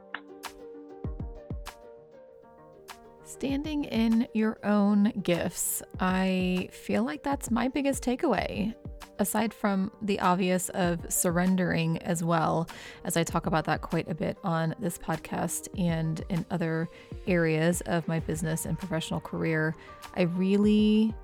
Standing 3.32 3.86
in 3.86 4.28
your 4.34 4.58
own 4.66 5.14
gifts. 5.24 5.82
I 6.02 6.68
feel 6.74 7.04
like 7.06 7.24
that's 7.24 7.50
my 7.50 7.70
biggest 7.70 8.04
takeaway, 8.04 8.76
aside 9.20 9.54
from 9.54 9.90
the 10.02 10.20
obvious 10.20 10.68
of 10.70 11.00
surrendering 11.12 11.98
as 12.00 12.26
well, 12.26 12.70
as 13.06 13.16
I 13.16 13.24
talk 13.24 13.46
about 13.46 13.64
that 13.66 13.80
quite 13.80 14.12
a 14.12 14.14
bit 14.14 14.38
on 14.44 14.76
this 14.80 14.98
podcast 14.98 15.70
and 15.80 16.22
in 16.28 16.46
other 16.52 16.90
areas 17.26 17.80
of 17.86 18.06
my 18.06 18.20
business 18.20 18.66
and 18.66 18.78
professional 18.78 19.22
career. 19.22 19.76
I 20.16 20.24
really 20.24 21.16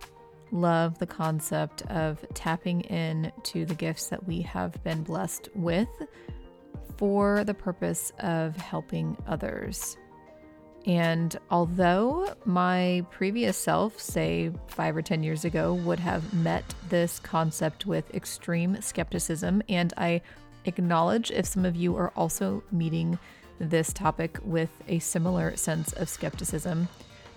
love 0.52 0.98
the 1.00 1.08
concept 1.08 1.82
of 1.88 2.26
tapping 2.34 2.82
in 2.82 3.34
to 3.44 3.66
the 3.66 3.76
gifts 3.76 4.08
that 4.08 4.26
we 4.26 4.42
have 4.44 4.82
been 4.82 5.04
blessed 5.04 5.50
with 5.56 5.90
for 6.98 7.44
the 7.44 7.54
purpose 7.54 8.14
of 8.20 8.56
helping 8.56 9.18
others. 9.28 9.98
And 10.88 11.38
although 11.52 12.34
my 12.46 13.06
previous 13.12 13.58
self, 13.58 14.00
say 14.00 14.52
five 14.68 14.96
or 14.96 15.02
10 15.02 15.22
years 15.22 15.44
ago, 15.44 15.74
would 15.74 16.00
have 16.00 16.34
met 16.34 16.64
this 16.88 17.20
concept 17.20 17.86
with 17.86 18.16
extreme 18.16 18.82
skepticism, 18.82 19.62
and 19.68 19.94
I 19.98 20.22
acknowledge 20.64 21.30
if 21.30 21.46
some 21.46 21.66
of 21.66 21.76
you 21.76 21.98
are 21.98 22.14
also 22.16 22.64
meeting 22.72 23.20
this 23.60 23.92
topic 23.92 24.40
with 24.44 24.70
a 24.88 25.00
similar 25.00 25.58
sense 25.58 25.92
of 25.92 26.08
skepticism, 26.08 26.88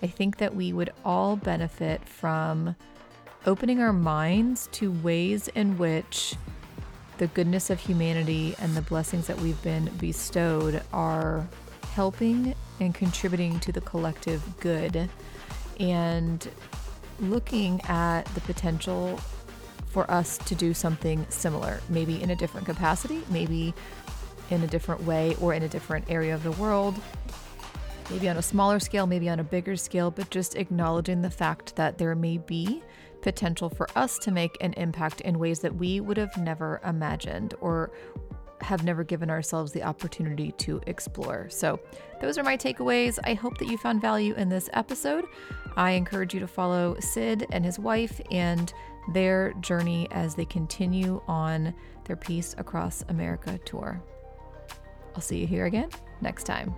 I 0.01 0.07
think 0.07 0.37
that 0.37 0.55
we 0.55 0.71
would 0.71 0.91
all 1.03 1.35
benefit 1.35 2.07
from 2.07 2.73
opening 3.45 3.81
our 3.81 3.93
minds 3.93 4.69
to 4.73 4.93
ways 5.03 5.49
in 5.49 5.77
which 5.77 6.35
the 7.17 7.27
goodness 7.27 7.69
of 7.69 7.81
humanity 7.81 8.55
and 8.59 8.77
the 8.77 8.81
blessings 8.81 9.27
that 9.27 9.41
we've 9.41 9.61
been 9.61 9.91
bestowed 9.99 10.81
are 10.93 11.45
helping 11.93 12.55
and 12.81 12.95
contributing 12.95 13.59
to 13.61 13.71
the 13.71 13.79
collective 13.81 14.43
good 14.59 15.07
and 15.79 16.49
looking 17.19 17.79
at 17.83 18.23
the 18.33 18.41
potential 18.41 19.17
for 19.85 20.09
us 20.09 20.37
to 20.39 20.55
do 20.55 20.73
something 20.73 21.25
similar, 21.29 21.79
maybe 21.89 22.21
in 22.21 22.31
a 22.31 22.35
different 22.35 22.65
capacity, 22.65 23.21
maybe 23.29 23.73
in 24.49 24.63
a 24.63 24.67
different 24.67 25.03
way, 25.03 25.35
or 25.39 25.53
in 25.53 25.63
a 25.63 25.69
different 25.69 26.09
area 26.09 26.33
of 26.33 26.43
the 26.43 26.51
world, 26.53 26.95
maybe 28.09 28.27
on 28.27 28.37
a 28.37 28.41
smaller 28.41 28.79
scale, 28.79 29.05
maybe 29.05 29.29
on 29.29 29.39
a 29.39 29.43
bigger 29.43 29.75
scale, 29.75 30.09
but 30.09 30.29
just 30.29 30.55
acknowledging 30.55 31.21
the 31.21 31.29
fact 31.29 31.75
that 31.75 31.97
there 31.97 32.15
may 32.15 32.37
be 32.37 32.81
potential 33.21 33.69
for 33.69 33.87
us 33.95 34.17
to 34.17 34.31
make 34.31 34.57
an 34.61 34.73
impact 34.73 35.21
in 35.21 35.37
ways 35.37 35.59
that 35.59 35.75
we 35.75 35.99
would 35.99 36.17
have 36.17 36.35
never 36.37 36.81
imagined 36.83 37.53
or 37.61 37.91
have 38.61 38.83
never 38.83 39.03
given 39.03 39.29
ourselves 39.29 39.71
the 39.71 39.83
opportunity 39.83 40.51
to 40.53 40.81
explore. 40.87 41.49
So, 41.49 41.79
those 42.19 42.37
are 42.37 42.43
my 42.43 42.55
takeaways. 42.55 43.17
I 43.23 43.33
hope 43.33 43.57
that 43.57 43.67
you 43.67 43.77
found 43.77 44.01
value 44.01 44.33
in 44.35 44.49
this 44.49 44.69
episode. 44.73 45.25
I 45.75 45.91
encourage 45.91 46.33
you 46.33 46.39
to 46.39 46.47
follow 46.47 46.95
Sid 46.99 47.47
and 47.51 47.65
his 47.65 47.79
wife 47.79 48.21
and 48.29 48.71
their 49.13 49.53
journey 49.61 50.07
as 50.11 50.35
they 50.35 50.45
continue 50.45 51.21
on 51.27 51.73
their 52.05 52.15
Peace 52.15 52.53
Across 52.57 53.05
America 53.09 53.57
tour. 53.65 54.01
I'll 55.15 55.21
see 55.21 55.39
you 55.39 55.47
here 55.47 55.65
again 55.65 55.89
next 56.21 56.43
time. 56.43 56.73